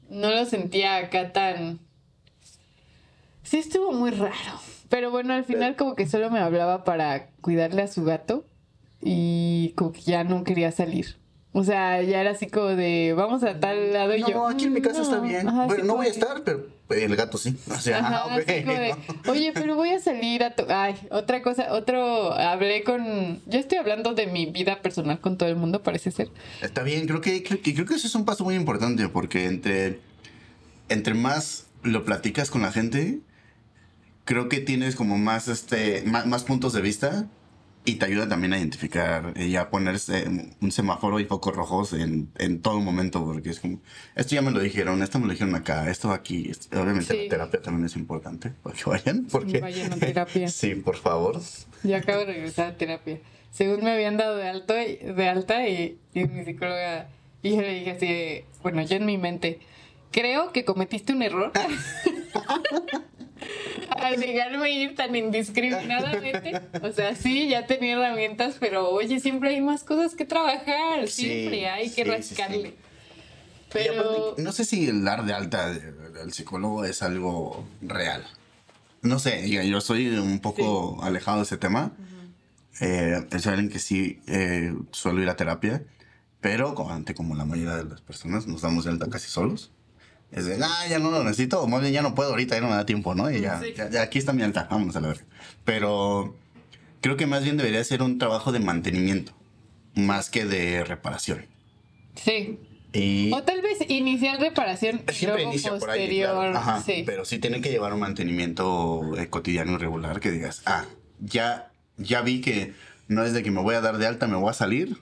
no 0.09 0.31
lo 0.31 0.44
sentía 0.46 0.96
acá 0.96 1.33
tan... 1.33 1.78
Sí, 3.42 3.59
estuvo 3.59 3.92
muy 3.92 4.11
raro. 4.12 4.33
Pero 4.88 5.11
bueno, 5.11 5.35
al 5.35 5.44
final 5.44 5.76
como 5.76 5.94
que 5.94 6.07
solo 6.07 6.31
me 6.31 6.38
hablaba 6.40 6.85
para 6.85 7.26
cuidarle 7.42 7.83
a 7.83 7.88
su 7.88 8.05
gato 8.05 8.44
y 9.03 9.73
como 9.77 9.93
que 9.93 10.01
ya 10.03 10.25
no 10.25 10.45
quería 10.45 10.71
salir. 10.73 11.17
O 11.55 11.65
sea, 11.65 12.01
ya 12.01 12.21
era 12.23 12.31
así 12.31 12.47
como 12.47 12.69
de, 12.69 13.12
vamos 13.15 13.43
a 13.43 13.61
tal 13.61 13.93
lado 13.93 14.17
y 14.17 14.21
yo... 14.21 14.31
No, 14.31 14.49
aquí 14.49 14.65
en 14.65 14.73
mi 14.73 14.81
casa 14.81 15.01
"Mm, 15.01 15.03
está 15.03 15.17
no". 15.17 15.23
bien. 15.23 15.49
Ajá, 15.49 15.67
bueno, 15.67 15.85
no 15.85 15.97
voy 15.97 16.07
a 16.07 16.11
estar, 16.11 16.43
pero 16.45 16.65
el 16.88 17.15
gato 17.15 17.37
sí. 17.37 17.55
O 17.71 17.75
sea, 17.79 17.99
Ajá, 17.99 18.38
de, 18.38 18.95
Oye, 19.29 19.53
pero 19.53 19.77
voy 19.77 19.91
a 19.91 19.99
salir 20.01 20.43
a... 20.45 20.55
Ay, 20.71 20.95
otra 21.11 21.43
cosa, 21.43 21.75
otro... 21.75 22.33
Hablé 22.33 22.85
con... 22.85 23.43
Yo 23.47 23.59
estoy 23.59 23.77
hablando 23.77 24.15
de 24.15 24.29
mi 24.29 24.47
vida 24.47 24.81
personal 24.81 25.21
con 25.21 25.37
todo 25.37 25.51
el 25.51 25.57
mundo, 25.57 25.83
parece 25.83 26.11
ser. 26.11 26.31
Está 26.62 26.85
bien, 26.85 27.07
creo 27.07 27.21
que, 27.21 27.43
creo 27.43 27.61
que, 27.61 27.75
creo 27.75 27.85
que 27.87 27.95
eso 27.97 28.07
es 28.07 28.15
un 28.15 28.25
paso 28.25 28.45
muy 28.45 28.55
importante 28.55 29.07
porque 29.11 29.45
entre, 29.45 29.99
entre 30.88 31.12
más 31.12 31.67
lo 31.83 32.07
platicas 32.07 32.51
con 32.51 32.62
la 32.62 32.73
gente, 32.73 33.19
creo 34.25 34.49
que 34.49 34.61
tienes 34.61 34.97
como 34.97 35.19
más, 35.19 35.49
este, 35.49 36.03
más, 36.07 36.25
más 36.25 36.45
puntos 36.45 36.73
de 36.73 36.81
vista 36.81 37.27
y 37.85 37.97
te 37.97 38.05
ayuda 38.07 38.29
también 38.29 38.53
a 38.53 38.59
identificar 38.59 39.33
y 39.37 39.57
a 39.57 39.68
ponerse 39.71 40.25
un 40.61 40.71
semáforo 40.71 41.18
y 41.18 41.25
focos 41.25 41.57
rojos 41.57 41.92
en, 41.92 42.31
en 42.38 42.61
todo 42.62 42.79
momento 42.81 43.25
porque 43.25 43.51
es 43.51 43.59
como, 43.61 43.81
esto 44.14 44.35
ya 44.37 44.42
me 44.42 44.53
lo 44.53 44.61
dijeron, 44.61 45.03
esto 45.03 45.18
me 45.18 45.27
lo 45.27 45.33
dijeron 45.33 45.55
acá, 45.57 45.90
esto 45.90 46.12
aquí, 46.12 46.49
esto- 46.51 46.81
obviamente 46.81 47.12
Sí. 47.14 47.23
la 47.25 47.29
terapia 47.29 47.61
también 47.62 47.87
es 47.87 47.97
importante 47.97 48.51
para 48.62 48.77
que 48.77 48.85
vayan. 48.88 49.27
Porque, 49.31 49.61
Vayan 49.61 49.92
a 49.92 49.97
terapia. 49.97 50.49
sí, 50.49 50.75
por 50.77 50.97
favor. 50.97 51.40
Yo 51.83 51.97
acabo 51.97 52.21
de 52.21 52.27
regresar 52.27 52.66
a 52.68 52.77
terapia. 52.77 53.18
Según 53.51 53.83
me 53.85 53.90
habían 53.92 54.16
dado 54.16 54.37
de, 54.37 54.49
alto 54.49 54.75
de 54.75 55.29
alta 55.29 55.66
y, 55.68 55.99
y 56.14 56.25
mi 56.27 56.45
psicóloga... 56.45 57.09
Y 57.42 57.57
yo 57.57 57.61
le 57.62 57.75
dije 57.75 57.90
así, 57.90 58.45
bueno, 58.62 58.83
yo 58.83 58.97
en 58.97 59.05
mi 59.05 59.18
mente... 59.18 59.59
creo 60.12 60.53
que 60.53 60.64
cometiste 60.64 61.12
un 61.12 61.23
error. 61.23 61.51
Al 63.90 64.18
dejarme 64.18 64.70
ir 64.70 64.94
tan 64.94 65.14
indiscriminadamente. 65.14 66.61
O 66.83 66.92
sea, 66.92 67.14
sí, 67.14 67.48
ya 67.48 67.66
tenía 67.66 67.92
herramientas, 67.92 68.57
pero 68.59 68.90
oye, 68.90 69.20
siempre 69.20 69.50
hay 69.50 69.61
más 69.61 69.85
cosas 69.85 70.14
que 70.14 70.24
trabajar. 70.24 71.09
Sí, 71.09 71.24
siempre 71.24 71.68
hay 71.68 71.90
que 71.90 72.05
sí, 72.05 72.05
sí, 72.05 72.05
rascarle. 72.05 72.70
sí. 72.70 72.74
Pero. 73.72 74.00
aparte, 74.00 74.42
no 74.42 74.52
sé 74.52 74.64
si 74.64 74.88
el 74.88 75.05
dar 75.05 75.24
de 75.24 75.33
alta 75.33 75.74
al 76.20 76.33
psicólogo 76.33 76.85
es 76.85 77.02
algo 77.02 77.64
real. 77.81 78.24
No 79.02 79.18
sé, 79.18 79.48
yo 79.48 79.81
soy 79.81 80.09
un 80.09 80.38
poco 80.38 81.02
alejado 81.02 81.38
de 81.38 81.42
ese 81.44 81.57
tema. 81.57 81.92
Eh, 82.81 83.26
es 83.31 83.46
alguien 83.46 83.68
que 83.68 83.78
sí 83.78 84.20
eh, 84.26 84.74
suelo 84.92 85.22
ir 85.22 85.28
a 85.28 85.37
terapia, 85.37 85.85
pero 86.40 86.74
como, 86.74 87.05
como 87.14 87.35
la 87.35 87.44
mayoría 87.44 87.76
de 87.76 87.85
las 87.85 88.00
personas 88.00 88.46
nos 88.46 88.62
damos 88.62 88.85
de 88.85 88.90
alta 88.90 89.09
casi 89.09 89.28
solos. 89.28 89.72
Es 90.33 90.47
de, 90.47 90.59
ah, 90.62 90.87
ya 90.88 90.99
no 90.99 91.11
lo 91.11 91.23
necesito, 91.25 91.61
o 91.62 91.66
más 91.68 91.83
bien 91.83 91.92
ya 91.92 92.01
no 92.03 92.14
puedo 92.14 92.31
ahorita, 92.31 92.55
ya 92.55 92.62
no 92.62 92.68
me 92.68 92.75
da 92.75 92.87
tiempo, 92.87 93.14
¿no? 93.14 93.31
Y 93.31 93.40
ya, 93.42 93.61
Sí. 93.61 93.75
ya, 93.77 93.90
ya 93.90 94.03
aquí 94.03 94.18
está 94.18 94.33
mi 94.33 94.42
alta, 94.42 94.66
vámonos 94.71 94.97
a 94.97 95.01
la 95.01 95.09
verga. 95.09 95.25
Pero 95.64 96.35
creo 97.03 97.16
que 97.16 97.27
más 97.27 97.45
bien 97.45 97.57
debería 97.59 97.85
ser 97.85 98.03
un 98.03 98.18
trabajo 98.18 98.51
de 98.51 98.59
mantenimiento, 98.61 99.33
más 99.95 100.31
que 100.31 100.45
de 100.47 100.85
reparación. 100.85 101.45
Sí. 102.16 102.59
Y 102.95 103.31
O 103.33 103.42
tal 103.42 103.62
vez 103.62 103.79
iniciar 103.88 104.38
reparación 104.40 105.03
Siempre 105.11 105.37
luego 105.45 105.51
inicia 105.53 105.71
por 105.79 105.90
ahí, 105.90 106.01
posterior. 106.01 106.31
claro. 106.35 106.59
Ajá, 106.59 106.83
sí. 106.83 107.03
Pero 107.07 107.25
sí 107.25 107.38
tiene 107.38 107.61
que 107.62 107.71
llevar 107.71 107.92
un 107.95 108.01
mantenimiento 108.01 109.03
eh, 109.18 109.29
cotidiano 109.29 109.73
y 109.73 109.77
regular 109.79 110.21
que 110.21 110.31
digas, 110.31 110.62
ah, 110.66 110.85
ya, 111.21 111.71
ya 111.97 112.21
vi 112.23 112.40
que 112.40 112.75
no 113.09 113.25
es 113.25 113.33
de 113.33 113.42
que 113.42 113.51
me 113.51 113.61
voy 113.62 113.75
a 113.77 113.81
dar 113.81 113.99
de 113.99 114.07
alta, 114.07 114.27
me 114.27 114.37
voy 114.37 114.51
a 114.51 114.55
salir 114.55 114.99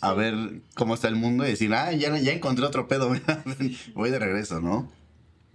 a 0.00 0.12
ver 0.12 0.34
cómo 0.74 0.94
está 0.94 1.08
el 1.08 1.16
mundo 1.16 1.44
y 1.44 1.50
decir, 1.50 1.72
ah, 1.74 1.92
ya, 1.92 2.16
ya 2.18 2.32
encontré 2.32 2.64
otro 2.64 2.88
pedo, 2.88 3.14
voy 3.94 4.10
de 4.10 4.18
regreso, 4.18 4.60
¿no? 4.60 4.90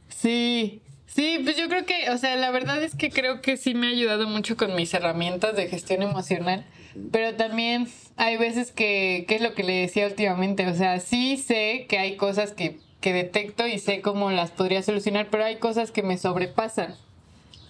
Sí, 0.09 0.81
sí, 1.07 1.39
pues 1.43 1.57
yo 1.57 1.67
creo 1.67 1.85
que, 1.85 2.09
o 2.09 2.17
sea, 2.17 2.35
la 2.35 2.51
verdad 2.51 2.83
es 2.83 2.95
que 2.95 3.09
creo 3.09 3.41
que 3.41 3.57
sí 3.57 3.73
me 3.73 3.87
ha 3.87 3.91
ayudado 3.91 4.27
mucho 4.27 4.57
con 4.57 4.75
mis 4.75 4.93
herramientas 4.93 5.55
de 5.55 5.67
gestión 5.67 6.01
emocional, 6.01 6.65
pero 7.11 7.35
también 7.35 7.87
hay 8.17 8.37
veces 8.37 8.71
que, 8.71 9.25
que 9.27 9.35
es 9.35 9.41
lo 9.41 9.53
que 9.53 9.63
le 9.63 9.73
decía 9.73 10.07
últimamente, 10.07 10.67
o 10.67 10.75
sea, 10.75 10.99
sí 10.99 11.37
sé 11.37 11.85
que 11.87 11.97
hay 11.97 12.17
cosas 12.17 12.51
que, 12.51 12.79
que 12.99 13.13
detecto 13.13 13.67
y 13.67 13.79
sé 13.79 14.01
cómo 14.01 14.31
las 14.31 14.51
podría 14.51 14.83
solucionar, 14.83 15.29
pero 15.31 15.45
hay 15.45 15.57
cosas 15.57 15.91
que 15.91 16.03
me 16.03 16.17
sobrepasan. 16.17 16.95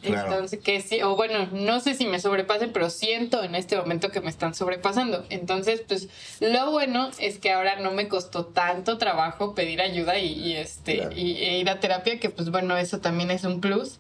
Claro. 0.02 0.32
Entonces, 0.32 0.60
que 0.60 0.82
sí, 0.82 1.02
o 1.04 1.16
bueno, 1.16 1.48
no 1.52 1.80
sé 1.80 1.94
si 1.94 2.08
me 2.08 2.20
sobrepasen, 2.20 2.74
pero 2.74 2.90
siento 2.90 3.44
en 3.44 3.54
este 3.56 3.78
momento 3.78 4.10
que 4.10 4.20
me 4.22 4.30
están 4.30 4.56
sobrepasando. 4.56 5.26
Entonces, 5.30 5.84
pues 5.88 6.10
lo 6.40 6.72
bueno 6.72 7.12
es 7.20 7.38
que 7.38 7.52
ahora 7.52 7.76
no 7.80 7.92
me 7.92 8.08
costó 8.08 8.46
tanto 8.46 8.98
trabajo 8.98 9.54
pedir 9.54 9.82
ayuda 9.82 10.18
y, 10.18 10.34
y, 10.34 10.56
este 10.56 10.98
Claro. 10.98 11.16
y, 11.16 11.38
e 11.44 11.60
ir 11.60 11.70
a 11.70 11.80
terapia, 11.80 12.20
que 12.20 12.30
pues 12.30 12.50
bueno, 12.50 12.76
eso 12.78 13.00
también 13.00 13.30
es 13.32 13.44
un 13.44 13.62
plus. 13.62 14.00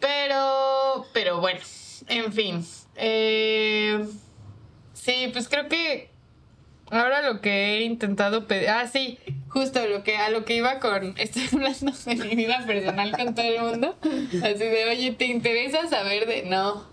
Pero, 0.00 1.06
pero 1.12 1.40
bueno, 1.40 1.60
en 2.08 2.32
fin. 2.32 2.66
Eh, 2.96 4.06
sí, 4.92 5.30
pues 5.32 5.48
creo 5.48 5.68
que 5.68 6.10
ahora 6.90 7.22
lo 7.22 7.40
que 7.40 7.78
he 7.78 7.82
intentado 7.82 8.46
pedir. 8.46 8.68
Ah, 8.68 8.86
sí, 8.86 9.18
justo 9.54 9.86
lo 9.86 10.02
que, 10.02 10.16
a 10.16 10.28
lo 10.28 10.44
que 10.44 10.56
iba 10.56 10.80
con. 10.80 11.14
Estoy 11.18 11.48
hablando 11.52 11.92
de 12.04 12.14
mi 12.16 12.34
vida 12.34 12.66
personal 12.66 13.16
con 13.16 13.34
todo 13.34 13.46
el 13.46 13.60
mundo. 13.62 13.96
Así 14.02 14.64
de, 14.64 14.84
oye, 14.90 15.12
¿te 15.12 15.26
interesa 15.26 15.88
saber 15.88 16.26
de.? 16.26 16.42
No. 16.42 16.84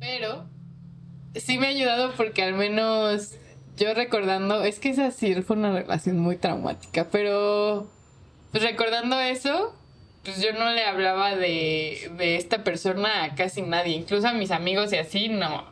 Pero 0.00 0.46
sí 1.36 1.58
me 1.58 1.66
ha 1.66 1.70
ayudado 1.70 2.12
porque 2.16 2.42
al 2.42 2.54
menos 2.54 3.34
yo 3.76 3.94
recordando. 3.94 4.64
Es 4.64 4.80
que 4.80 4.90
esa 4.90 5.12
sí 5.12 5.34
fue 5.42 5.56
una 5.56 5.72
relación 5.72 6.18
muy 6.18 6.36
traumática, 6.36 7.08
pero. 7.12 7.86
Pues 8.50 8.64
recordando 8.64 9.18
eso, 9.18 9.74
pues 10.24 10.42
yo 10.42 10.52
no 10.52 10.70
le 10.72 10.84
hablaba 10.84 11.36
de, 11.36 12.10
de 12.18 12.36
esta 12.36 12.64
persona 12.64 13.24
a 13.24 13.34
casi 13.34 13.62
nadie, 13.62 13.96
incluso 13.96 14.28
a 14.28 14.32
mis 14.34 14.50
amigos 14.50 14.92
y 14.92 14.96
así, 14.96 15.28
no. 15.30 15.64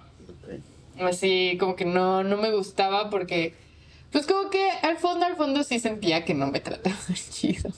Así 0.98 1.56
como 1.58 1.76
que 1.76 1.84
no, 1.84 2.24
no 2.24 2.38
me 2.38 2.50
gustaba 2.50 3.10
porque, 3.10 3.54
pues 4.10 4.26
como 4.26 4.50
que 4.50 4.70
al 4.82 4.98
fondo, 4.98 5.26
al 5.26 5.36
fondo 5.36 5.62
sí 5.64 5.78
sentía 5.78 6.24
que 6.24 6.34
no 6.34 6.48
me 6.48 6.60
trataban 6.60 6.98
chido. 7.30 7.70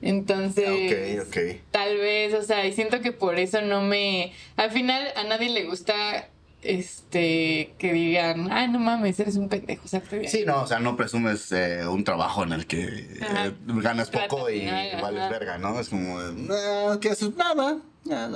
Entonces, 0.00 1.26
ok. 1.26 1.62
tal 1.70 1.96
vez, 1.96 2.34
o 2.34 2.42
sea, 2.42 2.66
y 2.66 2.72
siento 2.72 3.00
que 3.00 3.12
por 3.12 3.38
eso 3.38 3.62
no 3.62 3.80
me... 3.80 4.32
Al 4.56 4.70
final 4.70 5.08
a 5.16 5.24
nadie 5.24 5.48
le 5.48 5.64
gusta, 5.64 6.28
este, 6.64 7.74
que 7.78 7.92
digan, 7.92 8.50
ay, 8.50 8.68
no 8.68 8.78
mames, 8.78 9.20
eres 9.20 9.36
un 9.36 9.48
pendejo, 9.48 9.86
salte 9.88 10.16
de 10.16 10.22
ahí". 10.22 10.28
Sí, 10.28 10.44
no, 10.46 10.62
o 10.62 10.66
sea, 10.66 10.78
no 10.78 10.96
presumes 10.96 11.52
eh, 11.52 11.86
un 11.86 12.04
trabajo 12.04 12.42
en 12.42 12.52
el 12.52 12.66
que 12.66 12.84
eh, 12.84 13.52
ganas 13.60 14.10
poco 14.10 14.50
y 14.50 14.66
vales 15.00 15.30
verga, 15.30 15.58
¿no? 15.58 15.78
Es 15.78 15.88
como, 15.88 16.18
"Ah, 16.18 16.98
¿qué 17.00 17.10
haces? 17.10 17.30
Nada. 17.36 17.80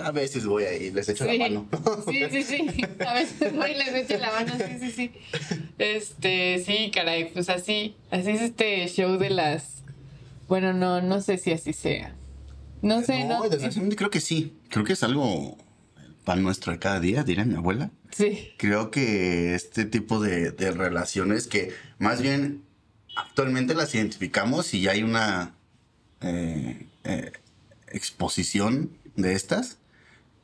A 0.03 0.11
veces 0.13 0.47
voy 0.47 0.65
ahí, 0.65 0.91
les 0.91 1.09
echo 1.11 1.27
Sí, 1.27 1.37
la 1.37 1.45
mano. 1.45 1.69
sí, 2.09 2.25
sí, 2.31 2.43
sí. 2.43 2.85
A 3.07 3.13
veces 3.13 3.55
voy 3.55 3.73
y 3.73 3.75
les 3.75 3.95
echo 3.95 4.19
la 4.19 4.31
mano, 4.33 4.55
sí, 4.57 4.79
sí, 4.81 4.91
sí. 4.91 5.11
Este, 5.79 6.63
sí, 6.65 6.91
caray, 6.93 7.31
pues 7.33 7.51
así, 7.51 7.95
así 8.11 8.31
es 8.31 8.41
este 8.41 8.87
show 8.89 9.19
de 9.19 9.29
las. 9.31 9.83
Bueno, 10.49 10.73
no, 10.73 11.03
no 11.03 11.21
sé 11.21 11.37
si 11.37 11.53
así 11.53 11.75
sea. 11.75 12.15
No 12.81 13.03
sé, 13.03 13.25
no, 13.25 13.45
no. 13.45 13.97
creo 13.97 14.09
que 14.11 14.21
sí. 14.21 14.57
Creo 14.71 14.85
que 14.85 14.95
es 14.95 15.03
algo 15.03 15.59
pan 16.29 16.43
nuestro 16.43 16.73
de 16.75 16.79
cada 16.79 17.01
día, 17.01 17.25
diría 17.25 17.47
mi 17.47 17.55
abuela. 17.55 17.91
Sí, 18.11 18.51
Creo 18.59 18.91
que 18.91 19.55
este 19.55 19.87
tipo 19.87 20.21
de, 20.21 20.51
de 20.51 20.73
relaciones 20.73 21.47
que 21.47 21.73
más 21.99 22.21
bien 22.21 22.63
actualmente 23.17 23.73
las 23.75 23.95
identificamos 23.95 24.75
y 24.75 24.83
ya 24.83 24.91
hay 24.91 25.03
una 25.03 25.55
eh, 26.21 26.87
eh, 27.05 27.33
exposición 27.93 28.91
de 29.17 29.33
estas. 29.33 29.79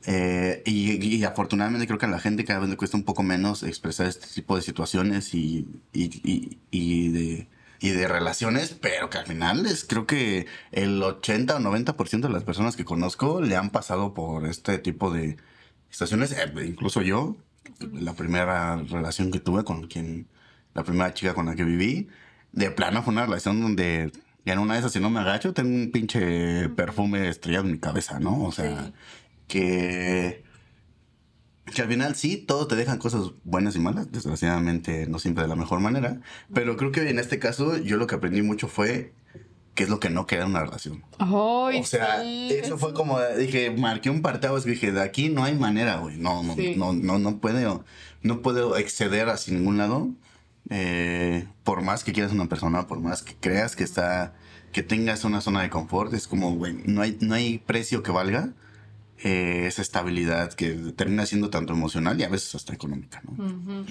Eh, 0.07 0.63
y, 0.65 1.03
y 1.05 1.23
afortunadamente 1.23 1.85
creo 1.87 1.97
que 1.99 2.05
a 2.07 2.09
la 2.09 2.19
gente 2.19 2.45
cada 2.45 2.59
vez 2.59 2.69
le 2.69 2.77
cuesta 2.77 2.97
un 2.97 3.03
poco 3.03 3.21
menos 3.23 3.61
expresar 3.63 4.07
este 4.07 4.27
tipo 4.33 4.55
de 4.55 4.61
situaciones 4.63 5.33
y, 5.35 5.67
y, 5.93 6.57
y- 6.71 7.09
de, 7.09 7.47
y 7.79 7.89
de 7.89 8.07
relaciones, 8.07 8.75
pero 8.79 9.09
que 9.09 9.17
al 9.19 9.25
final 9.27 9.65
es, 9.67 9.83
creo 9.83 10.07
que 10.07 10.45
el 10.71 11.01
80 11.03 11.55
o 11.55 11.59
90% 11.59 12.21
de 12.21 12.29
las 12.33 12.43
personas 12.43 12.75
que 12.75 12.85
conozco 12.85 13.41
le 13.41 13.55
han 13.55 13.69
pasado 13.69 14.13
por 14.15 14.47
este 14.47 14.77
tipo 14.79 15.11
de 15.11 15.37
situaciones, 15.95 16.33
eh, 16.33 16.51
incluso 16.67 17.01
yo, 17.01 17.37
la 17.93 18.13
primera 18.13 18.75
relación 18.77 19.31
que 19.31 19.39
tuve 19.39 19.63
con 19.63 19.87
quien, 19.87 20.27
la 20.73 20.83
primera 20.83 21.13
chica 21.13 21.33
con 21.33 21.45
la 21.45 21.55
que 21.55 21.63
viví, 21.63 22.09
de 22.51 22.69
plano 22.69 23.01
fue 23.01 23.13
una 23.13 23.25
relación 23.25 23.61
donde 23.61 24.11
ya 24.45 24.53
en 24.53 24.59
una 24.59 24.73
de 24.73 24.81
esas, 24.81 24.91
si 24.91 24.99
no 24.99 25.09
me 25.09 25.21
agacho, 25.21 25.53
tengo 25.53 25.73
un 25.73 25.91
pinche 25.91 26.67
perfume 26.69 27.29
estrellado 27.29 27.65
en 27.65 27.71
mi 27.71 27.79
cabeza, 27.79 28.19
¿no? 28.19 28.43
O 28.43 28.51
sea, 28.51 28.85
Sí. 28.87 28.93
que, 29.47 30.43
que 31.73 31.81
al 31.81 31.87
final 31.87 32.15
sí, 32.15 32.37
todos 32.37 32.67
te 32.67 32.75
dejan 32.75 32.97
cosas 32.97 33.31
buenas 33.43 33.75
y 33.75 33.79
malas, 33.79 34.11
desgraciadamente 34.11 35.07
no 35.07 35.17
siempre 35.19 35.43
de 35.43 35.47
la 35.49 35.55
mejor 35.55 35.79
manera, 35.79 36.19
pero 36.53 36.75
creo 36.77 36.91
que 36.91 37.09
en 37.09 37.19
este 37.19 37.39
caso 37.39 37.77
yo 37.77 37.95
lo 37.97 38.05
que 38.07 38.15
aprendí 38.15 38.41
mucho 38.41 38.67
fue 38.67 39.13
qué 39.75 39.83
es 39.83 39.89
lo 39.89 39.99
que 39.99 40.09
no 40.09 40.25
queda 40.25 40.43
en 40.43 40.51
una 40.51 40.61
relación. 40.63 41.03
Ay, 41.19 41.79
O 41.79 41.83
sea, 41.83 42.21
sí, 42.21 42.49
eso 42.51 42.77
fue 42.77 42.93
como, 42.93 43.19
dije, 43.37 43.71
marqué 43.71 44.09
un 44.09 44.21
que 44.23 44.69
dije, 44.71 44.91
de 44.91 45.01
aquí 45.01 45.29
no 45.29 45.43
hay 45.43 45.53
manera, 45.53 45.97
güey. 45.97 46.17
No, 46.17 46.41
no, 46.43 46.55
Sí. 46.55 46.73
no, 46.77 46.93
no, 46.93 47.19
no 47.19 47.37
puedo, 47.39 47.83
no 48.21 48.41
puedo 48.41 48.77
exceder 48.77 49.29
hacia 49.29 49.53
ningún 49.53 49.77
lado. 49.77 50.09
Eh, 50.69 51.45
por 51.63 51.81
más 51.83 52.03
que 52.03 52.13
quieras 52.13 52.31
una 52.31 52.47
persona, 52.47 52.87
por 52.87 52.99
más 52.99 53.21
que 53.21 53.35
creas 53.35 53.75
que 53.75 53.83
está, 53.83 54.33
que 54.71 54.81
tengas 54.81 55.23
una 55.25 55.41
zona 55.41 55.61
de 55.61 55.69
confort, 55.69 56.13
es 56.13 56.27
como, 56.27 56.55
güey, 56.55 56.73
no 56.85 57.01
hay, 57.01 57.17
no 57.21 57.35
hay 57.35 57.59
precio 57.59 58.01
que 58.01 58.11
valga 58.11 58.49
eh, 59.19 59.65
esa 59.67 59.81
estabilidad 59.81 60.53
que 60.53 60.71
termina 60.95 61.25
siendo 61.25 61.49
tanto 61.49 61.73
emocional 61.73 62.19
y 62.19 62.23
a 62.23 62.29
veces 62.29 62.55
hasta 62.55 62.73
económica, 62.73 63.21
¿no? 63.25 63.85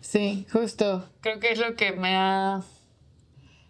Sí, 0.00 0.46
justo. 0.52 1.08
Creo 1.20 1.38
que 1.40 1.52
es 1.52 1.58
lo 1.58 1.74
que 1.76 1.92
me 1.92 2.16
ha... 2.16 2.62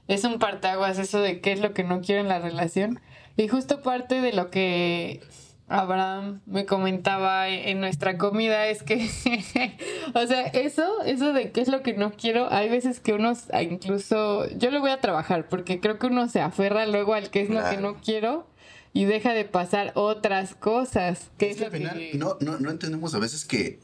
Es 0.09 0.25
un 0.25 0.39
partaguas 0.39 0.99
eso 0.99 1.21
de 1.21 1.41
qué 1.41 1.53
es 1.53 1.61
lo 1.61 1.73
que 1.75 1.85
no 1.85 2.01
quiero 2.01 2.21
en 2.21 2.29
la 2.29 2.39
relación. 2.39 3.01
Y 3.37 3.49
justo 3.49 3.83
parte 3.83 4.21
de 4.21 4.33
lo 4.33 4.51
que 4.51 5.21
Abraham 5.69 6.41
me 6.45 6.67
comentaba 6.67 7.49
en 7.49 7.81
nuestra 7.81 8.19
comida 8.19 8.67
es 8.67 8.83
que, 8.83 8.97
o 10.15 10.27
sea, 10.27 10.43
eso, 10.49 11.03
eso 11.05 11.33
de 11.33 11.51
qué 11.51 11.63
es 11.63 11.69
lo 11.69 11.83
que 11.83 11.95
no 11.95 12.13
quiero, 12.13 12.53
hay 12.53 12.69
veces 12.69 13.01
que 13.01 13.15
uno 13.15 13.33
incluso, 13.63 14.49
yo 14.51 14.71
lo 14.71 14.81
voy 14.81 14.91
a 14.91 15.01
trabajar 15.01 15.49
porque 15.49 15.81
creo 15.81 15.99
que 15.99 16.09
uno 16.09 16.29
se 16.29 16.41
aferra 16.41 16.85
luego 16.87 17.15
al 17.15 17.31
qué 17.31 17.43
es 17.43 17.49
lo 17.51 17.63
que 17.69 17.79
no 17.79 17.97
quiero 18.03 18.47
y 18.93 19.07
deja 19.07 19.33
de 19.33 19.47
pasar 19.47 19.93
otras 19.95 20.55
cosas. 20.55 21.31
Que 21.39 21.51
Es 21.51 21.53
es, 21.53 21.57
que 21.57 21.61
lo 21.63 21.67
al 21.67 21.73
final 21.73 21.99
que... 21.99 22.19
no, 22.19 22.37
no, 22.41 22.59
no 22.59 22.71
entendemos 22.71 23.15
a 23.15 23.19
veces 23.19 23.47
que 23.47 23.81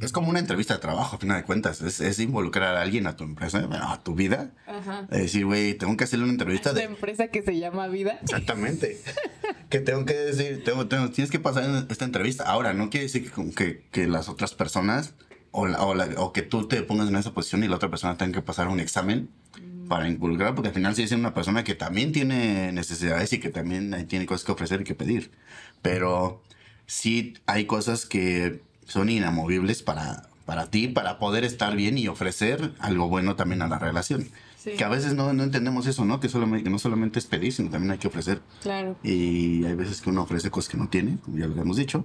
es 0.00 0.12
como 0.12 0.28
una 0.30 0.38
entrevista 0.40 0.74
de 0.74 0.80
trabajo, 0.80 1.16
a 1.16 1.18
final 1.18 1.38
de 1.38 1.44
cuentas. 1.44 1.80
Es, 1.82 2.00
es 2.00 2.18
involucrar 2.18 2.76
a 2.76 2.82
alguien 2.82 3.06
a 3.06 3.16
tu 3.16 3.24
empresa, 3.24 3.64
bueno, 3.66 3.88
a 3.90 4.02
tu 4.02 4.14
vida. 4.14 4.50
Ajá. 4.66 5.06
Es 5.10 5.18
decir, 5.22 5.46
güey, 5.46 5.74
tengo 5.74 5.96
que 5.96 6.04
hacerle 6.04 6.24
una 6.24 6.32
entrevista 6.32 6.72
de... 6.72 6.82
empresa 6.84 7.28
que 7.28 7.42
se 7.42 7.58
llama 7.58 7.86
Vida. 7.88 8.18
Exactamente. 8.22 9.00
que 9.68 9.78
tengo 9.80 10.04
que 10.04 10.14
decir, 10.14 10.64
tengo, 10.64 10.88
tengo- 10.88 11.10
tienes 11.10 11.30
que 11.30 11.38
pasar 11.38 11.86
esta 11.88 12.04
entrevista. 12.04 12.44
Ahora, 12.44 12.72
no 12.74 12.90
quiere 12.90 13.04
decir 13.04 13.30
que, 13.30 13.50
que, 13.54 13.84
que 13.92 14.06
las 14.08 14.28
otras 14.28 14.54
personas 14.54 15.14
o, 15.52 15.66
la- 15.68 15.82
o, 15.84 15.94
la- 15.94 16.08
o 16.16 16.32
que 16.32 16.42
tú 16.42 16.66
te 16.66 16.82
pongas 16.82 17.08
en 17.08 17.16
esa 17.16 17.32
posición 17.32 17.62
y 17.64 17.68
la 17.68 17.76
otra 17.76 17.90
persona 17.90 18.16
tenga 18.16 18.32
que 18.32 18.42
pasar 18.42 18.68
un 18.68 18.80
examen 18.80 19.28
para 19.88 20.08
involucrar, 20.08 20.54
porque 20.54 20.68
al 20.68 20.74
final 20.74 20.94
sí 20.94 21.02
es 21.02 21.10
una 21.10 21.34
persona 21.34 21.64
que 21.64 21.74
también 21.74 22.12
tiene 22.12 22.70
necesidades 22.70 23.32
y 23.32 23.40
que 23.40 23.48
también 23.50 24.06
tiene 24.06 24.24
cosas 24.24 24.44
que 24.44 24.52
ofrecer 24.52 24.82
y 24.82 24.84
que 24.84 24.94
pedir. 24.94 25.32
Pero 25.82 26.42
sí 26.86 27.34
hay 27.46 27.64
cosas 27.66 28.06
que 28.06 28.62
son 28.90 29.08
inamovibles 29.08 29.82
para, 29.82 30.28
para 30.46 30.70
ti, 30.70 30.88
para 30.88 31.18
poder 31.18 31.44
estar 31.44 31.74
bien 31.76 31.96
y 31.98 32.08
ofrecer 32.08 32.72
algo 32.78 33.08
bueno 33.08 33.36
también 33.36 33.62
a 33.62 33.68
la 33.68 33.78
relación. 33.78 34.28
Sí. 34.56 34.72
Que 34.76 34.84
a 34.84 34.88
veces 34.88 35.14
no, 35.14 35.32
no 35.32 35.42
entendemos 35.42 35.86
eso, 35.86 36.04
¿no? 36.04 36.20
Que, 36.20 36.28
solamente, 36.28 36.64
que 36.64 36.70
no 36.70 36.78
solamente 36.78 37.18
es 37.18 37.24
pedir, 37.26 37.52
sino 37.52 37.70
también 37.70 37.92
hay 37.92 37.98
que 37.98 38.08
ofrecer. 38.08 38.42
Claro. 38.62 38.96
Y 39.02 39.64
hay 39.64 39.74
veces 39.74 40.02
que 40.02 40.10
uno 40.10 40.22
ofrece 40.22 40.50
cosas 40.50 40.68
que 40.70 40.76
no 40.76 40.88
tiene, 40.88 41.16
como 41.24 41.38
ya 41.38 41.46
lo 41.46 41.60
hemos 41.62 41.76
dicho. 41.78 42.04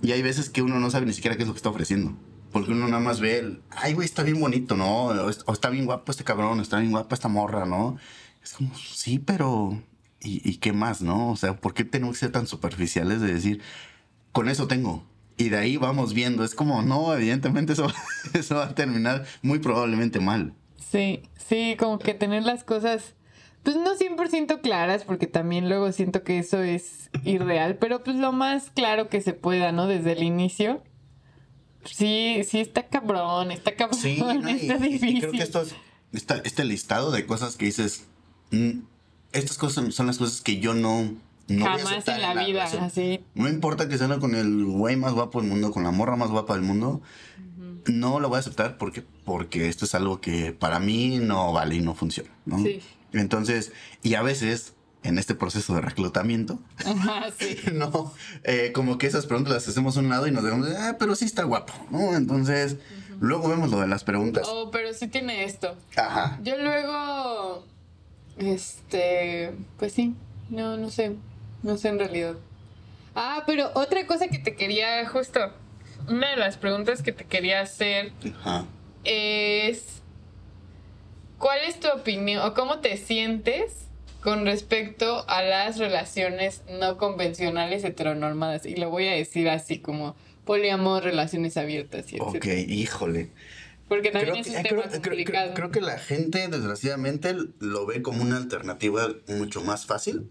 Y 0.00 0.12
hay 0.12 0.22
veces 0.22 0.48
que 0.48 0.62
uno 0.62 0.78
no 0.78 0.90
sabe 0.90 1.06
ni 1.06 1.12
siquiera 1.12 1.36
qué 1.36 1.42
es 1.42 1.48
lo 1.48 1.54
que 1.54 1.58
está 1.58 1.70
ofreciendo. 1.70 2.14
Porque 2.52 2.70
uno 2.70 2.86
nada 2.86 3.02
más 3.02 3.18
ve 3.20 3.38
el, 3.40 3.62
ay, 3.70 3.94
güey, 3.94 4.06
está 4.06 4.22
bien 4.22 4.38
bonito, 4.40 4.76
¿no? 4.76 5.06
O, 5.06 5.28
es- 5.28 5.42
o 5.46 5.52
está 5.52 5.70
bien 5.70 5.86
guapo 5.86 6.12
este 6.12 6.22
cabrón, 6.24 6.60
o 6.60 6.62
está 6.62 6.78
bien 6.78 6.92
guapa 6.92 7.14
esta 7.16 7.28
morra, 7.28 7.66
¿no? 7.66 7.96
Es 8.44 8.52
como, 8.52 8.72
sí, 8.76 9.18
pero... 9.18 9.82
¿Y, 10.20 10.48
y 10.48 10.56
qué 10.56 10.72
más, 10.72 11.00
no? 11.02 11.30
O 11.30 11.36
sea, 11.36 11.56
¿por 11.60 11.74
qué 11.74 11.84
tenemos 11.84 12.14
que 12.16 12.20
ser 12.20 12.32
tan 12.32 12.46
superficiales 12.46 13.20
de 13.20 13.32
decir, 13.34 13.60
con 14.32 14.48
eso 14.48 14.66
tengo? 14.68 15.04
Y 15.38 15.48
de 15.50 15.56
ahí 15.58 15.76
vamos 15.78 16.12
viendo. 16.12 16.44
Es 16.44 16.54
como, 16.54 16.82
no, 16.82 17.14
evidentemente 17.14 17.72
eso, 17.72 17.86
eso 18.34 18.56
va 18.56 18.66
a 18.66 18.74
terminar 18.74 19.24
muy 19.40 19.58
probablemente 19.60 20.20
mal. 20.20 20.52
Sí, 20.90 21.22
sí, 21.36 21.76
como 21.78 21.98
que 21.98 22.12
tener 22.14 22.42
las 22.44 22.64
cosas, 22.64 23.14
pues 23.62 23.76
no 23.76 23.94
100% 23.96 24.60
claras, 24.60 25.04
porque 25.04 25.26
también 25.26 25.68
luego 25.68 25.92
siento 25.92 26.22
que 26.24 26.38
eso 26.38 26.60
es 26.62 27.08
irreal, 27.24 27.76
pero 27.76 28.02
pues 28.02 28.16
lo 28.16 28.32
más 28.32 28.70
claro 28.74 29.08
que 29.08 29.20
se 29.20 29.32
pueda, 29.32 29.70
¿no? 29.72 29.86
Desde 29.86 30.12
el 30.12 30.22
inicio. 30.22 30.82
Sí, 31.84 32.42
sí, 32.46 32.58
está 32.60 32.86
cabrón, 32.88 33.50
está 33.50 33.74
cabrón, 33.74 33.98
Sí, 33.98 34.18
no, 34.18 34.32
y- 34.50 34.52
está 34.68 34.74
y- 34.76 34.88
y 34.88 34.92
difícil. 34.92 35.20
creo 35.20 35.32
que 35.32 35.42
esto 35.42 35.62
es- 35.62 35.74
esta- 36.12 36.38
este 36.44 36.64
listado 36.64 37.10
de 37.10 37.24
cosas 37.26 37.56
que 37.56 37.66
dices, 37.66 38.06
mm, 38.50 38.80
estas 39.32 39.56
cosas 39.58 39.94
son 39.94 40.06
las 40.06 40.18
cosas 40.18 40.40
que 40.40 40.58
yo 40.58 40.74
no, 40.74 41.14
no 41.48 41.64
Jamás 41.64 42.06
en 42.08 42.20
la 42.20 42.34
vida, 42.34 42.44
relación. 42.66 42.84
así. 42.84 43.20
No 43.34 43.48
importa 43.48 43.88
que 43.88 43.96
sea 43.98 44.08
con 44.18 44.34
el 44.34 44.64
güey 44.64 44.96
más 44.96 45.12
guapo 45.12 45.40
del 45.40 45.48
mundo, 45.50 45.70
con 45.72 45.82
la 45.82 45.90
morra 45.90 46.16
más 46.16 46.30
guapa 46.30 46.54
del 46.54 46.62
mundo, 46.62 47.00
no 47.86 48.20
lo 48.20 48.28
voy 48.28 48.36
a 48.36 48.40
aceptar 48.40 48.76
porque, 48.78 49.02
porque 49.24 49.68
esto 49.68 49.84
es 49.84 49.94
algo 49.94 50.20
que 50.20 50.52
para 50.52 50.78
mí 50.78 51.18
no 51.18 51.52
vale 51.52 51.76
y 51.76 51.80
no 51.80 51.94
funciona, 51.94 52.30
¿no? 52.44 52.58
Sí. 52.58 52.80
Entonces, 53.12 53.72
y 54.02 54.14
a 54.14 54.22
veces, 54.22 54.74
en 55.02 55.18
este 55.18 55.34
proceso 55.34 55.74
de 55.74 55.80
reclutamiento, 55.80 56.58
Ajá, 56.84 57.26
sí. 57.38 57.56
no, 57.72 58.12
eh, 58.44 58.72
como 58.74 58.98
que 58.98 59.06
esas 59.06 59.26
preguntas 59.26 59.54
las 59.54 59.68
hacemos 59.68 59.96
a 59.96 60.00
un 60.00 60.10
lado 60.10 60.26
y 60.26 60.30
nos 60.30 60.44
dejamos, 60.44 60.68
ah, 60.78 60.96
pero 60.98 61.14
sí 61.14 61.24
está 61.24 61.44
guapo, 61.44 61.72
¿no? 61.90 62.14
Entonces, 62.14 62.76
luego 63.20 63.48
vemos 63.48 63.70
lo 63.70 63.80
de 63.80 63.86
las 63.88 64.04
preguntas. 64.04 64.46
Oh, 64.50 64.70
pero 64.70 64.92
sí 64.92 65.08
tiene 65.08 65.44
esto. 65.44 65.74
Ajá. 65.96 66.38
Yo 66.42 66.58
luego, 66.58 67.64
este, 68.36 69.52
pues 69.78 69.92
sí, 69.92 70.14
no, 70.50 70.76
no 70.76 70.90
sé, 70.90 71.16
no 71.62 71.76
sé 71.76 71.88
en 71.88 71.98
realidad. 71.98 72.34
Ah, 73.14 73.42
pero 73.46 73.70
otra 73.74 74.06
cosa 74.06 74.28
que 74.28 74.38
te 74.38 74.54
quería, 74.54 75.06
justo, 75.08 75.40
una 76.08 76.30
de 76.30 76.36
las 76.36 76.56
preguntas 76.56 77.02
que 77.02 77.12
te 77.12 77.24
quería 77.24 77.60
hacer 77.60 78.12
Ajá. 78.40 78.64
es, 79.04 80.02
¿cuál 81.38 81.58
es 81.66 81.80
tu 81.80 81.88
opinión 81.88 82.44
o 82.46 82.54
cómo 82.54 82.78
te 82.78 82.96
sientes 82.96 83.86
con 84.22 84.44
respecto 84.44 85.24
a 85.28 85.42
las 85.42 85.78
relaciones 85.78 86.62
no 86.78 86.96
convencionales 86.98 87.84
heteronormadas? 87.84 88.66
Y 88.66 88.76
lo 88.76 88.90
voy 88.90 89.08
a 89.08 89.12
decir 89.12 89.48
así 89.48 89.78
como 89.78 90.16
poliamor, 90.44 91.02
relaciones 91.04 91.56
abiertas 91.56 92.12
y 92.12 92.16
etc. 92.16 92.22
Ok, 92.36 92.46
híjole. 92.68 93.30
Porque 93.88 94.10
también 94.10 94.32
Creo 94.34 94.40
es 94.42 94.46
que, 94.46 94.52
un 94.52 94.58
eh, 94.58 94.68
tema 94.68 94.82
creo- 94.82 94.90
creo- 94.90 95.02
complicado. 95.02 95.54
creo- 95.54 95.70
creo 95.70 95.70
que 95.70 95.80
la 95.80 95.98
gente, 95.98 96.46
desgraciadamente, 96.48 97.34
lo 97.58 97.86
ve 97.86 98.02
como 98.02 98.22
una 98.22 98.36
alternativa 98.36 99.08
mucho 99.28 99.62
más 99.62 99.86
fácil. 99.86 100.28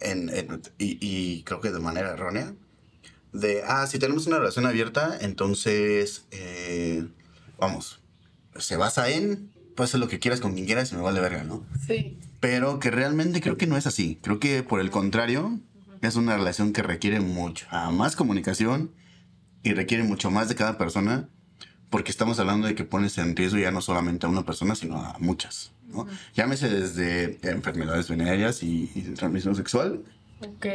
En- 0.00 0.28
en- 0.30 0.62
y, 0.78 0.98
y 1.00 1.42
creo 1.44 1.60
que 1.60 1.70
de 1.70 1.80
manera 1.80 2.12
errónea. 2.12 2.54
De, 3.32 3.62
ah, 3.66 3.86
si 3.86 3.98
tenemos 3.98 4.26
una 4.26 4.38
relación 4.38 4.64
abierta, 4.66 5.18
entonces, 5.20 6.24
eh, 6.30 7.06
vamos, 7.58 8.00
se 8.56 8.76
basa 8.76 9.10
en, 9.10 9.50
puedes 9.76 9.90
hacer 9.90 10.00
lo 10.00 10.08
que 10.08 10.18
quieras 10.18 10.40
con 10.40 10.54
quien 10.54 10.64
quieras 10.66 10.90
y 10.92 10.96
me 10.96 11.02
vale 11.02 11.20
verga, 11.20 11.44
¿no? 11.44 11.64
Sí. 11.86 12.18
Pero 12.40 12.78
que 12.78 12.90
realmente 12.90 13.40
creo 13.40 13.56
que 13.56 13.66
no 13.66 13.76
es 13.76 13.86
así. 13.86 14.18
Creo 14.22 14.40
que 14.40 14.62
por 14.62 14.80
el 14.80 14.90
contrario, 14.90 15.60
es 16.00 16.16
una 16.16 16.36
relación 16.36 16.72
que 16.72 16.82
requiere 16.82 17.20
mucha 17.20 17.90
más 17.90 18.16
comunicación 18.16 18.92
y 19.62 19.72
requiere 19.74 20.04
mucho 20.04 20.30
más 20.30 20.48
de 20.48 20.54
cada 20.54 20.78
persona 20.78 21.28
porque 21.90 22.10
estamos 22.10 22.38
hablando 22.38 22.66
de 22.66 22.74
que 22.74 22.84
pones 22.84 23.18
en 23.18 23.34
riesgo 23.36 23.58
ya 23.58 23.70
no 23.72 23.80
solamente 23.80 24.24
a 24.26 24.28
una 24.28 24.44
persona, 24.46 24.74
sino 24.74 25.02
a 25.02 25.16
muchas. 25.18 25.72
¿No? 25.88 26.06
Llámese 26.34 26.68
desde 26.68 27.38
enfermedades 27.42 28.08
venéreas 28.08 28.62
y, 28.62 28.90
y 28.94 29.02
transmisión 29.14 29.54
sexual 29.56 30.02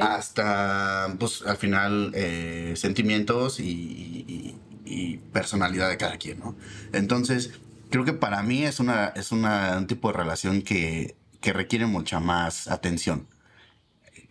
hasta, 0.01 1.15
pues, 1.19 1.41
al 1.45 1.57
final, 1.57 2.11
eh, 2.15 2.73
sentimientos 2.75 3.59
y, 3.59 3.63
y- 3.65 4.55
y 4.85 5.17
personalidad 5.31 5.89
de 5.89 5.97
cada 5.97 6.17
quien, 6.17 6.39
¿no? 6.39 6.55
Entonces, 6.91 7.51
creo 7.89 8.03
que 8.03 8.11
para 8.13 8.43
mí 8.43 8.63
es, 8.65 8.79
una, 8.81 9.07
es 9.15 9.31
una, 9.31 9.77
un 9.77 9.87
tipo 9.87 10.11
de 10.11 10.17
relación 10.17 10.61
que, 10.61 11.15
que 11.39 11.53
requiere 11.53 11.85
mucha 11.85 12.19
más 12.19 12.67
atención. 12.67 13.27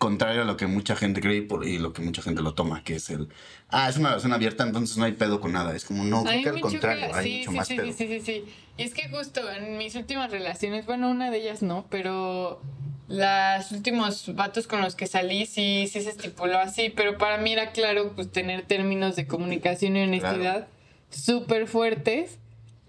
Contrario 0.03 0.43
a 0.43 0.45
lo 0.45 0.57
que 0.57 0.67
mucha 0.67 0.97
gente 0.97 1.21
cree 1.21 1.37
y, 1.37 1.41
por- 1.43 1.65
y 1.65 1.79
lo 1.79 1.93
que 1.93 2.03
mucha 2.03 2.23
gente 2.23 2.43
lo 2.43 2.55
toma, 2.55 2.83
que 2.83 2.97
es 2.97 3.09
el, 3.09 3.29
ah, 3.69 3.89
es 3.89 3.97
una 3.99 4.09
relación 4.09 4.33
abierta, 4.33 4.65
entonces 4.65 4.97
no 4.97 5.05
hay 5.05 5.13
pedo 5.13 5.41
con 5.41 5.53
nada. 5.53 5.77
Es 5.77 5.85
como, 5.85 6.03
no, 6.03 6.25
creo 6.25 6.43
que 6.43 6.49
al 6.49 6.61
contrario, 6.61 7.05
hay 7.15 7.39
mucho 7.39 7.51
sí, 7.53 7.57
más 7.57 7.69
sí, 7.69 7.77
pedo. 7.77 7.93
sí, 7.93 8.09
sí, 8.09 8.21
sí. 8.21 8.45
Y 8.79 8.83
es 8.83 8.95
que 8.95 9.09
justo 9.09 9.41
en 9.53 9.79
mis 9.79 9.95
últimas 9.95 10.33
relaciones, 10.33 10.87
bueno, 10.87 11.09
una 11.09 11.31
de 11.31 11.39
ellas 11.39 11.63
no, 11.63 11.87
pero 11.89 12.61
los 13.07 13.71
últimos 13.71 14.35
vatos 14.35 14.67
con 14.67 14.81
los 14.81 14.97
que 14.97 15.07
salí 15.07 15.47
sí, 15.47 15.89
sí 15.93 16.01
se 16.01 16.11
estipuló 16.11 16.59
así, 16.59 16.91
pero 16.91 17.17
para 17.17 17.37
mí 17.39 17.53
era 17.53 17.71
claro 17.71 18.11
pues 18.17 18.33
tener 18.33 18.63
términos 18.63 19.15
de 19.15 19.29
comunicación 19.29 19.97
y 19.97 20.03
honestidad 20.03 20.67
súper 21.11 21.69
fuertes. 21.69 22.39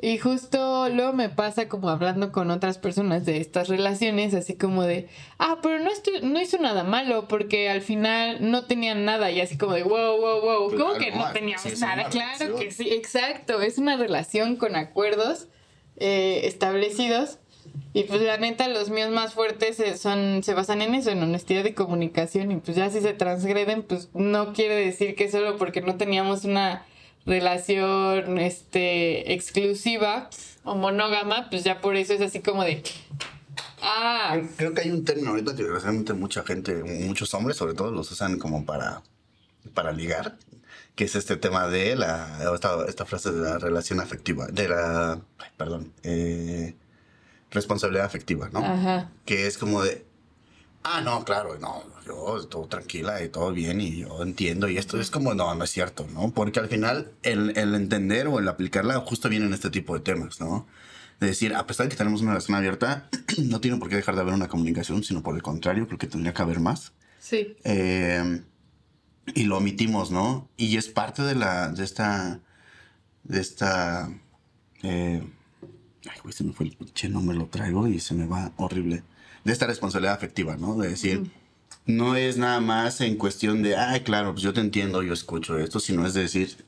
Y 0.06 0.18
justo 0.18 0.90
luego 0.90 1.14
me 1.14 1.30
pasa 1.30 1.70
como 1.70 1.88
hablando 1.88 2.34
con 2.34 2.52
otras 2.52 2.78
personas 2.78 3.24
de 3.26 3.38
estas 3.38 3.70
relaciones, 3.70 4.34
así 4.34 4.56
como 4.58 4.84
de, 4.84 5.08
ah, 5.40 5.60
pero 5.64 5.80
no, 5.80 5.90
estu- 5.90 6.20
no 6.24 6.42
hizo 6.42 6.58
nada 6.58 6.84
malo 6.84 7.30
porque 7.30 7.70
al 7.70 7.80
final 7.82 8.52
no 8.52 8.66
tenían 8.66 9.06
nada 9.06 9.32
y 9.32 9.40
así 9.40 9.58
como 9.58 9.72
de, 9.72 9.84
wow, 9.84 10.18
wow, 10.20 10.42
wow, 10.42 10.70
¿cómo 10.72 10.76
Claro, 10.96 11.00
que 11.00 11.12
no 11.12 11.26
no, 11.28 11.32
teníamos 11.32 11.62
sí, 11.64 11.80
nada? 11.80 12.10
Claro 12.10 12.38
relación. 12.38 12.60
que 12.60 12.72
sí, 12.72 12.90
exacto, 12.90 13.62
es 13.62 13.78
una 13.78 13.96
relación 13.96 14.58
con 14.58 14.76
acuerdos 14.76 15.48
eh, 15.96 16.42
establecidos 16.44 17.38
y 17.94 18.04
pues 18.04 18.22
la 18.24 18.36
neta 18.36 18.68
los 18.68 18.90
míos 18.90 19.10
más 19.10 19.34
fuertes 19.34 19.80
eh, 19.80 19.96
son 19.98 20.44
se 20.44 20.54
basan 20.54 20.82
en 20.82 20.96
eso, 20.96 21.12
en 21.12 21.24
honestidad 21.24 21.64
y 21.64 21.72
comunicación 21.72 22.52
y 22.52 22.58
pues 22.58 22.76
ya 22.76 22.90
si 22.90 23.00
se 23.00 23.14
transgreden 23.14 23.84
pues 23.84 24.10
no 24.14 24.52
quiere 24.52 24.76
decir 24.76 25.16
que 25.16 25.32
solo 25.32 25.56
porque 25.58 25.80
no 25.80 25.96
teníamos 25.96 26.44
una 26.44 26.86
relación 27.26 28.38
este 28.38 29.34
exclusiva 29.34 30.30
o 30.64 30.76
monógama 30.76 31.48
pues 31.50 31.64
ya 31.64 31.82
por 31.82 31.96
eso 31.96 32.14
es 32.14 32.22
así 32.22 32.40
como 32.42 32.64
de 32.64 32.84
ah 33.82 34.40
Creo- 34.58 34.74
que 34.74 34.82
hay 34.82 34.92
un 34.92 35.04
término 35.06 35.32
ahorita 35.32 35.56
que 35.56 35.64
desgraciadamente 35.64 36.14
mucha 36.14 36.44
gente, 36.44 36.84
muchos 36.84 37.34
hombres 37.34 37.58
sobre 37.58 37.74
todo, 37.74 37.92
los 37.92 38.12
usan 38.12 38.40
como 38.40 38.66
para, 38.66 39.02
para 39.74 39.92
ligar, 39.92 40.38
que 40.96 41.06
es 41.06 41.16
este 41.16 41.38
tema 41.38 41.68
de 41.68 41.96
la, 41.96 42.40
esta, 42.54 42.86
esta 42.88 43.06
frase 43.06 43.32
de 43.32 43.42
la 43.42 43.58
relación 43.58 44.00
afectiva, 44.00 44.48
de 44.48 44.68
la, 44.70 45.20
perdón, 45.58 45.92
eh, 46.04 46.76
responsabilidad 47.52 48.06
afectiva, 48.06 48.50
¿no? 48.52 48.60
ajá 48.60 49.12
Que 49.26 49.48
es 49.48 49.58
como 49.58 49.82
de, 49.84 50.06
ah, 50.84 51.02
no, 51.02 51.24
claro, 51.26 51.58
no, 51.60 51.84
yo 52.06 52.46
todo 52.48 52.68
tranquila 52.68 53.24
y 53.24 53.30
todo 53.30 53.52
bien 53.52 53.82
y 53.82 53.98
yo 53.98 54.22
entiendo 54.22 54.68
y 54.70 54.78
esto 54.78 55.00
es 55.00 55.10
como, 55.10 55.34
no, 55.34 55.54
no 55.56 55.64
es 55.64 55.70
cierto, 55.72 56.08
¿no? 56.14 56.32
Porque 56.32 56.60
al 56.60 56.68
final 56.68 57.12
el, 57.24 57.58
el 57.58 57.76
entender 57.76 58.28
o 58.28 58.40
el 58.40 58.48
aplicarla 58.48 59.00
justo 59.00 59.30
viene 59.30 59.46
en 59.46 59.54
este 59.54 59.70
tipo 59.70 59.94
de 59.94 60.02
temas, 60.02 60.40
¿no? 60.40 60.68
De 61.20 61.28
decir, 61.28 61.56
a 61.56 61.66
pesar 61.66 61.86
de 61.86 61.92
que 61.92 61.98
tenemos 61.98 62.22
una 62.22 62.32
relación 62.32 62.58
abierta, 62.58 63.10
no 63.38 63.62
tiene 63.62 63.78
por 63.78 63.90
qué 63.90 63.96
dejar 63.96 64.16
de 64.16 64.22
haber 64.22 64.34
una 64.34 64.48
comunicación, 64.48 65.04
sino 65.04 65.24
por 65.24 65.36
el 65.36 65.42
contrario, 65.42 65.88
creo 65.88 66.00
que 66.00 66.08
tendría 66.08 66.34
que 66.34 66.42
haber 66.42 66.60
más. 66.60 66.94
sí 67.20 67.56
Eh, 67.64 68.42
y 69.34 69.44
lo 69.44 69.58
omitimos, 69.58 70.12
¿no? 70.12 70.50
Y 70.58 70.78
es 70.78 70.90
parte 70.90 71.22
de 71.22 71.36
la, 71.36 71.70
de 71.70 71.84
esta, 71.84 72.42
de 73.24 73.40
esta, 73.40 74.10
eh, 74.82 75.24
ay, 76.10 76.20
güey, 76.22 76.34
se 76.34 76.44
me 76.44 76.54
fue 76.54 76.66
el 76.66 76.76
pinche 76.76 77.10
nombre, 77.10 77.38
lo 77.38 77.48
traigo 77.48 77.88
y 77.88 78.00
se 78.00 78.14
me 78.14 78.26
va 78.26 78.52
horrible. 78.58 79.04
De 79.44 79.52
esta 79.54 79.68
responsabilidad 79.68 80.14
afectiva, 80.16 80.56
¿no? 80.58 80.78
De 80.78 80.90
decir, 80.90 81.30
no 81.86 82.16
es 82.16 82.38
nada 82.38 82.62
más 82.62 83.02
en 83.02 83.18
cuestión 83.18 83.62
de, 83.62 83.76
ay, 83.76 84.02
claro, 84.02 84.32
pues 84.34 84.44
yo 84.44 84.54
te 84.54 84.62
entiendo, 84.62 85.04
yo 85.04 85.14
escucho 85.14 85.58
esto, 85.58 85.80
sino 85.80 86.06
es 86.08 86.14
decir, 86.14 86.66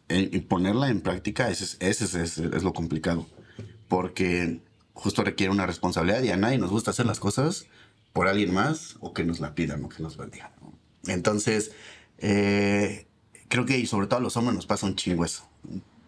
ponerla 0.49 0.89
en 0.89 1.01
práctica, 1.01 1.49
ese, 1.49 1.63
es- 1.63 1.77
ese 1.79 2.03
es, 2.23 2.37
es- 2.37 2.63
lo 2.63 2.73
complicado. 2.73 3.25
Porque 3.87 4.59
justo 4.93 5.23
requiere 5.23 5.51
una 5.51 5.65
responsabilidad 5.65 6.21
y 6.23 6.29
a 6.31 6.37
nadie 6.37 6.57
nos 6.57 6.69
gusta 6.71 6.91
hacer 6.91 7.05
las 7.05 7.19
cosas 7.19 7.65
por 8.13 8.27
alguien 8.27 8.53
más 8.53 8.95
o 8.99 9.13
que 9.13 9.23
nos 9.23 9.39
la 9.39 9.55
pidan 9.55 9.83
o 9.83 9.89
que 9.89 10.01
nos 10.03 10.17
la 10.17 10.25
digan. 10.25 10.51
¿no? 10.61 10.73
Entonces, 11.13 11.71
eh, 12.17 13.05
creo 13.47 13.65
que 13.65 13.77
y 13.77 13.85
sobre 13.85 14.07
todo 14.07 14.19
a 14.19 14.23
los 14.23 14.35
hombres 14.37 14.55
nos 14.55 14.65
pasa 14.65 14.85
un 14.85 14.95
chingo 14.95 15.23
eso. 15.25 15.47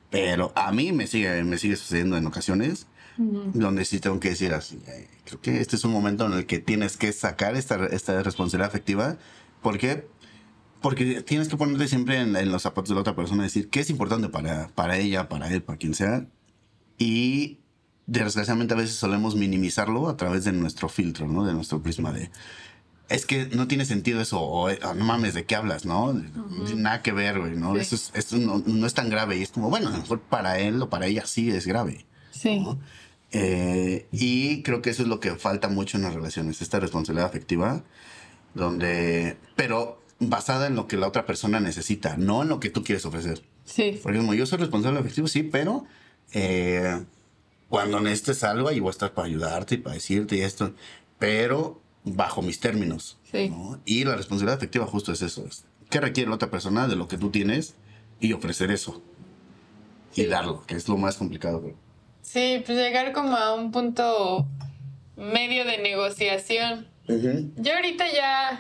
Pero 0.10 0.52
a 0.56 0.72
mí 0.72 0.92
me 0.94 1.06
sigue, 1.08 1.44
me 1.44 1.58
sigue 1.58 1.76
sucediendo 1.76 2.18
en 2.18 2.26
ocasiones 2.26 2.88
donde 3.18 3.84
sí 3.86 4.00
tengo 4.00 4.20
que 4.20 4.30
decir 4.30 4.54
así. 4.54 4.80
eh, 4.88 5.08
Creo 5.26 5.42
que 5.42 5.60
este 5.60 5.76
es 5.76 5.84
un 5.84 5.92
momento 5.92 6.26
en 6.26 6.34
el 6.34 6.46
que 6.46 6.60
tienes 6.60 6.98
que 6.98 7.12
sacar 7.12 7.56
esta, 7.56 7.86
esta 7.88 8.22
responsabilidad 8.24 8.70
afectiva. 8.70 9.18
¿Por 9.62 9.78
qué? 9.78 10.08
Porque 10.82 11.22
tienes 11.24 11.48
que 11.48 11.58
ponerte 11.58 11.88
siempre 11.88 12.22
en, 12.22 12.36
en 12.36 12.52
los 12.52 12.62
zapatos 12.62 12.90
de 12.90 12.96
la 12.96 13.02
otra 13.02 13.16
persona 13.16 13.44
decir 13.44 13.70
qué 13.70 13.80
es 13.80 13.90
importante 13.90 14.30
para, 14.30 14.68
para 14.70 14.98
ella, 14.98 15.28
para 15.30 15.52
él, 15.52 15.64
para 15.64 15.78
quien 15.80 15.94
sea. 15.96 16.28
Y 16.98 17.60
desgraciadamente 18.06 18.74
a 18.74 18.78
veces 18.78 18.96
solemos 18.96 19.36
minimizarlo 19.36 20.08
a 20.10 20.18
través 20.18 20.44
de 20.46 20.52
nuestro 20.54 20.88
filtro, 20.90 21.28
¿no? 21.28 21.44
De 21.46 21.54
nuestro 21.54 21.82
prisma 21.82 22.12
de... 22.12 22.30
Es 23.10 23.26
que 23.26 23.46
no 23.48 23.68
tiene 23.70 23.86
sentido 23.86 24.20
eso, 24.20 24.42
o 24.42 24.68
"Ah, 24.68 24.94
no 24.94 25.06
mames, 25.06 25.34
¿de 25.34 25.46
qué 25.46 25.56
hablas, 25.56 25.86
no? 25.86 26.12
No 26.12 26.66
tiene 26.66 26.82
Nada 26.82 27.02
que 27.02 27.14
ver, 27.14 27.40
güey, 27.40 27.56
¿no? 27.56 27.74
Sí. 27.76 27.80
Eso, 27.80 27.96
es- 27.96 28.12
esto 28.14 28.38
no, 28.38 28.62
no 28.66 28.86
es 28.86 28.94
tan 28.94 29.10
grave. 29.10 29.38
Y 29.38 29.44
es 29.44 29.50
como, 29.52 29.70
bueno, 29.70 29.88
a 29.88 29.92
lo 29.92 29.98
mejor 30.00 30.20
para 30.20 30.60
él 30.60 30.82
o 30.82 30.90
para 30.90 31.06
ella 31.08 31.26
sí 31.26 31.50
es 31.50 31.66
grave. 31.66 32.06
Sí. 32.32 32.60
¿no? 32.60 32.78
Eh, 33.32 34.08
y 34.12 34.64
creo 34.64 34.82
que 34.82 34.90
eso 34.90 35.02
es 35.04 35.08
lo 35.10 35.20
que 35.20 35.32
falta 35.36 35.68
mucho 35.68 35.98
en 35.98 36.04
las 36.04 36.14
relaciones, 36.14 36.62
esta 36.62 36.80
responsabilidad 36.80 37.28
afectiva, 37.28 37.84
donde, 38.54 39.38
pero 39.56 40.02
basada 40.20 40.68
en 40.68 40.76
lo 40.76 40.88
que 40.88 40.98
la 40.98 41.08
otra 41.08 41.26
persona 41.26 41.60
necesita, 41.60 42.18
no 42.18 42.44
en 42.44 42.50
lo 42.50 42.60
que 42.60 42.70
tú 42.70 42.84
quieres 42.84 43.06
ofrecer. 43.06 43.44
Sí. 43.66 44.00
Porque 44.02 44.18
como 44.20 44.34
yo 44.34 44.46
soy 44.46 44.60
responsable 44.60 45.00
afectivo, 45.00 45.28
sí, 45.28 45.44
pero 45.44 45.86
eh, 46.34 47.04
cuando 47.70 48.00
necesites 48.00 48.44
algo, 48.44 48.70
ahí 48.70 48.80
voy 48.80 48.90
a 48.90 48.92
estar 48.92 49.14
para 49.14 49.28
ayudarte 49.28 49.76
y 49.76 49.78
para 49.80 49.96
decirte 49.96 50.38
y 50.38 50.42
esto, 50.42 50.74
pero 51.20 51.82
bajo 52.06 52.42
mis 52.42 52.60
términos. 52.60 53.18
Sí. 53.30 53.50
¿no? 53.50 53.80
Y 53.86 54.06
la 54.06 54.16
responsabilidad 54.16 54.56
afectiva 54.58 54.86
justo 54.88 55.12
es 55.12 55.22
eso, 55.22 55.46
es 55.46 55.66
qué 55.90 56.00
requiere 56.00 56.30
la 56.30 56.36
otra 56.36 56.50
persona 56.50 56.88
de 56.88 56.96
lo 56.96 57.08
que 57.08 57.18
tú 57.18 57.30
tienes 57.30 57.76
y 58.20 58.34
ofrecer 58.34 58.72
eso. 58.72 59.02
Y 60.16 60.22
Sí. 60.22 60.28
darlo, 60.28 60.64
que 60.66 60.76
es 60.76 60.88
lo 60.88 60.98
más 60.98 61.18
complicado. 61.18 61.62
creo. 61.62 61.76
Sí, 62.28 62.62
pues 62.66 62.78
llegar 62.78 63.14
como 63.14 63.38
a 63.38 63.56
un 63.56 63.72
punto 63.72 64.46
medio 65.16 65.64
de 65.64 65.78
negociación. 65.78 66.86
Yo 67.08 67.74
ahorita 67.74 68.06
ya. 68.12 68.60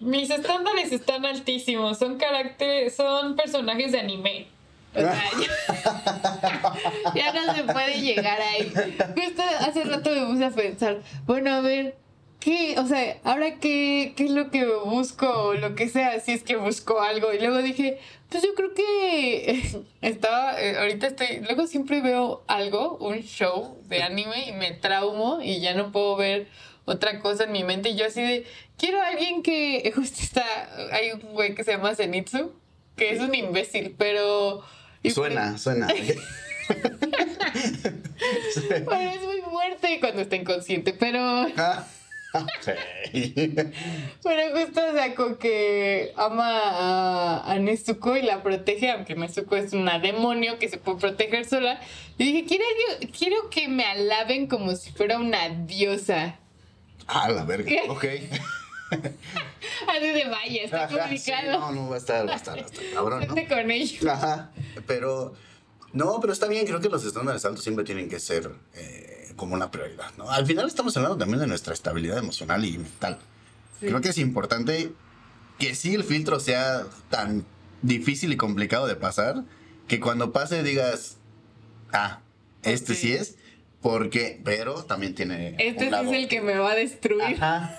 Mis 0.00 0.30
estándares 0.30 0.92
están 0.92 1.26
altísimos. 1.26 1.98
Son 1.98 2.16
caracteres, 2.16 2.96
son 2.96 3.36
personajes 3.36 3.92
de 3.92 4.00
anime. 4.00 4.46
O 4.94 5.00
sea, 5.00 5.14
ya, 7.14 7.14
ya 7.32 7.32
no 7.34 7.54
se 7.54 7.64
puede 7.64 8.00
llegar 8.00 8.40
ahí. 8.40 8.72
Justo 9.14 9.42
hace 9.60 9.84
rato 9.84 10.10
me 10.10 10.26
puse 10.26 10.44
a 10.46 10.50
pensar, 10.50 11.02
bueno, 11.26 11.52
a 11.52 11.60
ver, 11.60 11.96
¿qué? 12.40 12.76
O 12.78 12.86
sea, 12.86 13.18
ahora 13.24 13.58
qué, 13.58 14.14
qué 14.16 14.24
es 14.24 14.30
lo 14.30 14.50
que 14.50 14.66
busco 14.66 15.26
o 15.26 15.54
lo 15.54 15.74
que 15.74 15.88
sea, 15.88 16.20
si 16.20 16.32
es 16.32 16.42
que 16.42 16.56
busco 16.56 17.00
algo. 17.00 17.32
Y 17.32 17.38
luego 17.38 17.62
dije, 17.62 17.98
pues 18.28 18.42
yo 18.42 18.54
creo 18.54 18.74
que 18.74 19.62
estaba, 20.00 20.60
eh, 20.60 20.76
ahorita 20.78 21.08
estoy, 21.08 21.40
luego 21.40 21.66
siempre 21.66 22.00
veo 22.00 22.44
algo, 22.46 22.96
un 22.98 23.22
show 23.22 23.78
de 23.88 24.02
anime 24.02 24.48
y 24.48 24.52
me 24.52 24.72
traumo 24.72 25.40
y 25.42 25.60
ya 25.60 25.74
no 25.74 25.92
puedo 25.92 26.16
ver 26.16 26.48
otra 26.84 27.20
cosa 27.20 27.44
en 27.44 27.52
mi 27.52 27.64
mente. 27.64 27.90
Y 27.90 27.96
yo 27.96 28.06
así 28.06 28.22
de, 28.22 28.46
quiero 28.78 29.00
a 29.00 29.08
alguien 29.08 29.42
que, 29.42 29.92
justo 29.96 30.20
está, 30.22 30.44
hay 30.92 31.12
un 31.12 31.20
güey 31.32 31.54
que 31.54 31.64
se 31.64 31.72
llama 31.72 31.94
Zenitsu, 31.94 32.52
que 32.96 33.10
es 33.10 33.20
un 33.20 33.34
imbécil, 33.34 33.94
pero... 33.96 34.62
y 35.02 35.10
Suena, 35.10 35.58
suena. 35.58 35.88
Bueno, 38.84 39.10
es 39.10 39.22
muy 39.22 39.40
fuerte 39.40 40.00
cuando 40.00 40.22
está 40.22 40.34
inconsciente, 40.36 40.92
pero, 40.92 41.20
Ah, 41.56 41.86
ok. 42.42 42.76
pero 44.22 44.58
justo, 44.58 44.80
o 44.88 44.92
sea, 44.92 45.14
con 45.14 45.36
que 45.36 46.12
ama 46.16 46.60
a, 46.60 47.52
a 47.52 47.58
Nezuko 47.58 48.16
y 48.16 48.22
la 48.22 48.42
protege, 48.42 48.90
aunque 48.90 49.14
Nezuko 49.14 49.56
es 49.56 49.72
una 49.72 49.98
demonio 49.98 50.58
que 50.58 50.68
se 50.68 50.78
puede 50.78 50.98
proteger 50.98 51.44
sola. 51.44 51.80
Y 52.18 52.24
dije, 52.24 52.44
quiero, 52.46 52.64
quiero 53.16 53.50
que 53.50 53.68
me 53.68 53.84
alaben 53.84 54.46
como 54.46 54.74
si 54.74 54.90
fuera 54.92 55.18
una 55.18 55.48
diosa. 55.48 56.38
Ah, 57.06 57.28
la 57.28 57.44
verga. 57.44 57.70
Ok. 57.88 58.04
Así 59.88 60.08
de 60.08 60.24
vaya, 60.28 60.62
está 60.62 60.84
Ajá, 60.84 60.88
sí, 60.88 61.32
comunicado. 61.32 61.60
no, 61.60 61.72
no 61.72 61.88
va 61.90 61.96
a 61.96 61.98
estar, 61.98 62.28
va 62.28 62.32
a 62.32 62.36
estar, 62.36 62.56
va 62.56 62.62
a 62.62 62.64
estar 62.64 62.84
cabrón, 62.92 63.26
¿no? 63.26 63.34
Con 63.48 63.70
ellos. 63.70 64.06
Ajá. 64.06 64.50
Pero, 64.86 65.34
no, 65.92 66.20
pero 66.20 66.32
está 66.32 66.46
bien, 66.46 66.66
creo 66.66 66.80
que 66.80 66.88
los 66.88 67.04
estándares 67.04 67.44
altos 67.44 67.64
siempre 67.64 67.84
tienen 67.84 68.08
que 68.08 68.20
ser 68.20 68.50
eh, 68.74 69.05
como 69.36 69.54
una 69.54 69.70
prioridad, 69.70 70.10
¿no? 70.16 70.30
Al 70.30 70.46
final 70.46 70.66
estamos 70.66 70.96
hablando 70.96 71.18
también 71.18 71.40
de 71.40 71.46
nuestra 71.46 71.74
estabilidad 71.74 72.18
emocional 72.18 72.64
y 72.64 72.78
mental. 72.78 73.18
Sí. 73.80 73.86
Creo 73.86 74.00
que 74.00 74.08
es 74.08 74.18
importante 74.18 74.92
que 75.58 75.74
sí 75.74 75.94
el 75.94 76.04
filtro 76.04 76.40
sea 76.40 76.84
tan 77.10 77.44
difícil 77.82 78.32
y 78.32 78.36
complicado 78.36 78.86
de 78.86 78.96
pasar, 78.96 79.44
que 79.88 80.00
cuando 80.00 80.32
pase 80.32 80.62
digas, 80.62 81.18
ah, 81.92 82.20
este 82.62 82.94
sí 82.94 83.12
es, 83.12 83.36
porque, 83.80 84.40
pero 84.44 84.82
también 84.84 85.14
tiene... 85.14 85.50
Este 85.58 85.78
sí 85.80 85.84
es 85.86 85.90
lado- 85.92 86.12
el 86.12 86.28
que 86.28 86.40
me 86.40 86.56
va 86.58 86.72
a 86.72 86.74
destruir. 86.74 87.36
Ajá. 87.36 87.76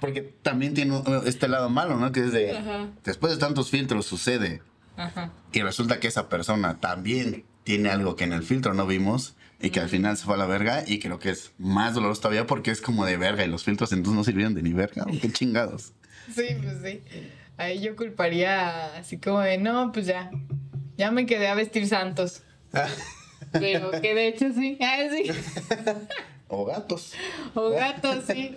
Porque 0.00 0.22
también 0.42 0.74
tiene 0.74 1.02
este 1.24 1.48
lado 1.48 1.70
malo, 1.70 1.96
¿no? 1.96 2.12
Que 2.12 2.20
es 2.20 2.32
de, 2.32 2.56
Ajá. 2.56 2.88
después 3.04 3.32
de 3.32 3.38
tantos 3.38 3.70
filtros 3.70 4.06
sucede 4.06 4.62
Ajá. 4.96 5.32
y 5.52 5.60
resulta 5.62 5.98
que 5.98 6.06
esa 6.08 6.28
persona 6.28 6.78
también 6.78 7.44
tiene 7.64 7.88
algo 7.90 8.14
que 8.14 8.24
en 8.24 8.32
el 8.32 8.42
filtro 8.44 8.74
no 8.74 8.86
vimos 8.86 9.34
y 9.60 9.70
que 9.70 9.80
al 9.80 9.88
final 9.88 10.16
se 10.16 10.24
fue 10.24 10.34
a 10.34 10.38
la 10.38 10.46
verga 10.46 10.84
y 10.86 11.00
creo 11.00 11.18
que 11.18 11.30
es 11.30 11.52
más 11.58 11.94
doloroso 11.94 12.20
todavía 12.22 12.46
porque 12.46 12.70
es 12.70 12.80
como 12.80 13.04
de 13.04 13.16
verga 13.16 13.44
y 13.44 13.48
los 13.48 13.64
filtros 13.64 13.92
entonces 13.92 14.16
no 14.16 14.24
sirvieron 14.24 14.54
de 14.54 14.62
ni 14.62 14.72
verga. 14.72 15.04
Qué 15.20 15.30
chingados. 15.32 15.92
Sí, 16.34 16.44
pues 16.62 16.74
sí. 16.84 17.00
Ahí 17.56 17.80
yo 17.80 17.96
culparía 17.96 18.94
así 18.98 19.16
como 19.16 19.40
de, 19.40 19.56
no, 19.56 19.92
pues 19.92 20.04
ya, 20.04 20.30
ya 20.98 21.10
me 21.10 21.24
quedé 21.24 21.48
a 21.48 21.54
vestir 21.54 21.88
santos. 21.88 22.42
Pero 23.52 23.90
que 23.92 24.14
de 24.14 24.28
hecho 24.28 24.52
sí. 24.52 24.76
Ah, 24.82 24.98
sí. 25.10 25.30
O 26.48 26.66
gatos. 26.66 27.14
O 27.54 27.70
gatos, 27.70 28.24
sí. 28.26 28.56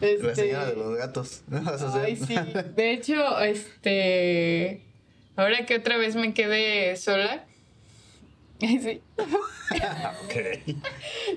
La 0.00 0.06
Este, 0.08 0.34
señora 0.36 0.66
de 0.66 0.76
los 0.76 0.96
gatos. 0.96 1.42
Ay, 1.94 2.14
sí. 2.16 2.36
De 2.76 2.92
hecho, 2.92 3.40
este. 3.40 4.82
Ahora 5.36 5.66
que 5.66 5.76
otra 5.76 5.96
vez 5.96 6.14
me 6.14 6.32
quedé 6.32 6.96
sola. 6.96 7.44
Sí. 8.82 9.02
Ok. 10.24 10.34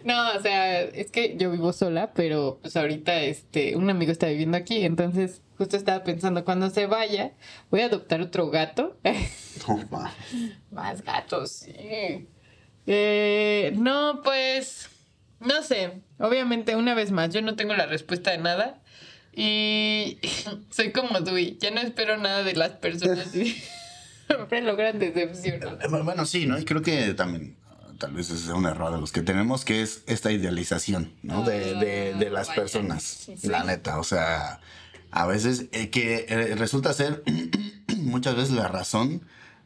No, 0.03 0.35
o 0.35 0.41
sea, 0.41 0.81
es 0.81 1.11
que 1.11 1.35
yo 1.37 1.51
vivo 1.51 1.71
sola, 1.71 2.13
pero 2.13 2.57
pues 2.61 2.75
ahorita 2.75 3.21
este, 3.21 3.75
un 3.75 3.89
amigo 3.91 4.11
está 4.11 4.27
viviendo 4.27 4.57
aquí, 4.57 4.83
entonces 4.83 5.43
justo 5.57 5.77
estaba 5.77 6.03
pensando, 6.03 6.43
cuando 6.43 6.71
se 6.71 6.87
vaya, 6.87 7.33
voy 7.69 7.81
a 7.81 7.85
adoptar 7.85 8.21
otro 8.21 8.49
gato. 8.49 8.97
Ma. 9.91 10.11
Más 10.71 11.03
gatos, 11.03 11.51
sí. 11.51 12.27
Eh, 12.87 13.71
no, 13.77 14.21
pues, 14.23 14.89
no 15.39 15.61
sé. 15.61 16.01
Obviamente, 16.17 16.75
una 16.75 16.95
vez 16.95 17.11
más, 17.11 17.31
yo 17.33 17.41
no 17.43 17.55
tengo 17.55 17.75
la 17.75 17.85
respuesta 17.85 18.31
de 18.31 18.39
nada. 18.39 18.81
Y 19.35 20.19
soy 20.69 20.91
como 20.91 21.19
Dewey, 21.19 21.57
ya 21.59 21.71
no 21.71 21.81
espero 21.81 22.17
nada 22.17 22.43
de 22.43 22.53
las 22.55 22.71
personas. 22.71 23.31
y 24.29 24.33
Siempre 24.33 24.61
logran 24.61 24.99
decepcionar. 24.99 25.79
Eh, 25.81 25.87
Bueno, 26.03 26.25
sí, 26.25 26.45
¿no? 26.45 26.57
Y 26.59 26.65
creo 26.65 26.81
que 26.81 27.13
también, 27.13 27.55
ah, 27.69 27.91
tal 27.99 28.13
vez 28.13 28.29
ese 28.29 28.45
es 28.45 28.49
un 28.49 28.65
error 28.65 28.93
de 28.93 28.99
los 28.99 29.11
que 29.11 29.21
tenemos, 29.21 29.65
que 29.65 29.81
es 29.81 30.03
esta 30.07 30.31
idealización, 30.31 31.13
¿no? 31.23 31.43
De, 31.43 31.75
de, 31.75 32.13
de 32.13 32.29
las 32.29 32.49
Ah, 32.49 32.55
personas, 32.55 33.03
sí. 33.03 33.47
la 33.47 33.63
neta. 33.63 33.99
O 33.99 34.03
sea, 34.03 34.59
a 35.11 35.25
veces 35.27 35.65
eh, 35.71 35.89
que 35.89 36.25
eh, 36.29 36.55
resulta 36.55 36.93
ser 36.93 37.23
muchas 37.97 38.35
veces 38.35 38.51
la 38.51 38.67
razón 38.67 39.21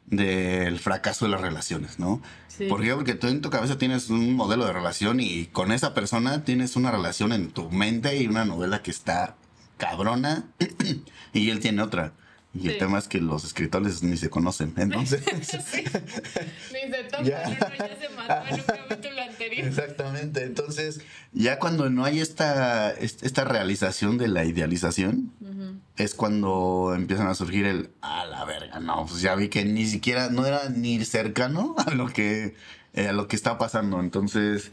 del 0.05 0.79
fracaso 0.79 1.25
de 1.25 1.31
las 1.31 1.41
relaciones, 1.41 1.99
¿no? 1.99 2.21
Sí. 2.47 2.67
¿Por 2.67 2.81
qué? 2.81 2.93
Porque 2.93 3.13
tú 3.13 3.27
en 3.27 3.41
tu 3.41 3.49
cabeza 3.49 3.77
tienes 3.77 4.09
un 4.09 4.33
modelo 4.35 4.65
de 4.65 4.73
relación 4.73 5.19
y 5.19 5.45
con 5.47 5.71
esa 5.71 5.93
persona 5.93 6.43
tienes 6.45 6.75
una 6.75 6.91
relación 6.91 7.33
en 7.33 7.51
tu 7.51 7.69
mente 7.69 8.15
y 8.17 8.25
una 8.27 8.45
novela 8.45 8.81
que 8.81 8.89
está 8.91 9.35
cabrona 9.77 10.45
y 11.33 11.49
él 11.49 11.59
tiene 11.59 11.81
otra. 11.81 12.13
Y 12.59 12.67
el 12.67 12.73
Sí. 12.73 12.79
tema 12.79 12.97
es 12.99 13.07
que 13.07 13.19
los 13.21 13.43
escritores 13.45 14.01
ni 14.03 14.17
se 14.17 14.29
conocen. 14.29 14.73
Entonces, 14.77 15.23
Sí. 15.41 15.83
Ni 16.73 16.91
se 16.91 17.03
toca, 17.05 17.23
Ya. 17.23 17.49
ya 17.49 17.97
se 17.99 18.09
mató 18.15 18.47
en 18.47 18.55
un 18.55 18.61
capítulo 18.65 19.21
anterior. 19.21 19.67
Exactamente. 19.67 20.43
Entonces, 20.43 21.01
ya 21.33 21.59
cuando 21.59 21.89
no 21.89 22.03
hay 22.05 22.19
esta, 22.19 22.91
est- 22.91 23.23
esta 23.23 23.43
realización 23.43 24.17
de 24.17 24.27
la 24.27 24.45
idealización, 24.45 25.31
es 25.97 26.13
cuando 26.13 26.93
empiezan 26.95 27.27
a 27.27 27.35
surgir 27.35 27.65
el, 27.65 27.89
a 28.01 28.25
la 28.25 28.45
verga, 28.45 28.79
no, 28.79 29.05
pues 29.07 29.21
ya 29.21 29.33
vi 29.35 29.49
que 29.49 29.65
ni 29.65 29.85
siquiera, 29.87 30.29
no 30.29 30.45
era 30.45 30.69
ni 30.69 31.03
cercano 31.05 31.75
a 31.85 31.91
lo 31.91 32.07
que, 32.07 32.55
eh, 32.93 33.07
a 33.07 33.13
lo 33.13 33.27
que 33.27 33.35
está 33.35 33.57
pasando. 33.57 33.99
Entonces, 33.99 34.71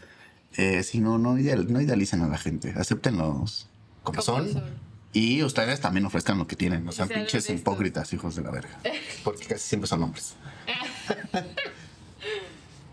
eh, 0.57 0.83
sí, 0.83 1.01
no, 1.01 1.19
no, 1.19 1.39
ideal- 1.39 1.67
no 1.73 1.81
idealicen 1.81 2.21
a 2.23 2.29
la 2.29 2.39
gente, 2.39 2.75
acéptenlos 2.77 3.69
como, 4.03 4.17
Como 4.17 4.23
son. 4.23 4.53
son. 4.53 4.84
Y 5.15 5.43
ustedes 5.43 5.81
también 5.81 6.05
ofrezcan 6.05 6.37
lo 6.39 6.47
que 6.47 6.57
tienen, 6.57 6.85
no 6.85 6.93
sean 6.93 7.09
pinches 7.09 7.49
hipócritas, 7.49 8.13
hijos 8.13 8.35
de 8.35 8.43
la 8.43 8.51
verga. 8.51 8.79
Porque 9.23 9.47
casi 9.47 9.69
siempre 9.69 9.89
son 9.89 10.03
hombres. 10.03 10.35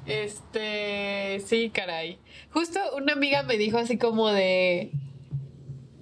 Este, 0.07 1.41
sí, 1.45 1.69
caray. 1.69 2.17
Justo 2.51 2.79
una 2.97 3.13
amiga 3.13 3.43
me 3.43 3.57
dijo 3.57 3.77
así 3.77 3.99
como 3.99 4.29
de, 4.29 4.91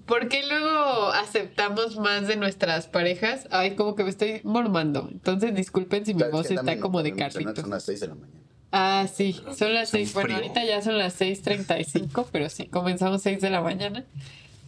¿Por 0.09 0.27
qué 0.27 0.41
luego 0.47 1.11
aceptamos 1.11 1.97
más 1.97 2.27
de 2.27 2.35
nuestras 2.35 2.87
parejas? 2.87 3.47
Ay, 3.51 3.75
como 3.75 3.95
que 3.95 4.03
me 4.03 4.09
estoy 4.09 4.41
mormando. 4.43 5.07
Entonces 5.11 5.53
disculpen 5.53 6.03
si 6.03 6.15
mi 6.15 6.23
voz 6.23 6.49
está 6.49 6.79
como 6.79 7.03
de 7.03 7.13
carrito. 7.15 7.61
Son 7.61 7.69
las 7.69 7.83
6 7.83 7.99
de 7.99 8.07
la 8.07 8.15
mañana. 8.15 8.39
Ah, 8.71 9.07
sí, 9.13 9.39
son 9.55 9.75
las 9.75 9.89
Son 9.89 9.99
6. 9.99 10.13
Bueno, 10.15 10.35
ahorita 10.35 10.65
ya 10.65 10.81
son 10.81 10.97
las 10.97 11.19
6:35, 11.21 12.25
pero 12.31 12.49
sí, 12.49 12.67
comenzamos 12.67 13.21
6 13.21 13.39
de 13.39 13.49
la 13.51 13.61
mañana. 13.61 14.03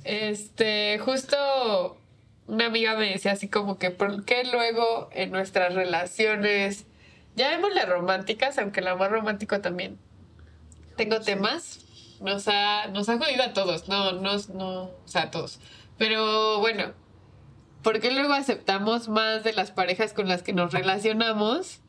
Este, 0.04 1.00
justo 1.00 1.98
una 2.48 2.66
amiga 2.66 2.96
me 2.96 3.10
decía 3.10 3.34
así 3.34 3.48
como 3.48 3.78
que, 3.78 3.92
¿por 3.92 4.26
qué 4.26 4.44
luego 4.44 5.10
en 5.14 5.32
nuestras 5.32 5.74
relaciones, 5.74 6.86
ya 7.36 7.50
vemos 7.50 7.74
las 7.74 7.88
románticas, 7.88 8.58
aunque 8.58 8.80
el 8.82 8.88
amor 8.88 9.12
romántico 9.12 9.62
también? 9.62 10.00
Tengo 10.98 11.22
temas, 11.22 11.80
nos 12.20 12.48
ha, 12.48 12.88
nos 12.88 13.10
ha 13.10 13.18
jodido 13.18 13.44
a 13.44 13.54
todos, 13.54 13.88
no, 13.88 14.14
no, 14.14 14.38
no, 14.54 14.84
o 14.84 15.02
sea, 15.06 15.24
a 15.24 15.32
todos. 15.32 15.60
Pero 15.98 16.60
bueno, 16.60 16.94
¿por 17.84 18.00
qué 18.00 18.12
luego 18.12 18.34
aceptamos 18.34 19.08
más 19.08 19.44
de 19.44 19.54
las 19.54 19.72
parejas 19.72 20.14
con 20.14 20.28
las 20.28 20.44
que 20.44 20.54
nos 20.54 20.74
relacionamos? 20.74 21.80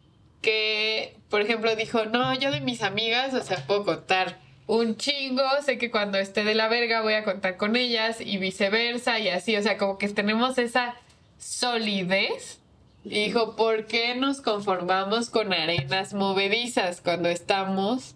Que, 0.43 1.19
por 1.29 1.41
ejemplo, 1.41 1.75
dijo, 1.77 2.05
no, 2.05 2.35
yo 2.35 2.51
de 2.51 2.61
mis 2.61 2.83
amigas, 2.83 3.35
o 3.35 3.43
sea, 3.43 3.67
puedo 3.67 3.85
contar 3.85 4.39
un 4.67 4.97
chingo, 4.97 5.43
sé 5.65 5.77
que 5.79 5.91
cuando 5.91 6.19
esté 6.19 6.45
de 6.45 6.55
la 6.55 6.69
verga 6.69 7.03
voy 7.03 7.15
a 7.15 7.25
contar 7.25 7.57
con 7.57 7.77
ellas 7.77 8.19
y 8.21 8.39
viceversa 8.39 9.19
y 9.19 9.29
así, 9.29 9.57
o 9.57 9.63
sea, 9.63 9.77
como 9.79 9.99
que 9.99 10.09
tenemos 10.09 10.59
esa 10.59 10.95
solidez. 11.39 12.59
Y 13.05 13.25
dijo, 13.27 13.57
¿por 13.57 13.87
qué 13.87 14.15
nos 14.15 14.41
conformamos 14.41 15.29
con 15.29 15.53
arenas 15.53 16.15
movedizas 16.15 17.01
cuando 17.01 17.29
estamos 17.29 18.15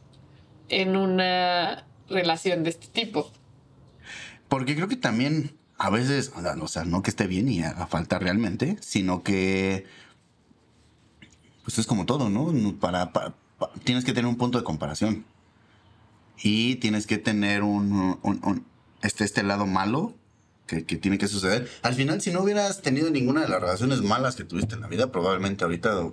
en 0.69 0.97
una 0.97 1.85
relación 2.09 2.63
de 2.63 2.71
este 2.71 2.87
tipo? 2.87 3.29
Porque 4.49 4.77
creo 4.77 4.87
que 4.87 4.95
también 4.97 5.57
a 5.77 5.91
veces, 5.91 6.33
o 6.37 6.69
sea, 6.69 6.85
no 6.85 7.03
que 7.03 7.11
esté 7.11 7.27
bien 7.27 7.49
y 7.49 7.63
haga 7.65 7.89
falta 7.89 8.21
realmente, 8.21 8.77
sino 8.81 9.25
que 9.25 9.87
pues 11.65 11.79
es 11.81 11.87
como 11.87 12.07
todo, 12.07 12.29
¿no? 12.29 12.53
Para, 12.79 13.13
para- 13.13 13.35
pa- 13.59 13.73
tienes 13.83 14.05
que 14.05 14.13
tener 14.13 14.27
un 14.29 14.37
punto 14.37 14.57
de 14.59 14.63
comparación. 14.65 15.25
Y 16.43 16.77
tienes 16.77 17.07
que 17.07 17.19
tener 17.19 17.63
un, 17.63 18.19
un- 18.23 18.41
un- 18.45 18.67
este, 19.03 19.25
este 19.25 19.43
lado 19.43 19.67
malo 19.67 20.15
que, 20.67 20.85
que 20.85 20.97
tiene 20.97 21.19
que 21.19 21.29
suceder. 21.29 21.69
Al 21.83 21.95
final, 21.95 22.21
si 22.21 22.31
no 22.33 22.43
hubieras 22.43 22.83
tenido 22.83 23.11
ninguna 23.11 23.43
de 23.43 23.49
las 23.49 23.61
relaciones 23.61 24.03
malas 24.03 24.37
que 24.37 24.45
tuviste 24.45 24.75
en 24.75 24.81
la 24.83 24.89
vida, 24.89 25.11
probablemente 25.13 25.65
ahorita 25.65 26.11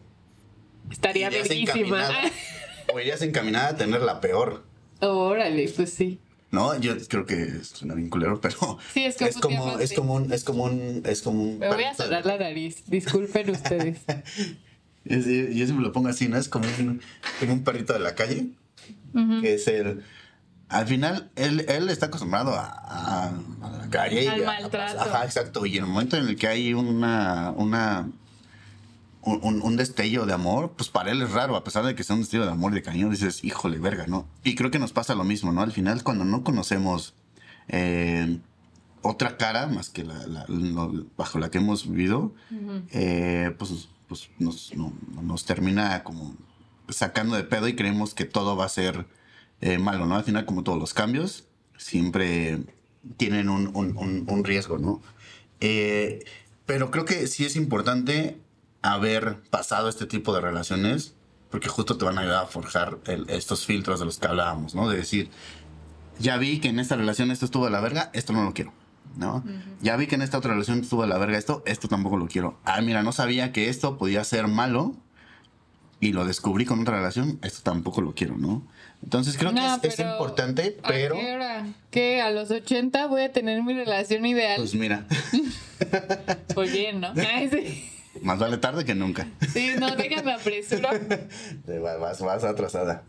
Estaría 0.91 1.30
bellísima. 1.30 2.09
o 2.93 2.99
irías 2.99 3.21
encaminada 3.21 3.69
a 3.69 3.78
tener 3.78 4.01
la 4.01 4.21
peor. 4.21 4.63
Órale, 5.01 5.67
pues 5.76 5.91
sí. 5.93 6.19
No, 6.51 6.80
yo 6.80 6.95
creo 7.07 7.26
que 7.26 7.63
suena 7.63 7.95
bien 7.95 8.09
culero, 8.09 8.39
pero 8.39 8.78
Sí, 8.93 9.05
es 9.05 9.19
es 9.19 9.38
como 9.38 9.57
como, 9.65 9.80
es 9.80 9.93
como 9.93 10.13
un, 10.13 10.32
es 10.32 10.43
como 10.43 10.63
un, 10.65 11.01
es 11.05 11.21
como 11.24 11.41
un. 11.43 11.57
Me 11.59 11.67
voy 11.74 11.84
a 11.84 11.95
cerrar 11.95 12.26
la 12.28 12.38
nariz. 12.38 12.84
Disculpen 12.86 13.49
ustedes. 13.49 14.01
Yo, 15.05 15.21
siempre 15.21 15.80
lo 15.84 15.91
pongo 15.91 16.09
así, 16.09 16.28
¿no? 16.28 16.38
Es 16.38 16.47
como 16.47 16.65
un, 16.80 17.01
como 17.39 17.53
un 17.53 17.63
perrito 17.63 17.93
de 17.93 17.99
la 17.99 18.13
calle, 18.15 18.49
que 19.41 19.53
es 19.55 19.68
el. 19.68 20.03
Al 20.70 20.88
final, 20.88 21.30
él, 21.36 21.66
él 21.68 21.89
está 21.89 22.07
acostumbrado 22.07 22.55
a, 22.55 22.66
a- 22.66 23.28
a 23.61 23.70
la 23.70 23.89
calle. 23.89 24.24
y 24.24 24.28
Al 24.28 24.43
a- 24.43 24.45
maltrato. 24.45 24.99
Ajá, 25.01 25.24
exacto. 25.26 25.66
Y 25.66 25.78
en 25.78 25.84
el 25.84 25.89
momento 25.89 26.18
en 26.18 26.28
el 26.28 26.36
que 26.36 26.47
hay 26.47 26.74
una, 26.74 27.51
una, 27.55 28.09
un, 29.22 29.76
destello 29.78 30.26
de 30.26 30.34
amor, 30.34 30.74
pues 30.76 30.89
para 30.89 31.11
él 31.11 31.22
es 31.22 31.32
raro, 31.32 31.55
a 31.55 31.64
pesar 31.64 31.86
de 31.86 31.95
que 31.95 32.03
sea 32.03 32.16
un 32.16 32.22
destello 32.24 32.45
de 32.45 32.51
amor 32.51 32.72
y 32.72 32.76
de 32.76 32.82
cariño, 32.82 33.09
dices, 33.09 33.43
híjole, 33.43 33.78
verga, 33.78 34.05
¿no? 34.07 34.26
Y 34.43 34.55
creo 34.55 34.72
que 34.72 34.80
nos 34.80 34.91
pasa 34.93 35.16
lo 35.16 35.24
mismo, 35.24 35.51
¿no? 35.51 35.61
Al 35.61 35.72
final, 35.72 36.03
cuando 36.03 36.26
no 36.26 36.43
conocemos 36.43 37.14
eh, 37.70 38.39
otra 39.01 39.38
cara 39.38 39.68
más 39.68 39.89
que 39.89 40.03
la, 40.03 40.45
bajo 41.18 41.39
la 41.39 41.51
que 41.51 41.59
hemos 41.59 41.88
vivido, 41.88 42.34
eh, 42.91 43.53
pues, 43.59 43.88
pues 44.07 44.30
nos, 44.39 44.74
no- 44.76 44.93
nos 45.22 45.45
termina 45.45 46.03
como 46.03 46.36
sacando 46.89 47.36
de 47.36 47.43
pedo 47.43 47.67
y 47.67 47.75
creemos 47.75 48.13
que 48.13 48.25
todo 48.25 48.55
va 48.55 48.65
a 48.65 48.69
ser 48.69 49.05
eh, 49.61 49.77
malo, 49.77 50.05
¿no? 50.05 50.15
Al 50.15 50.23
final, 50.23 50.45
como 50.45 50.63
todos 50.63 50.77
los 50.79 50.93
cambios, 50.93 51.45
siempre 51.77 52.59
tienen 53.17 53.49
un, 53.49 53.67
un- 53.75 53.95
un- 53.97 54.25
un 54.27 54.43
riesgo, 54.43 54.77
¿no? 54.77 55.01
Eh, 55.59 56.23
pero 56.65 56.91
creo 56.91 57.05
que 57.05 57.27
sí 57.27 57.45
es 57.45 57.55
importante 57.55 58.38
haber 58.81 59.39
pasado 59.49 59.88
este 59.89 60.05
tipo 60.05 60.34
de 60.34 60.41
relaciones 60.41 61.15
porque 61.49 61.69
justo 61.69 61.97
te 61.97 62.03
van 62.05 62.17
a 62.17 62.21
ayudar 62.21 62.43
a 62.43 62.47
forjar 62.47 62.97
el- 63.05 63.29
estos 63.29 63.65
filtros 63.65 63.99
de 63.99 64.05
los 64.05 64.17
que 64.17 64.27
hablábamos, 64.27 64.73
¿no? 64.75 64.89
De 64.89 64.97
decir, 64.97 65.29
ya 66.19 66.38
vi 66.38 66.59
que 66.59 66.69
en 66.69 66.79
esta 66.79 66.95
relación 66.95 67.31
esto 67.31 67.45
estuvo 67.45 67.65
de 67.65 67.71
la 67.71 67.79
verga, 67.79 68.09
esto 68.13 68.34
no 68.34 68.43
lo 68.43 68.53
quiero, 68.53 68.73
¿no? 69.17 69.43
Ya 69.81 69.95
vi 69.95 70.07
que 70.07 70.15
en 70.15 70.21
esta 70.23 70.38
otra 70.39 70.53
relación 70.53 70.79
estuvo 70.81 71.03
de 71.03 71.07
la 71.09 71.17
verga 71.17 71.38
esto, 71.38 71.61
esto 71.65 71.88
tampoco 71.88 72.17
lo 72.17 72.27
quiero. 72.27 72.59
Ah, 72.65 72.81
mira, 72.81 73.03
no 73.03 73.11
sabía 73.11 73.51
que 73.51 73.69
esto 73.69 73.97
podía 73.97 74.23
ser 74.23 74.47
malo 74.47 74.95
y 76.07 76.11
lo 76.13 76.25
descubrí 76.25 76.65
con 76.65 76.81
otra 76.81 76.97
relación, 76.97 77.39
esto 77.43 77.61
tampoco 77.63 78.01
lo 78.01 78.13
quiero, 78.13 78.35
¿no? 78.37 78.65
Entonces 79.03 79.37
creo 79.37 79.51
No, 79.51 79.61
que 79.81 79.87
es, 79.87 79.93
es 79.93 79.97
pero, 79.97 80.11
importante, 80.11 80.77
¿a 80.83 80.87
pero 80.87 81.15
qué 81.15 81.33
hora? 81.33 81.65
¿Qué? 81.91 82.21
¿A 82.21 82.31
los 82.31 82.51
80 82.51 83.07
voy 83.07 83.21
a 83.21 83.31
tener 83.31 83.61
mi 83.63 83.73
relación 83.73 84.25
ideal? 84.25 84.57
pues 84.57 84.75
mira, 84.75 85.05
Pues 86.53 86.71
bien, 86.71 86.99
¿no? 87.01 87.13
Ay, 87.33 87.49
sí. 87.49 87.89
más 88.21 88.39
vale 88.39 88.57
tarde 88.57 88.85
que 88.85 88.95
nunca. 88.95 89.27
Sí, 89.51 89.71
no, 89.79 89.95
déjame 89.95 90.33
va- 91.79 91.97
Vas, 91.97 92.21
vas 92.21 92.43
atrasada. 92.43 93.03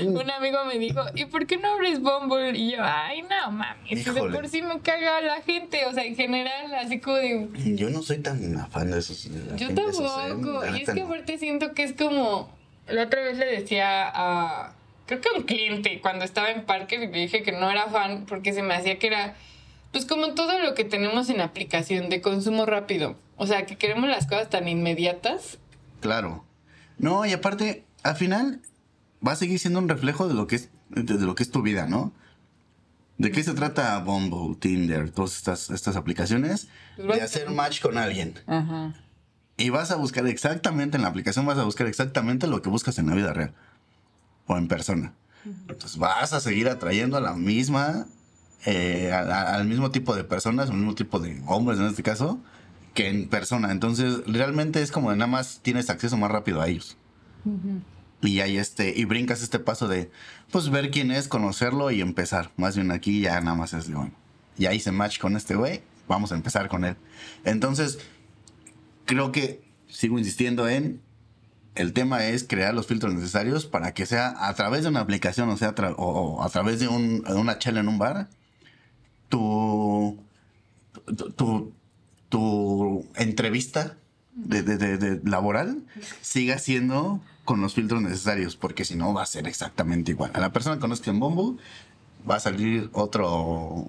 Un 0.00 0.30
amigo 0.30 0.64
me 0.64 0.78
dijo, 0.78 1.02
¿y 1.14 1.26
por 1.26 1.46
qué 1.46 1.56
no 1.56 1.72
abres 1.72 2.00
Bumble? 2.00 2.56
Y 2.56 2.72
yo, 2.72 2.78
ay, 2.82 3.22
no 3.22 3.50
mames, 3.50 4.04
de 4.04 4.10
Híjole. 4.10 4.34
por 4.34 4.48
sí 4.48 4.62
me 4.62 4.80
caga 4.80 5.20
la 5.20 5.42
gente, 5.42 5.84
o 5.86 5.92
sea, 5.92 6.04
en 6.04 6.16
general, 6.16 6.74
así 6.74 7.00
como 7.00 7.16
de, 7.16 7.48
Yo 7.76 7.90
no 7.90 8.02
soy 8.02 8.18
tan 8.18 8.56
afán 8.56 8.90
de 8.90 8.98
esos. 8.98 9.30
de 9.30 9.58
Yo 9.58 9.68
de 9.68 9.72
¿eh? 9.72 9.76
tampoco. 9.76 10.66
Y 10.76 10.82
es 10.82 10.90
que 10.90 11.02
aparte 11.02 11.38
siento 11.38 11.72
que 11.74 11.84
es 11.84 11.92
como. 11.92 12.50
La 12.88 13.04
otra 13.04 13.22
vez 13.22 13.36
le 13.36 13.46
decía 13.46 14.10
a. 14.12 14.74
Creo 15.06 15.20
que 15.20 15.28
a 15.28 15.38
un 15.38 15.42
cliente 15.42 16.00
cuando 16.00 16.24
estaba 16.24 16.50
en 16.50 16.64
Parker 16.64 17.02
y 17.02 17.06
le 17.08 17.18
dije 17.18 17.42
que 17.42 17.52
no 17.52 17.70
era 17.70 17.88
fan 17.88 18.26
porque 18.26 18.52
se 18.52 18.62
me 18.62 18.74
hacía 18.74 18.98
que 18.98 19.08
era. 19.08 19.34
Pues 19.92 20.06
como 20.06 20.34
todo 20.34 20.58
lo 20.60 20.74
que 20.74 20.84
tenemos 20.84 21.28
en 21.30 21.40
aplicación 21.40 22.08
de 22.10 22.20
consumo 22.20 22.64
rápido. 22.64 23.16
O 23.36 23.46
sea, 23.46 23.66
que 23.66 23.76
queremos 23.76 24.08
las 24.08 24.26
cosas 24.26 24.48
tan 24.50 24.68
inmediatas. 24.68 25.58
Claro. 26.00 26.44
No, 26.98 27.24
y 27.26 27.32
aparte, 27.32 27.84
al 28.02 28.14
final 28.14 28.60
va 29.26 29.32
a 29.32 29.36
seguir 29.36 29.58
siendo 29.58 29.78
un 29.78 29.88
reflejo 29.88 30.28
de 30.28 30.34
lo 30.34 30.46
que 30.46 30.56
es, 30.56 30.70
de, 30.90 31.14
lo 31.18 31.34
que 31.34 31.42
es 31.42 31.50
tu 31.50 31.62
vida, 31.62 31.86
¿no? 31.86 32.12
¿De 33.18 33.30
qué 33.30 33.42
se 33.44 33.52
trata 33.52 33.98
Bumble, 33.98 34.56
Tinder, 34.56 35.10
todas 35.10 35.36
estas, 35.36 35.68
estas 35.70 35.96
aplicaciones? 35.96 36.68
De 36.96 37.20
hacer 37.22 37.50
match 37.50 37.80
con 37.82 37.98
alguien. 37.98 38.34
Ajá. 38.46 38.94
Y 39.58 39.68
vas 39.68 39.90
a 39.90 39.96
buscar 39.96 40.26
exactamente, 40.26 40.96
en 40.96 41.02
la 41.02 41.08
aplicación 41.10 41.44
vas 41.44 41.58
a 41.58 41.64
buscar 41.64 41.86
exactamente 41.86 42.46
lo 42.46 42.62
que 42.62 42.70
buscas 42.70 42.98
en 42.98 43.08
la 43.08 43.14
vida 43.14 43.32
real. 43.34 43.52
O 44.46 44.56
en 44.56 44.68
persona. 44.68 45.12
Entonces 45.68 45.98
vas 45.98 46.32
a 46.32 46.40
seguir 46.40 46.68
atrayendo 46.68 47.16
a 47.18 47.20
la 47.20 47.34
misma, 47.34 48.06
eh, 48.64 49.10
a- 49.12 49.18
a- 49.20 49.54
al 49.54 49.66
mismo 49.66 49.90
tipo 49.90 50.14
de 50.16 50.24
personas, 50.24 50.70
al 50.70 50.76
mismo 50.76 50.94
tipo 50.94 51.18
de 51.20 51.42
hombres 51.46 51.78
en 51.78 51.86
este 51.86 52.02
caso, 52.02 52.40
que 52.94 53.08
en 53.08 53.28
persona. 53.28 53.70
Entonces 53.70 54.22
realmente 54.26 54.80
es 54.82 54.90
como 54.92 55.10
de 55.10 55.16
nada 55.16 55.30
más 55.30 55.60
tienes 55.62 55.90
acceso 55.90 56.16
más 56.16 56.30
rápido 56.30 56.60
a 56.62 56.68
ellos. 56.68 56.96
Y 58.22 58.40
ahí 58.40 58.58
este, 58.58 58.92
y 58.96 59.04
brincas 59.06 59.42
este 59.42 59.58
paso 59.58 59.88
de, 59.88 60.10
pues 60.52 60.68
ver 60.70 60.90
quién 60.90 61.10
es, 61.10 61.26
conocerlo 61.28 61.90
y 61.90 62.00
empezar. 62.02 62.50
Más 62.56 62.76
bien 62.76 62.90
aquí 62.90 63.20
ya 63.22 63.40
nada 63.40 63.56
más 63.56 63.72
es 63.72 63.88
de, 63.88 63.94
bueno, 63.94 64.12
ya 64.58 64.74
hice 64.74 64.92
match 64.92 65.18
con 65.18 65.36
este 65.36 65.54
güey, 65.54 65.80
vamos 66.06 66.30
a 66.32 66.34
empezar 66.34 66.68
con 66.68 66.84
él. 66.84 66.96
Entonces, 67.44 67.98
creo 69.06 69.32
que 69.32 69.62
sigo 69.88 70.18
insistiendo 70.18 70.68
en 70.68 71.00
el 71.76 71.92
tema 71.92 72.26
es 72.26 72.44
crear 72.44 72.74
los 72.74 72.86
filtros 72.86 73.14
necesarios 73.14 73.64
para 73.64 73.94
que 73.94 74.04
sea 74.04 74.34
a 74.48 74.54
través 74.54 74.82
de 74.82 74.88
una 74.88 75.00
aplicación 75.00 75.48
o 75.48 75.56
sea 75.56 75.74
o, 75.96 76.42
a 76.42 76.48
través 76.50 76.80
de, 76.80 76.88
un- 76.88 77.24
una 77.28 77.58
chela 77.58 77.80
en 77.80 77.88
un 77.88 77.96
bar 77.98 78.28
tu, 79.28 80.18
tu- 81.36 81.72
tu 82.28 83.06
entrevista 83.14 83.96
de, 84.50 84.62
de- 84.62 84.76
de- 84.76 84.98
de 84.98 85.30
laboral 85.30 85.82
siga 86.20 86.58
siendo 86.58 87.20
con 87.44 87.60
los 87.60 87.74
filtros 87.74 88.02
necesarios 88.02 88.56
porque 88.56 88.84
si 88.84 88.94
no 88.96 89.14
va 89.14 89.22
a 89.22 89.26
ser 89.26 89.46
exactamente 89.48 90.10
igual 90.12 90.30
a 90.34 90.40
la 90.40 90.52
persona 90.52 90.76
que 90.76 90.80
conozco 90.80 91.10
en 91.10 91.20
Bumble 91.20 91.62
va 92.28 92.36
a 92.36 92.40
salir 92.40 92.90
otro 92.92 93.86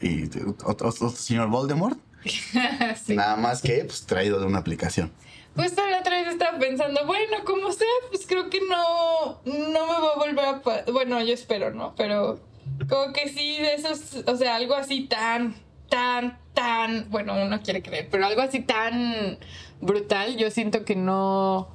y 0.00 0.24
otro, 0.64 0.88
otro 0.88 1.10
señor 1.10 1.48
Voldemort 1.48 1.98
Sí. 3.04 3.14
Nada 3.14 3.36
más 3.36 3.62
que 3.62 3.84
pues, 3.84 4.04
traído 4.06 4.40
de 4.40 4.46
una 4.46 4.58
aplicación. 4.58 5.12
Justo 5.54 5.80
la 5.88 6.00
otra 6.00 6.18
vez 6.20 6.28
estaba 6.28 6.58
pensando, 6.58 7.06
bueno, 7.06 7.36
como 7.44 7.70
sea, 7.72 7.86
pues 8.10 8.26
creo 8.26 8.50
que 8.50 8.58
no, 8.68 9.40
no 9.44 9.86
me 9.86 9.92
va 9.92 10.08
a 10.14 10.18
volver 10.18 10.44
a... 10.44 10.60
pa- 10.62 10.82
Bueno, 10.92 11.22
yo 11.22 11.32
espero, 11.32 11.72
¿no? 11.72 11.94
Pero 11.96 12.40
como 12.88 13.12
que 13.12 13.28
sí, 13.28 13.58
de 13.58 13.74
esos, 13.74 14.24
o 14.26 14.36
sea, 14.36 14.56
algo 14.56 14.74
así 14.74 15.02
tan, 15.04 15.54
tan, 15.88 16.36
tan, 16.52 17.08
bueno, 17.10 17.34
uno 17.40 17.62
quiere 17.62 17.80
creer, 17.80 18.08
pero 18.10 18.26
algo 18.26 18.42
así 18.42 18.60
tan 18.60 19.38
brutal, 19.80 20.36
yo 20.36 20.50
siento 20.50 20.84
que 20.84 20.96
no, 20.96 21.68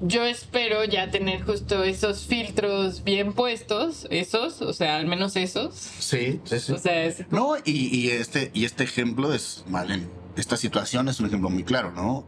yo 0.00 0.24
espero 0.24 0.84
ya 0.84 1.10
tener 1.10 1.42
justo 1.42 1.84
esos 1.84 2.26
filtros 2.26 3.04
bien 3.04 3.32
puestos, 3.32 4.06
esos, 4.10 4.62
o 4.62 4.72
sea, 4.72 4.96
al 4.96 5.06
menos 5.06 5.36
esos. 5.36 5.74
Sí, 5.74 6.40
sí, 6.44 6.58
sí. 6.60 6.72
O 6.72 6.78
sea, 6.78 7.04
es- 7.04 7.30
No, 7.30 7.56
y, 7.64 7.94
y 7.96 8.10
este, 8.10 8.50
y 8.54 8.64
este 8.64 8.84
ejemplo 8.84 9.32
es, 9.34 9.64
vale, 9.68 10.00
esta 10.36 10.56
situación 10.56 11.08
es 11.08 11.20
un 11.20 11.26
ejemplo 11.26 11.50
muy 11.50 11.64
claro, 11.64 11.92
¿no? 11.92 12.24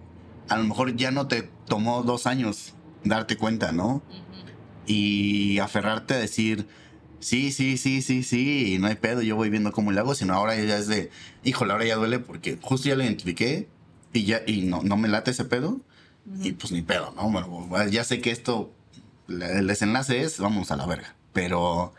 A 0.49 0.57
lo 0.59 0.65
mejor 0.65 0.97
ya 0.97 1.11
no 1.11 1.29
te 1.29 1.49
tomó 1.67 2.03
dos 2.03 2.27
años 2.27 2.75
darte 3.05 3.37
cuenta, 3.37 3.73
¿no? 3.73 4.03
Y 4.87 5.59
aferrarte 5.61 6.15
a 6.15 6.19
decir, 6.19 6.67
sí, 7.21 7.53
sí, 7.53 7.77
sí, 7.77 8.03
sí, 8.03 8.23
sí, 8.23 8.75
y 8.75 8.79
no 8.79 8.89
hay 8.89 8.97
pedo, 8.97 9.23
yo 9.23 9.37
voy 9.37 9.49
viendo 9.49 9.73
cómo 9.73 9.93
le 9.93 10.01
hago, 10.01 10.15
sino 10.15 10.35
ahora 10.35 10.57
ya 10.57 10.77
es 10.77 10.89
de, 10.89 11.11
híjole, 11.45 11.73
ahora 11.73 11.85
ya 11.87 11.95
duele 11.97 12.19
porque 12.19 12.59
justo 12.61 12.89
ya 12.89 12.97
lo 12.97 13.05
identifiqué 13.05 13.69
y 14.13 14.25
ya, 14.25 14.43
y 14.47 14.63
no, 14.63 14.83
no 14.83 14.97
me 14.97 15.09
late 15.09 15.31
ese 15.31 15.45
pedo, 15.45 15.81
y 16.43 16.53
pues 16.53 16.73
ni 16.73 16.83
pedo, 16.83 17.13
¿no? 17.17 17.31
Bueno, 17.31 17.89
ya 17.89 18.05
sé 18.05 18.21
que 18.21 18.31
esto, 18.31 18.73
el 19.29 19.67
desenlace 19.67 20.23
es, 20.23 20.39
vamos 20.39 20.71
a 20.71 20.77
la 20.77 20.87
verga, 20.87 21.15
pero 21.33 21.95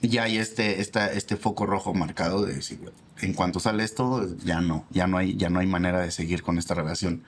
ya 0.00 0.24
hay 0.24 0.38
este, 0.38 0.80
esta, 0.80 1.12
este 1.12 1.36
foco 1.36 1.66
rojo 1.66 1.92
marcado 1.92 2.44
de 2.44 2.54
decir, 2.54 2.80
en 3.20 3.34
cuanto 3.34 3.60
sale 3.60 3.84
esto, 3.84 4.26
ya 4.44 4.60
no, 4.60 4.86
ya 4.90 5.06
no 5.06 5.18
hay, 5.18 5.36
ya 5.36 5.50
no 5.50 5.60
hay 5.60 5.66
manera 5.66 6.00
de 6.00 6.10
seguir 6.10 6.42
con 6.42 6.56
esta 6.56 6.74
relación. 6.74 7.24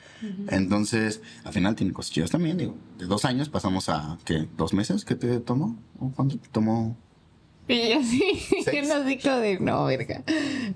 Entonces, 0.48 1.20
al 1.44 1.52
final 1.52 1.74
tiene 1.74 1.92
cosas 1.92 2.12
chidas 2.12 2.30
también, 2.30 2.56
digo, 2.56 2.76
de 2.98 3.06
dos 3.06 3.24
años 3.24 3.48
pasamos 3.48 3.88
a, 3.88 4.18
¿qué? 4.24 4.46
¿Dos 4.56 4.72
meses 4.72 5.04
que 5.04 5.16
te 5.16 5.40
tomó? 5.40 5.76
¿O 5.98 6.10
cuánto 6.10 6.38
te 6.38 6.48
tomó? 6.48 6.96
Y 7.68 7.92
así, 7.92 8.22
que 8.68 8.82
nos 8.82 9.06
dijo 9.06 9.36
de 9.36 9.60
no, 9.60 9.84
verga. 9.84 10.24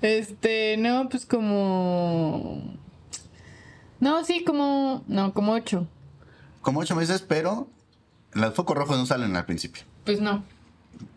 Este, 0.01 0.77
no, 0.77 1.09
pues 1.09 1.25
como. 1.25 2.77
No, 4.05 4.23
sí, 4.23 4.43
como. 4.43 5.03
No, 5.07 5.33
como 5.33 5.53
ocho. 5.53 5.87
Como 6.61 6.79
ocho 6.79 6.95
meses, 6.95 7.23
pero 7.27 7.67
los 8.33 8.53
focos 8.53 8.77
rojos 8.77 8.99
no 8.99 9.07
salen 9.07 9.35
al 9.35 9.45
principio. 9.45 9.81
Pues 10.03 10.21
no, 10.21 10.43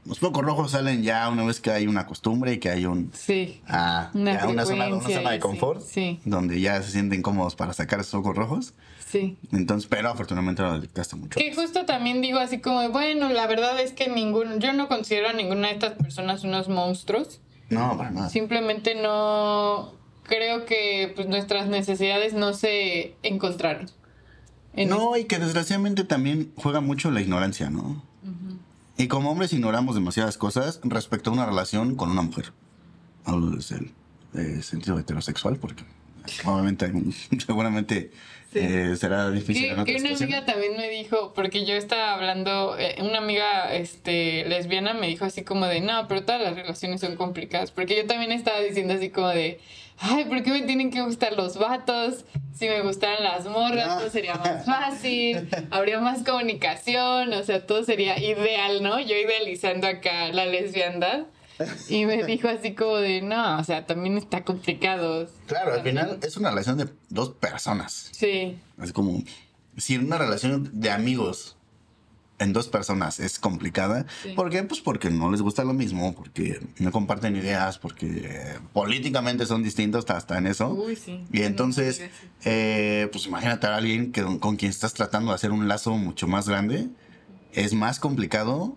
Los 0.07 0.21
focos 0.21 0.43
rojos 0.43 0.71
salen 0.71 1.03
ya 1.03 1.29
una 1.29 1.45
vez 1.45 1.61
que 1.61 1.71
hay 1.71 1.87
una 1.87 2.07
costumbre 2.07 2.55
y 2.55 2.59
que 2.59 2.71
hay 2.71 2.87
un, 2.87 3.11
sí. 3.13 3.61
ah, 3.69 4.11
Una 4.15 4.47
una, 4.47 4.65
zona, 4.65 4.87
una 4.87 5.01
frecuencia 5.01 5.17
zona 5.19 5.31
de 5.33 5.37
sí, 5.37 5.41
confort, 5.43 5.83
sí. 5.83 6.21
donde 6.25 6.59
ya 6.63 6.81
se 6.83 6.93
sienten 6.93 7.21
cómodos 7.21 7.57
para 7.57 7.75
sacar 7.75 8.01
esos 8.01 8.13
focos 8.13 8.35
rojos. 8.35 8.73
Sí. 9.07 9.37
Entonces, 9.53 9.87
pero 9.87 10.09
afortunadamente 10.09 10.63
lo 10.63 10.73
detectaste 10.75 11.17
mucho. 11.17 11.39
Que 11.39 11.55
justo 11.55 11.85
también 11.85 12.23
digo 12.23 12.39
así 12.39 12.59
como, 12.61 12.89
bueno, 12.89 13.29
la 13.29 13.47
verdad 13.47 13.79
es 13.81 13.93
que 13.93 14.09
ningún, 14.09 14.61
yo 14.61 14.73
no 14.73 14.89
considero 14.89 15.29
a 15.29 15.35
ninguna 15.35 15.69
de 15.69 15.75
estas 15.75 15.93
personas 15.93 16.43
unos 16.43 16.71
monstruos. 16.71 17.41
No, 17.69 17.99
para 17.99 18.11
nada. 18.13 18.31
Simplemente 18.31 18.95
no 18.95 19.98
creo 20.29 20.65
que 20.65 21.13
pues 21.17 21.27
nuestras 21.27 21.69
necesidades 21.69 22.35
no 22.35 22.55
se 22.55 23.17
encontraron. 23.23 23.91
En 24.75 24.91
No, 24.91 25.17
y 25.17 25.25
que 25.25 25.39
desgraciadamente 25.39 26.05
también 26.05 26.53
juega 26.55 26.81
mucho 26.81 27.11
la 27.11 27.21
ignorancia, 27.21 27.71
¿no? 27.71 28.07
Y 28.97 29.07
como 29.07 29.31
hombres 29.31 29.53
ignoramos 29.53 29.95
demasiadas 29.95 30.37
cosas 30.37 30.81
respecto 30.83 31.31
a 31.31 31.33
una 31.33 31.47
relación 31.47 31.95
con 31.95 32.11
una 32.11 32.23
mujer. 32.23 32.53
Hablo 33.25 33.51
desde 33.51 33.77
el 33.77 33.93
eh, 34.35 34.63
sentido 34.63 34.99
heterosexual, 34.99 35.57
porque 35.57 35.85
obviamente 36.45 36.93
seguramente 37.47 38.11
Sí. 38.53 38.61
eh, 38.63 38.97
será 38.97 39.31
difícil. 39.31 39.75
Que, 39.85 39.97
que 39.97 40.01
una 40.01 40.17
amiga 40.17 40.45
también 40.47 40.77
me 40.77 40.89
dijo, 40.89 41.33
porque 41.35 41.67
yo 41.67 41.75
estaba 41.75 42.15
hablando, 42.15 42.77
eh, 42.79 42.97
una 43.01 43.19
amiga 43.19 43.75
este, 43.75 44.45
lesbiana 44.47 44.95
me 44.95 45.07
dijo 45.07 45.27
así 45.27 45.43
como 45.45 45.67
de, 45.67 45.81
no, 45.83 46.09
pero 46.09 46.23
todas 46.25 46.41
las 46.41 46.55
relaciones 46.55 47.01
son 47.03 47.17
complicadas, 47.17 47.71
porque 47.73 47.95
yo 47.97 48.07
también 48.07 48.33
estaba 48.33 48.61
diciendo 48.61 48.95
así 48.95 49.11
como 49.11 49.29
de, 49.29 49.61
ay, 49.99 50.25
¿por 50.25 50.43
qué 50.43 50.51
me 50.51 50.63
tienen 50.63 50.91
que 50.91 51.03
gustar 51.03 51.35
los 51.35 51.59
vatos? 51.59 52.25
Si 52.55 52.67
me 52.69 52.81
gustaran 52.81 53.23
las 53.23 53.45
morras, 53.47 53.87
Ah. 53.91 53.99
todo 53.99 54.11
sería 54.11 54.35
más 54.37 54.65
fácil, 54.65 55.47
habría 55.71 56.01
más 56.01 56.25
comunicación, 56.25 57.33
o 57.35 57.43
sea, 57.45 57.67
todo 57.67 57.85
sería 57.85 58.19
ideal, 58.19 58.83
¿no? 58.83 58.99
Yo 58.99 59.15
idealizando 59.15 59.87
acá 59.87 60.29
la 60.33 60.47
lesbiandad. 60.47 61.27
Y 61.89 62.05
me 62.07 62.25
dijo 62.25 62.49
así 62.49 62.75
como 62.75 62.97
de, 62.97 63.23
no, 63.23 63.59
o 63.59 63.65
sea, 63.65 63.87
también 63.87 64.17
está 64.19 64.45
complicado. 64.45 65.29
Claro, 65.47 65.75
al 65.75 65.83
final 65.83 66.19
es 66.23 66.37
una 66.37 66.51
relación 66.51 66.79
de 66.79 66.89
dos 67.09 67.31
personas. 67.31 68.09
Sí, 68.13 68.59
Es 68.83 68.93
como, 68.93 69.23
si 69.77 69.97
una 69.97 70.19
relación 70.19 70.71
de 70.73 70.91
amigos 70.91 71.57
en 72.41 72.53
dos 72.53 72.69
personas 72.69 73.19
es 73.19 73.41
complicada, 73.41 74.07
Sí. 74.23 74.29
¿por 74.35 74.49
qué? 74.49 74.63
Pues 74.63 74.81
porque 74.81 75.11
no 75.11 75.29
les 75.33 75.43
gusta 75.43 75.65
lo 75.65 75.73
mismo, 75.75 76.15
porque 76.15 76.61
no 76.79 76.93
comparten 76.93 77.35
ideas, 77.35 77.79
porque 77.81 78.55
políticamente 78.73 79.45
son 79.45 79.65
distintos 79.65 80.09
hasta 80.09 80.39
en 80.39 80.47
eso. 80.47 80.69
Uy, 80.73 80.95
sí. 80.95 81.25
Y 81.33 81.43
entonces, 81.43 81.99
No, 81.99 82.05
no, 82.07 82.11
no, 82.13 82.17
sí. 82.21 82.27
eh, 82.45 83.09
pues 83.11 83.27
imagínate 83.27 83.67
a 83.67 83.75
alguien 83.77 84.13
que, 84.13 84.23
con 84.39 84.55
quien 84.55 84.71
estás 84.71 84.95
tratando 84.95 85.33
de 85.33 85.35
hacer 85.35 85.51
un 85.51 85.67
lazo 85.67 85.97
mucho 85.97 86.29
más 86.29 86.49
grande, 86.49 86.87
es 87.53 87.75
más 87.75 87.99
complicado 87.99 88.77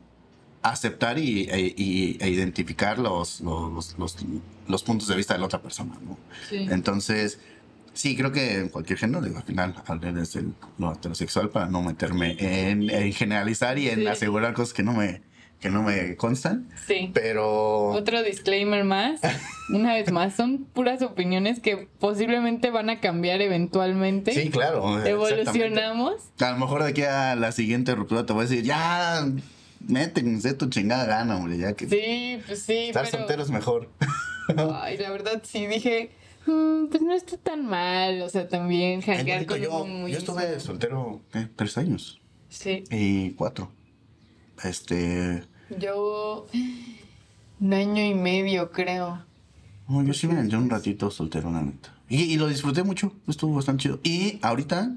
aceptar 0.63 1.17
y, 1.17 1.47
e, 1.49 1.73
y- 1.75 2.17
e 2.19 2.29
identificar 2.29 2.99
los, 2.99 3.41
los, 3.41 3.95
los- 3.97 4.17
los 4.67 4.83
puntos 4.83 5.07
de 5.07 5.15
vista 5.15 5.33
de 5.33 5.39
la 5.39 5.45
otra 5.47 5.61
persona, 5.61 5.95
¿no? 6.05 6.17
Sí. 6.49 6.67
Entonces, 6.69 7.39
sí, 7.93 8.15
creo 8.15 8.31
que 8.31 8.59
en 8.59 8.69
cualquier 8.69 8.99
género, 8.99 9.21
digo, 9.21 9.37
al 9.37 9.43
final, 9.43 9.75
hablaré 9.87 10.13
desde 10.19 10.43
lo 10.77 10.93
heterosexual 10.93 11.49
para 11.49 11.65
no 11.67 11.81
meterme 11.81 12.35
en, 12.39 12.89
en 12.89 13.11
generalizar 13.13 13.77
y 13.79 13.89
en 13.89 14.01
Sí. 14.01 14.07
asegurar 14.07 14.53
cosas 14.53 14.73
que 14.73 14.83
no 14.83 14.93
me, 14.93 15.21
que 15.59 15.69
no 15.69 15.83
me 15.83 16.15
constan, 16.15 16.69
Sí. 16.87 17.11
pero... 17.13 17.87
Otro 17.89 18.21
disclaimer 18.23 18.83
más. 18.83 19.19
Una 19.73 19.93
vez 19.93 20.11
más, 20.11 20.35
son 20.35 20.59
puras 20.65 21.01
opiniones 21.01 21.59
que 21.59 21.87
posiblemente 21.99 22.69
van 22.71 22.89
a 22.89 22.99
cambiar 22.99 23.41
eventualmente. 23.41 24.31
Sí, 24.33 24.49
claro. 24.49 25.03
Evolucionamos. 25.05 26.15
A 26.39 26.51
lo 26.51 26.57
mejor 26.57 26.83
de 26.83 26.89
aquí 26.89 27.03
a 27.03 27.35
la 27.35 27.51
siguiente 27.51 27.93
ruptura 27.95 28.25
te 28.25 28.33
voy 28.33 28.45
a 28.45 28.47
decir, 28.47 28.63
ya, 28.63 29.25
métense 29.87 30.53
tu 30.53 30.67
chingada 30.69 31.05
gana, 31.05 31.37
hombre, 31.37 31.57
ya 31.57 31.73
que 31.73 31.87
Sí, 31.89 32.41
pues 32.45 32.61
sí, 32.63 32.87
estar 32.87 33.05
pero... 33.05 33.17
soltero 33.19 33.43
es 33.43 33.49
mejor. 33.49 33.89
Ay, 34.81 34.97
la 34.97 35.09
verdad 35.11 35.41
sí 35.45 35.65
dije, 35.67 36.11
"Mm, 36.45 36.87
pues 36.89 37.01
no 37.01 37.13
está 37.13 37.37
tan 37.37 37.65
mal. 37.65 38.21
O 38.21 38.29
sea, 38.29 38.47
también 38.47 39.01
janguear 39.01 39.45
con 39.45 39.59
yo, 39.59 39.85
muy... 39.85 40.11
yo 40.11 40.17
estuve 40.17 40.59
soltero, 40.59 41.21
¿qué? 41.31 41.47
Tres 41.55 41.77
años 41.77 42.19
Sí, 42.49 42.83
y 42.91 43.31
cuatro. 43.31 43.71
Este, 44.63 45.43
yo... 45.77 46.47
Un 47.59 47.73
año 47.73 48.03
y 48.03 48.13
medio, 48.15 48.71
creo. 48.71 49.23
no, 49.87 50.03
yo 50.03 50.13
sí 50.13 50.25
me 50.27 50.33
aventé 50.33 50.55
un 50.57 50.69
ratito 50.69 51.11
soltero, 51.11 51.51
la 51.51 51.61
neta. 51.61 51.93
Y, 52.09 52.23
y 52.23 52.35
lo 52.37 52.47
disfruté 52.47 52.81
mucho, 52.83 53.13
estuvo 53.27 53.55
bastante 53.55 53.83
chido. 53.83 53.99
Y 54.03 54.39
ahorita, 54.41 54.95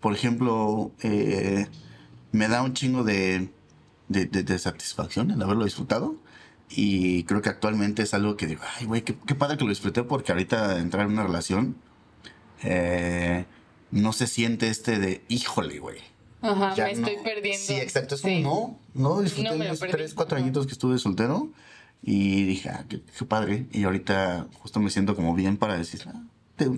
por 0.00 0.12
ejemplo, 0.14 0.90
eh, 1.02 1.66
me 2.32 2.48
da 2.48 2.62
un 2.62 2.74
chingo 2.74 3.04
de, 3.04 3.48
de, 4.10 4.26
de- 4.26 4.42
de 4.42 4.58
satisfacción 4.58 5.30
el 5.30 5.40
haberlo 5.40 5.64
disfrutado. 5.64 6.16
Y 6.68 7.24
creo 7.24 7.40
que 7.42 7.48
actualmente 7.48 8.02
es 8.02 8.12
algo 8.14 8.36
que 8.36 8.46
digo, 8.46 8.60
ay, 8.78 8.84
güey, 8.86 9.02
qué, 9.02 9.16
qué 9.26 9.34
padre 9.34 9.56
que 9.56 9.64
lo 9.64 9.70
disfruté 9.70 10.02
porque 10.04 10.30
ahorita 10.32 10.78
entrar 10.78 11.06
en 11.06 11.12
una 11.14 11.22
relación 11.24 11.74
eh, 12.62 13.44
no 13.90 14.12
se 14.12 14.26
siente 14.26 14.68
este 14.68 14.98
de, 14.98 15.22
híjole, 15.28 15.78
güey. 15.78 15.98
Ajá, 16.42 16.74
ya 16.74 16.84
me 16.84 16.92
estoy 16.92 17.16
no". 17.16 17.22
perdiendo. 17.22 17.64
Sí, 17.66 17.74
exacto. 17.74 18.14
Es 18.14 18.20
como, 18.22 18.34
Sí. 18.34 18.42
no, 18.42 18.78
no, 18.94 19.20
disfruté 19.20 19.56
No 19.56 19.64
los 19.64 19.78
tres, 19.80 20.14
cuatro 20.14 20.36
Ajá. 20.36 20.44
añitos 20.44 20.66
que 20.66 20.72
estuve 20.72 20.98
soltero. 20.98 21.50
Y 22.02 22.44
dije, 22.44 22.70
ah, 22.70 22.84
qué, 22.88 23.02
qué 23.02 23.24
padre. 23.26 23.66
Y 23.72 23.84
ahorita 23.84 24.46
justo 24.60 24.80
me 24.80 24.90
siento 24.90 25.14
como 25.16 25.34
bien 25.34 25.56
para 25.58 25.76
decir, 25.76 26.02
ah, 26.06 26.22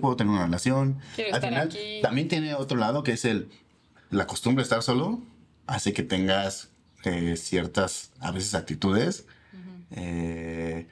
puedo 0.01 0.15
tener 0.17 0.33
una 0.33 0.45
relación. 0.45 0.99
Quiero 1.15 1.29
Al 1.29 1.35
estar 1.35 1.49
final, 1.49 1.67
aquí. 1.67 1.99
también 2.01 2.27
tiene 2.27 2.55
otro 2.55 2.77
lado 2.77 3.03
que 3.03 3.13
es 3.13 3.23
el, 3.25 3.49
la 4.09 4.27
costumbre 4.27 4.63
de 4.63 4.63
estar 4.63 4.81
solo 4.83 5.21
hace 5.65 5.93
que 5.93 6.03
tengas 6.03 6.69
eh, 7.05 7.35
ciertas, 7.37 8.11
a 8.19 8.31
veces, 8.31 8.53
actitudes 8.55 9.25
eh, 9.91 10.87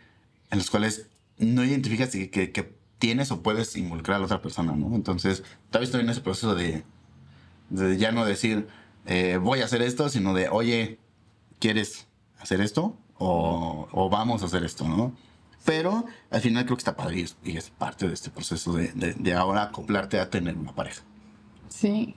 en 0.51 0.57
las 0.57 0.69
cuales 0.69 1.07
no 1.37 1.63
identificas 1.63 2.09
que, 2.09 2.29
que- 2.29 2.51
que 2.51 2.75
tienes 2.99 3.31
o 3.31 3.41
puedes 3.41 3.75
involucrar 3.75 4.17
a 4.17 4.19
la 4.19 4.25
otra 4.25 4.41
persona, 4.41 4.73
¿no? 4.75 4.95
Entonces, 4.95 5.43
tal 5.71 5.79
vez 5.81 5.87
estoy 5.89 6.01
en 6.01 6.09
ese 6.09 6.21
proceso 6.21 6.53
de, 6.53 6.83
de 7.69 7.97
ya 7.97 8.11
no 8.11 8.25
decir, 8.25 8.67
eh, 9.07 9.37
voy 9.41 9.61
a 9.61 9.65
hacer 9.65 9.81
esto, 9.81 10.07
sino 10.09 10.33
de, 10.35 10.49
oye, 10.49 10.99
¿quieres 11.59 12.05
hacer 12.39 12.61
esto? 12.61 12.95
O, 13.17 13.87
o 13.91 14.09
vamos 14.09 14.43
a 14.43 14.45
hacer 14.45 14.63
esto, 14.63 14.87
¿no? 14.87 15.15
Pero 15.65 16.05
al 16.31 16.41
final 16.41 16.65
creo 16.65 16.75
que 16.77 16.81
está 16.81 16.95
padre 16.95 17.19
y 17.19 17.21
es, 17.21 17.37
y 17.43 17.57
es 17.57 17.69
parte 17.71 18.07
de 18.07 18.13
este 18.13 18.29
proceso 18.29 18.73
de, 18.73 18.91
de- 18.93 19.13
de 19.13 19.33
ahora 19.33 19.63
acoplarte 19.63 20.19
a 20.19 20.29
tener 20.29 20.55
una 20.57 20.73
pareja. 20.73 21.01
Sí. 21.69 22.15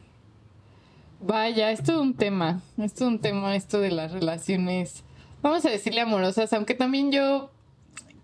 Vaya, 1.27 1.71
es 1.71 1.83
todo 1.83 2.03
un 2.03 2.15
tema. 2.15 2.61
Es 2.77 2.93
todo 2.93 3.09
un 3.09 3.19
tema 3.19 3.57
esto 3.57 3.81
de 3.81 3.91
las 3.91 4.13
relaciones, 4.13 5.05
vamos 5.41 5.65
a 5.65 5.71
decirle 5.71 6.03
amorosas, 6.03 6.53
aunque 6.53 6.75
también 6.75 7.13
yo 7.13 7.51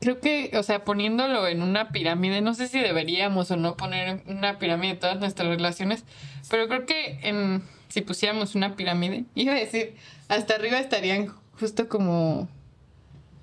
creo 0.01 0.20
que, 0.20 0.51
o 0.55 0.62
sea, 0.62 0.84
poniéndolo 0.84 1.48
en 1.48 1.62
una 1.62 1.92
pirámide, 1.92 2.42
no 2.42 2.53
sé 2.53 2.68
si 2.68 2.78
deberíamos 2.78 3.51
o 3.51 3.57
no 3.57 3.74
poner 3.78 4.22
una 4.26 4.59
pirámide 4.59 4.92
de 4.92 5.01
todas 5.01 5.18
nuestras 5.18 5.48
relaciones, 5.48 6.05
pero 6.51 6.68
creo 6.68 6.84
que 6.84 7.20
en, 7.22 7.62
si 7.88 8.03
pusiéramos 8.03 8.55
una 8.55 8.76
pirámide, 8.76 9.24
iba 9.34 9.55
a 9.55 9.57
decir, 9.57 9.96
hasta 10.28 10.57
arriba 10.57 10.78
estarían 10.78 11.28
justo 11.59 11.88
como 11.88 12.48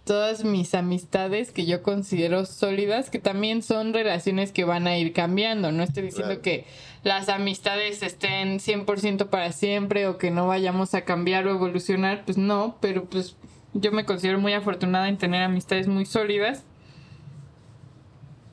todas 0.07 0.43
mis 0.43 0.73
amistades 0.73 1.51
que 1.51 1.67
yo 1.67 1.83
considero 1.83 2.45
sólidas, 2.47 3.11
que 3.11 3.19
también 3.19 3.61
son 3.61 3.93
relaciones 3.93 4.51
que 4.51 4.63
van 4.63 4.87
a 4.87 4.97
ir 4.97 5.13
cambiando. 5.13 5.71
No 5.71 5.83
estoy 5.83 6.03
diciendo 6.03 6.29
Claro. 6.29 6.41
que 6.41 6.65
las 7.03 7.29
amistades 7.29 8.01
estén 8.01 8.59
100% 8.59 9.27
para 9.29 9.51
siempre 9.51 10.07
o 10.07 10.17
que 10.17 10.31
no 10.31 10.47
vayamos 10.47 10.95
a 10.95 11.01
cambiar 11.01 11.45
o 11.45 11.51
evolucionar, 11.51 12.23
pues 12.25 12.37
no, 12.39 12.77
pero 12.81 13.05
pues 13.05 13.35
yo 13.73 13.91
me 13.91 14.05
considero 14.05 14.39
muy 14.39 14.53
afortunada 14.53 15.07
en 15.09 15.17
tener 15.19 15.43
amistades 15.43 15.87
muy 15.87 16.05
sólidas. 16.07 16.63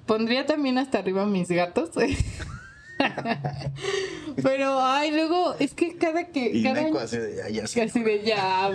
Pondría 0.07 0.44
también 0.44 0.76
hasta 0.76 0.98
arriba 0.98 1.24
mis 1.24 1.48
gatos. 1.48 1.90
Pero, 4.42 4.80
ay, 4.80 5.11
luego, 5.12 5.55
es 5.59 5.74
que 5.74 5.96
cada 5.96 6.24
que. 6.28 6.50
Y 6.52 6.62
cada 6.62 6.82
Neko 6.82 6.96
año- 6.98 7.05
así 7.05 7.18
de, 7.18 7.36
ya, 7.36 7.48
ya 7.48 7.66
sé. 7.66 7.80
Casi 7.80 8.02
de 8.02 8.22
ya, 8.24 8.68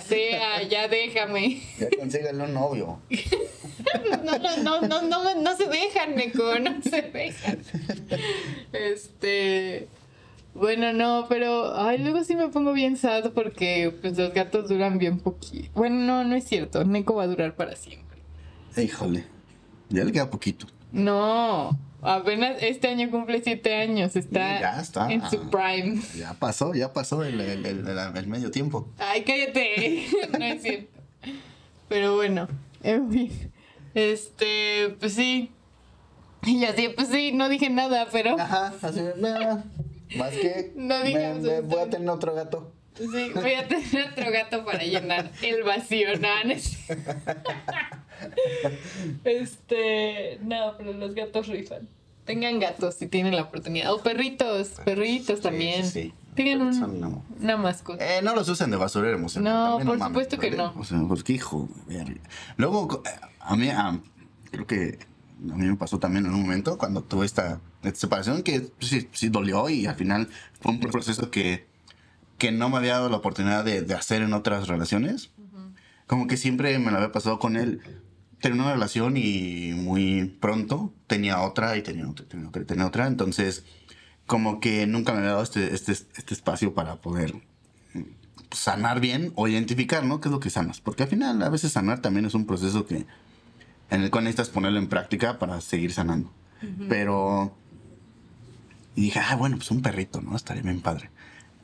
sea, 0.00 0.62
ya 0.62 0.88
déjame. 0.88 1.60
Ya 1.78 1.88
consígale 1.98 2.42
un 2.42 2.54
novio. 2.54 2.98
No, 4.24 4.38
no, 4.38 4.56
no, 4.62 4.80
no, 4.80 5.02
no, 5.02 5.34
no 5.42 5.56
se 5.56 5.66
dejan, 5.66 6.16
Neko, 6.16 6.58
no 6.58 6.82
se 6.82 7.02
dejan. 7.02 7.58
Este. 8.72 9.88
Bueno, 10.54 10.92
no, 10.92 11.26
pero. 11.28 11.76
Ay, 11.76 11.98
luego 11.98 12.24
sí 12.24 12.34
me 12.34 12.48
pongo 12.48 12.72
bien 12.72 12.96
sad 12.96 13.32
porque 13.32 13.92
pues 14.00 14.16
los 14.16 14.32
gatos 14.32 14.68
duran 14.68 14.98
bien 14.98 15.18
poquito. 15.18 15.68
Bueno, 15.74 15.96
no, 15.96 16.24
no 16.24 16.34
es 16.34 16.44
cierto. 16.44 16.84
Neko 16.84 17.14
va 17.14 17.24
a 17.24 17.26
durar 17.26 17.54
para 17.56 17.76
siempre. 17.76 18.18
Híjole. 18.76 19.24
Ya 19.90 20.04
le 20.04 20.12
queda 20.12 20.30
poquito. 20.30 20.66
No. 20.92 21.78
Apenas 22.04 22.62
este 22.62 22.88
año 22.88 23.10
cumple 23.10 23.40
siete 23.42 23.74
años. 23.74 24.14
Está, 24.14 24.56
Y 24.58 24.60
ya 24.60 24.80
está. 24.80 25.10
en 25.12 25.28
su 25.30 25.48
prime. 25.50 26.00
Ya 26.16 26.34
pasó, 26.34 26.74
ya 26.74 26.92
pasó 26.92 27.24
el, 27.24 27.40
el- 27.40 27.64
el- 27.66 27.88
el- 27.88 28.16
el 28.16 28.26
medio 28.26 28.50
tiempo. 28.50 28.88
Ay, 28.98 29.22
cállate. 29.24 30.06
No 30.38 30.44
es 30.44 30.62
cierto. 30.62 31.00
Pero 31.88 32.14
bueno, 32.16 32.48
en 32.82 33.10
fin. 33.10 33.52
Este, 33.94 34.96
pues 35.00 35.14
sí. 35.14 35.50
Y 36.44 36.64
así, 36.66 36.88
pues 36.90 37.08
sí, 37.08 37.32
no 37.32 37.48
dije 37.48 37.70
nada, 37.70 38.06
pero 38.12 38.38
Ajá, 38.38 38.74
así 38.82 39.00
nada. 39.18 39.64
Más 40.16 40.30
que 40.30 40.72
No 40.76 40.98
me, 41.00 41.04
digas 41.08 41.38
me 41.38 41.60
voy 41.62 41.80
a 41.80 41.88
tener 41.88 42.08
otro 42.10 42.34
gato. 42.34 42.72
sí, 42.98 43.30
voy 43.34 43.54
a 43.54 43.66
tener 43.66 44.10
otro 44.12 44.30
gato 44.30 44.64
para 44.64 44.82
llenar 44.84 45.30
el 45.42 45.62
vacío. 45.62 46.08
No, 46.20 46.28
Este, 49.24 50.38
no, 50.42 50.74
pero 50.78 50.92
los 50.92 51.14
gatos 51.14 51.46
rifan. 51.48 51.88
Tengan 52.24 52.58
gatos 52.58 52.94
si 52.94 53.06
tienen 53.06 53.36
la 53.36 53.42
oportunidad. 53.42 53.92
O 53.92 54.02
perritos, 54.02 54.68
perritos 54.84 55.40
también. 55.40 55.84
sí, 55.84 55.90
sí. 56.04 56.14
Tengan 56.34 56.62
un- 56.62 57.22
una- 57.40 57.56
mascota. 57.56 58.18
Eh, 58.18 58.22
no 58.22 58.34
los 58.34 58.48
usen 58.48 58.70
de 58.70 58.76
basurero 58.76 59.16
emocional. 59.16 59.52
No, 59.54 59.76
también 59.78 59.98
por 59.98 60.08
supuesto 60.08 60.38
que 60.38 60.50
¿vale? 60.50 60.56
no. 60.56 60.74
O 60.80 60.84
sea, 60.84 61.00
porque 61.06 61.34
hijo, 61.34 61.68
verga. 61.86 62.20
Luego, 62.56 63.02
eh, 63.04 63.10
a 63.40 63.54
mí, 63.56 63.68
creo 64.50 64.66
que 64.66 64.98
a 65.50 65.54
mí 65.56 65.66
me 65.66 65.76
pasó 65.76 65.98
también 65.98 66.26
en 66.26 66.32
un 66.34 66.40
momento 66.42 66.76
cuando 66.78 67.02
tuve 67.02 67.24
esta, 67.26 67.60
esta 67.82 68.00
separación 68.00 68.42
que 68.42 68.62
pues, 68.62 68.90
sí, 68.90 69.08
sí 69.12 69.28
dolió 69.28 69.68
y 69.68 69.86
al 69.86 69.94
final 69.94 70.28
fue 70.60 70.72
un 70.72 70.80
proceso 70.80 71.30
que, 71.30 71.66
que 72.38 72.50
no 72.50 72.68
me 72.68 72.78
había 72.78 72.94
dado 72.94 73.10
la 73.10 73.18
oportunidad 73.18 73.64
de, 73.64 73.82
de 73.82 73.94
hacer 73.94 74.22
en 74.22 74.32
otras 74.32 74.66
relaciones. 74.66 75.30
Como 76.06 76.26
que 76.26 76.36
siempre 76.36 76.78
me 76.78 76.90
lo 76.90 76.96
había 76.98 77.12
pasado 77.12 77.38
con 77.38 77.56
él. 77.56 77.80
Tenía 78.44 78.60
una 78.60 78.72
relación 78.74 79.16
y 79.16 79.72
muy 79.74 80.36
pronto 80.38 80.92
tenía 81.06 81.40
otra 81.40 81.78
y 81.78 81.82
tenía 81.82 82.06
otra, 82.06 82.26
y 82.26 82.28
tenía 82.28 82.48
otra, 82.48 82.64
tenía 82.66 82.86
otra. 82.86 83.06
Entonces, 83.06 83.64
como 84.26 84.60
que 84.60 84.86
nunca 84.86 85.12
me 85.12 85.20
había 85.20 85.30
dado 85.30 85.42
este, 85.42 85.74
este, 85.74 85.92
este 85.92 86.34
espacio 86.34 86.74
para 86.74 86.96
poder 86.96 87.36
pues, 87.94 88.60
sanar 88.60 89.00
bien 89.00 89.32
o 89.34 89.48
identificar, 89.48 90.04
¿no? 90.04 90.20
¿Qué 90.20 90.28
es 90.28 90.32
lo 90.32 90.40
que 90.40 90.50
sanas? 90.50 90.82
Porque 90.82 91.04
al 91.04 91.08
final, 91.08 91.42
a 91.42 91.48
veces 91.48 91.72
sanar 91.72 92.02
también 92.02 92.26
es 92.26 92.34
un 92.34 92.44
proceso 92.44 92.84
que 92.84 93.06
en 93.88 94.02
el 94.02 94.10
cual 94.10 94.24
necesitas 94.24 94.50
ponerlo 94.50 94.78
en 94.78 94.88
práctica 94.88 95.38
para 95.38 95.62
seguir 95.62 95.94
sanando. 95.94 96.30
Pero. 96.86 97.56
Y 98.94 99.04
dije, 99.04 99.20
ah, 99.20 99.36
bueno, 99.36 99.56
pues 99.56 99.70
un 99.70 99.80
perrito, 99.80 100.20
¿no? 100.20 100.36
Estaría 100.36 100.62
bien 100.62 100.82
padre. 100.82 101.08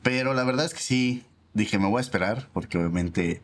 Pero 0.01 0.33
la 0.33 0.43
verdad 0.45 0.65
es 0.65 0.73
que 0.73 0.81
sí, 0.81 1.25
dije, 1.53 1.77
me 1.77 1.87
voy 1.87 1.99
a 1.99 2.01
esperar, 2.01 2.49
porque 2.53 2.79
obviamente 2.79 3.43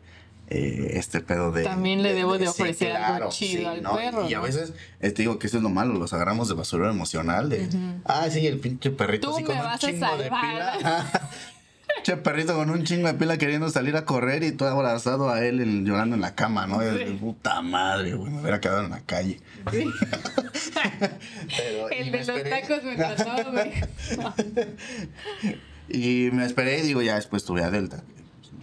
eh, 0.50 0.92
este 0.94 1.20
pedo 1.20 1.52
de. 1.52 1.64
También 1.64 2.02
le 2.02 2.14
debo 2.14 2.38
de 2.38 2.48
ofrecer 2.48 2.92
algo 2.96 3.28
chido 3.30 3.68
al 3.70 3.80
perro, 3.82 4.28
Y 4.28 4.34
a 4.34 4.40
veces 4.40 4.72
eh, 5.00 5.10
te 5.10 5.22
digo 5.22 5.38
que 5.38 5.46
eso 5.46 5.56
es 5.58 5.62
lo 5.62 5.68
malo, 5.70 5.94
los 5.94 6.12
agarramos 6.12 6.48
de 6.48 6.54
basurero 6.54 6.90
emocional. 6.90 7.48
De, 7.50 7.68
ah, 8.04 8.26
sí, 8.30 8.46
el 8.46 8.58
pinche 8.58 8.90
perrito 8.90 9.28
Tú 9.30 9.34
así 9.36 9.44
con 9.44 9.54
me 9.56 9.60
un 9.60 9.66
vas 9.66 9.74
a 9.84 9.86
chingo 9.86 10.16
de 10.16 10.28
salvar. 10.28 10.40
pila. 10.80 11.30
Che 12.02 12.16
perrito 12.16 12.54
con 12.54 12.70
un 12.70 12.84
chingo 12.84 13.08
de 13.08 13.14
pila 13.14 13.38
queriendo 13.38 13.68
salir 13.70 13.96
a 13.96 14.04
correr 14.04 14.44
y 14.44 14.52
todo 14.52 14.68
abrazado 14.68 15.30
a 15.30 15.44
él 15.44 15.60
en- 15.60 15.84
llorando 15.84 16.14
en 16.14 16.20
la 16.22 16.34
cama, 16.34 16.66
¿no? 16.66 16.80
Sí. 16.80 17.16
puta 17.20 17.60
madre, 17.60 18.14
güey, 18.14 18.30
me 18.30 18.40
hubiera 18.40 18.60
quedado 18.60 18.84
en 18.84 18.90
la 18.90 19.00
calle. 19.00 19.40
Pero, 21.56 21.88
El 21.90 22.12
de 22.12 22.18
los 22.18 22.28
esperé. 22.28 22.50
tacos 22.50 22.84
me 22.84 22.94
trató, 22.96 23.50
güey. 23.50 23.72
Y 25.90 26.28
me 26.32 26.44
esperé 26.44 26.80
y 26.80 26.82
digo, 26.82 27.00
ya 27.02 27.14
después 27.14 27.44
tuve 27.44 27.62
a 27.64 27.70
Delta. 27.70 28.02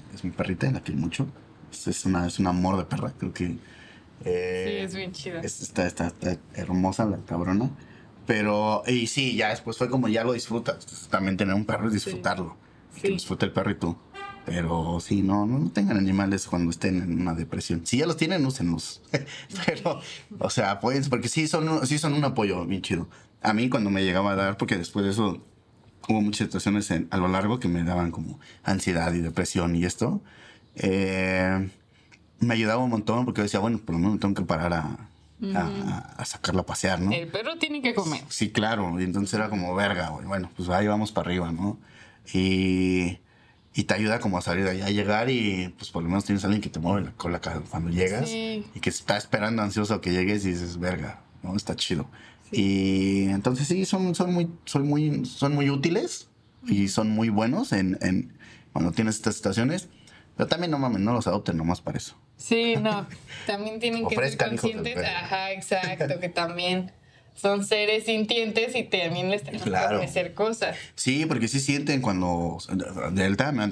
que 0.10 0.16
Es 0.16 0.24
mi 0.24 0.30
perrita, 0.30 0.70
la 0.72 0.80
quiero 0.82 1.02
mucho. 1.02 1.28
Es, 1.76 1.88
es 1.88 2.06
una, 2.06 2.26
es 2.28 2.40
un 2.40 2.48
amor 2.48 2.78
de 2.78 2.86
perra, 2.86 3.12
creo 3.18 3.34
que... 3.34 3.58
eh, 4.24 4.66
Sí, 4.80 4.86
es 4.86 4.96
bien 4.96 5.12
chida. 5.12 5.42
es- 5.42 5.62
está, 5.62 5.86
está, 5.86 6.08
está 6.08 6.38
hermosa 6.54 7.06
la 7.06 7.18
cabrona. 7.26 7.70
Pero, 8.26 8.82
y 8.88 9.08
sí, 9.08 9.36
ya 9.36 9.50
después 9.50 9.78
fue 9.78 9.90
como 9.90 10.08
ya 10.08 10.24
lo 10.24 10.34
disfrutas. 10.34 11.08
También 11.12 11.38
tener 11.38 11.54
un 11.54 11.66
perro 11.66 11.88
es 11.88 11.94
disfrutarlo. 11.94 12.56
Que 12.96 13.08
Sí. 13.08 13.14
disfrute 13.14 13.46
el 13.46 13.52
perro 13.52 13.72
y 13.72 13.76
tú. 13.76 13.96
Pero 14.46 15.00
sí, 15.00 15.22
no, 15.22 15.46
no 15.46 15.70
tengan 15.72 15.98
animales 15.98 16.48
cuando 16.48 16.72
estén 16.72 17.02
en 17.02 17.20
una 17.22 17.34
depresión. 17.34 17.86
Si 17.86 17.98
ya 17.98 18.06
los 18.08 18.16
tienen, 18.18 18.46
úsenlos. 18.46 19.02
Pero, 19.66 20.00
o 20.40 20.50
sea, 20.50 20.80
pues, 20.80 21.10
porque 21.10 21.28
sí 21.30 21.48
son, 21.48 21.86
sí 21.86 21.98
son 21.98 22.14
un 22.14 22.24
apoyo 22.24 22.66
bien 22.66 22.82
chido. 22.82 23.08
A 23.42 23.54
mí 23.54 23.70
cuando 23.70 23.90
me 23.90 24.04
llegaba 24.04 24.32
a 24.32 24.36
dar, 24.36 24.58
porque 24.58 24.78
después 24.78 25.04
de 25.06 25.12
eso 25.12 25.44
hubo 26.08 26.22
muchas 26.22 26.48
situaciones 26.48 26.90
en- 26.92 27.08
a 27.12 27.18
lo 27.18 27.28
largo 27.28 27.60
que 27.60 27.68
me 27.68 27.84
daban 27.84 28.12
como 28.12 28.40
ansiedad 28.64 29.14
y 29.14 29.20
depresión 29.20 29.76
y 29.76 29.84
esto. 29.86 30.22
Eh, 30.76 31.70
me 32.40 32.54
ayudaba 32.54 32.84
un 32.84 32.90
montón 32.90 33.26
porque 33.26 33.40
yo 33.40 33.44
decía, 33.44 33.60
bueno, 33.60 33.78
por 33.80 33.96
lo 33.96 34.00
menos 34.00 34.20
tengo 34.20 34.34
que 34.36 34.44
parar 34.44 34.74
a, 34.74 34.98
a, 35.56 36.14
a 36.18 36.26
sacarla 36.26 36.62
a 36.62 36.66
pasear, 36.66 37.00
¿no? 37.00 37.12
El 37.12 37.28
perro 37.28 37.58
tiene 37.58 37.82
que 37.82 37.94
comer. 37.94 38.22
Sí, 38.30 38.50
claro. 38.52 39.00
Y 39.00 39.04
entonces 39.04 39.34
era 39.34 39.50
como 39.50 39.74
verga, 39.76 40.10
güey. 40.10 40.26
Bueno, 40.26 40.50
pues 40.56 40.70
ahí 40.70 40.88
vamos 40.88 41.12
para 41.12 41.30
arriba, 41.30 41.52
¿no? 41.52 41.78
Y, 42.34 43.20
y 43.74 43.84
te 43.84 43.94
ayuda 43.94 44.20
como 44.20 44.38
a 44.38 44.42
salir 44.42 44.64
de 44.64 44.72
ahí, 44.72 44.82
a 44.82 44.90
llegar 44.90 45.30
y 45.30 45.74
pues 45.78 45.92
por 45.92 46.02
lo 46.04 46.10
menos 46.10 46.26
tienes 46.26 46.44
a 46.44 46.48
alguien 46.48 46.62
que 46.62 46.70
te 46.70 46.80
mueve 46.80 47.06
la 47.06 47.12
cola 47.12 47.40
cuando 47.70 47.90
llegas 47.90 48.30
Sí. 48.30 48.66
y 48.74 48.80
que 48.80 48.90
está 48.90 49.18
esperando 49.18 49.62
ansioso 49.62 50.02
que 50.02 50.12
llegues 50.12 50.46
y 50.46 50.52
dices, 50.52 50.80
verga, 50.80 51.22
¿no? 51.44 51.56
Está 51.56 51.76
chido. 51.76 52.08
Y 52.52 53.26
entonces 53.26 53.68
sí, 53.68 53.86
son, 53.86 54.16
son, 54.16 54.34
muy, 54.34 54.50
son, 54.66 54.88
muy, 54.88 55.26
son 55.26 55.54
muy 55.56 55.70
útiles 55.70 56.30
y 56.68 56.88
son 56.88 57.10
muy 57.10 57.30
buenos 57.30 57.74
en, 57.74 57.98
en 58.02 58.34
cuando 58.72 58.92
tienes 58.92 59.16
estas 59.16 59.36
situaciones. 59.36 59.90
Pero 60.38 60.48
también 60.48 60.72
no 60.72 60.78
mames, 60.78 61.00
no 61.02 61.14
los 61.14 61.28
adopten 61.28 61.58
nomás 61.58 61.82
para 61.82 61.98
eso. 61.98 62.16
Sí, 62.38 62.76
no. 62.82 63.08
También 63.48 63.80
tienen 63.80 64.08
que 64.08 64.16
ser 64.16 64.38
conscientes. 64.50 64.98
Ajá, 64.98 65.52
exacto. 65.52 66.20
Que 66.20 66.30
también 66.30 66.92
son 67.34 67.66
seres 67.66 68.06
sintientes 68.06 68.76
y 68.76 68.84
también 68.84 69.30
les 69.30 69.44
tenemos 69.44 69.66
Claro. 69.68 69.90
que 69.90 69.96
ofrecer 70.06 70.34
cosas. 70.34 70.78
Sí, 70.96 71.26
porque 71.26 71.48
sí 71.50 71.60
sienten 71.60 72.02
cuando 72.02 72.58
Delta 73.12 73.52
me 73.52 73.64
ha, 73.64 73.68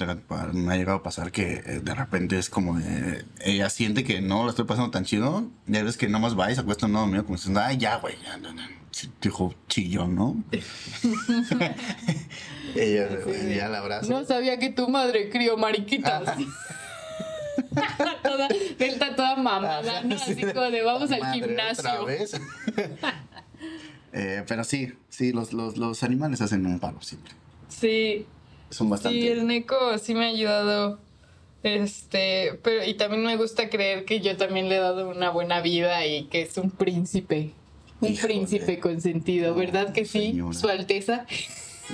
me 0.53 0.73
ha 0.73 0.77
llegado 0.77 0.97
a 0.97 1.03
pasar 1.03 1.31
que 1.31 1.53
eh, 1.65 1.79
de 1.81 1.95
repente 1.95 2.37
es 2.37 2.49
como 2.49 2.77
de, 2.77 3.23
ella 3.41 3.69
siente 3.69 4.03
que 4.03 4.21
no 4.21 4.43
lo 4.43 4.49
estoy 4.49 4.65
pasando 4.65 4.91
tan 4.91 5.05
chido. 5.05 5.47
Ya 5.67 5.81
ves 5.83 5.95
que 5.97 6.07
nomás 6.09 6.37
va 6.37 6.51
y 6.51 6.55
se 6.55 6.61
acuesta 6.61 6.87
un 6.87 6.93
lado 6.93 7.07
mío 7.07 7.23
como 7.23 7.35
diciendo, 7.37 7.61
ay, 7.63 7.77
ya, 7.77 7.97
güey, 7.97 8.15
ya, 8.23 8.35
no, 8.37 8.53
no". 8.53 8.82
Dijo 9.21 9.53
chillón, 9.67 10.15
¿no? 10.15 10.43
ella 12.75 13.09
Sí. 13.25 13.55
ya 13.55 13.67
la 13.69 13.79
abrazo. 13.79 14.09
No 14.11 14.25
sabía 14.25 14.59
que 14.59 14.69
tu 14.69 14.87
madre 14.89 15.29
crió 15.29 15.57
mariquitas. 15.57 16.23
toda, 18.23 18.47
Delta 18.77 19.15
toda 19.15 19.35
mamada, 19.35 20.01
¿no? 20.03 20.15
Así 20.15 20.35
como 20.41 20.61
de 20.71 20.81
vamos 20.83 21.11
al 21.11 21.19
Madre, 21.21 21.39
gimnasio. 21.41 21.91
otra 21.91 22.03
vez. 22.05 22.39
Eh, 24.15 24.43
pero 24.47 24.63
sí, 24.63 24.93
sí, 25.09 25.31
los, 25.33 25.53
los, 25.53 25.75
los 25.77 26.03
animales 26.03 26.39
hacen 26.39 26.67
un 26.67 26.79
paro 26.79 27.01
siempre. 27.01 27.33
Sí, 27.67 28.27
Son 28.69 28.87
bastante. 28.87 29.19
sí, 29.19 29.27
el 29.27 29.47
Neko 29.47 29.97
sí 29.97 30.13
me 30.13 30.25
ha 30.25 30.27
ayudado. 30.27 30.99
Este, 31.63 32.59
pero 32.61 32.83
y 32.85 32.93
también 32.93 33.23
me 33.25 33.37
gusta 33.37 33.69
creer 33.69 34.05
que 34.05 34.19
yo 34.21 34.37
también 34.37 34.69
le 34.69 34.75
he 34.75 34.79
dado 34.79 35.09
una 35.09 35.31
buena 35.31 35.61
vida 35.61 36.05
y 36.05 36.25
que 36.25 36.43
es 36.43 36.55
un 36.57 36.69
príncipe. 36.69 37.53
Un 38.07 38.13
Híjole. 38.13 38.33
príncipe 38.33 38.79
consentido, 38.79 39.55
¿verdad 39.55 39.93
que 39.93 40.05
sí? 40.05 40.27
Señora. 40.31 40.57
Su 40.57 40.69
Alteza. 40.69 41.25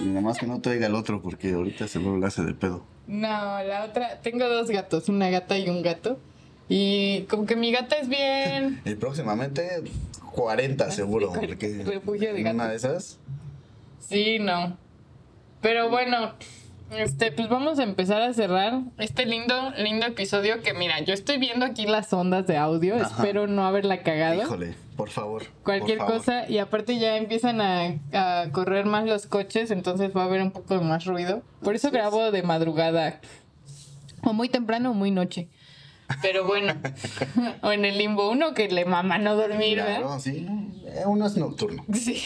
Y 0.01 0.05
nomás 0.07 0.37
que 0.37 0.45
no 0.47 0.61
te 0.61 0.69
oiga 0.69 0.87
el 0.87 0.95
otro 0.95 1.21
porque 1.21 1.53
ahorita 1.53 1.87
se 1.87 1.99
vuelve 1.99 2.27
hace 2.27 2.43
de 2.43 2.53
pedo. 2.53 2.83
No, 3.07 3.27
la 3.63 3.85
otra, 3.89 4.21
tengo 4.21 4.47
dos 4.47 4.69
gatos, 4.69 5.09
una 5.09 5.29
gata 5.29 5.57
y 5.57 5.69
un 5.69 5.81
gato. 5.81 6.19
Y 6.67 7.21
como 7.23 7.45
que 7.45 7.55
mi 7.55 7.71
gata 7.71 7.97
es 7.97 8.07
bien. 8.07 8.81
Y 8.85 8.95
próximamente 8.95 9.83
40 10.33 10.91
seguro. 10.91 11.33
Porque 11.33 11.83
refugio 11.83 12.33
de 12.33 12.41
en 12.41 12.47
una 12.55 12.67
de 12.69 12.75
esas. 12.75 13.17
Sí, 13.99 14.37
no. 14.39 14.77
Pero 15.61 15.89
bueno, 15.89 16.33
Este, 16.91 17.31
pues 17.31 17.47
vamos 17.49 17.77
a 17.79 17.83
empezar 17.83 18.21
a 18.21 18.33
cerrar 18.33 18.81
este 18.97 19.25
lindo, 19.25 19.71
lindo 19.77 20.07
episodio 20.07 20.61
que 20.63 20.73
mira, 20.73 20.99
yo 21.01 21.13
estoy 21.13 21.37
viendo 21.37 21.65
aquí 21.65 21.85
las 21.85 22.11
ondas 22.13 22.47
de 22.47 22.57
audio, 22.57 22.95
Ajá. 22.95 23.05
espero 23.07 23.45
no 23.47 23.65
haberla 23.65 24.01
cagado. 24.01 24.41
Híjole, 24.41 24.73
por 24.97 25.09
favor. 25.09 25.43
Cualquier 25.63 25.99
por 25.99 26.07
favor. 26.07 26.19
cosa, 26.25 26.49
y 26.49 26.57
aparte 26.57 26.97
ya 26.97 27.15
empiezan 27.17 27.61
a, 27.61 27.99
a 28.13 28.51
correr 28.51 28.85
más 28.85 29.05
los 29.05 29.27
coches, 29.27 29.69
entonces 29.69 30.11
va 30.17 30.23
a 30.23 30.25
haber 30.25 30.41
un 30.41 30.51
poco 30.51 30.79
de 30.79 30.83
más 30.83 31.05
ruido. 31.05 31.43
Por 31.61 31.75
eso 31.75 31.91
grabo 31.91 32.31
de 32.31 32.41
madrugada, 32.41 33.21
o 34.23 34.33
muy 34.33 34.49
temprano 34.49 34.91
o 34.91 34.93
muy 34.95 35.11
noche. 35.11 35.47
Pero 36.23 36.47
bueno, 36.47 36.73
o 37.61 37.71
en 37.71 37.85
el 37.85 37.99
limbo, 37.99 38.31
uno 38.31 38.55
que 38.55 38.67
le 38.67 38.85
mama 38.85 39.19
no 39.19 39.35
dormir, 39.35 39.77
¿verdad? 39.77 40.01
Claro, 40.01 40.19
sí. 40.19 40.47
Eh, 40.87 41.03
Uno 41.05 41.27
es 41.27 41.37
nocturno. 41.37 41.85
Sí. 41.93 42.23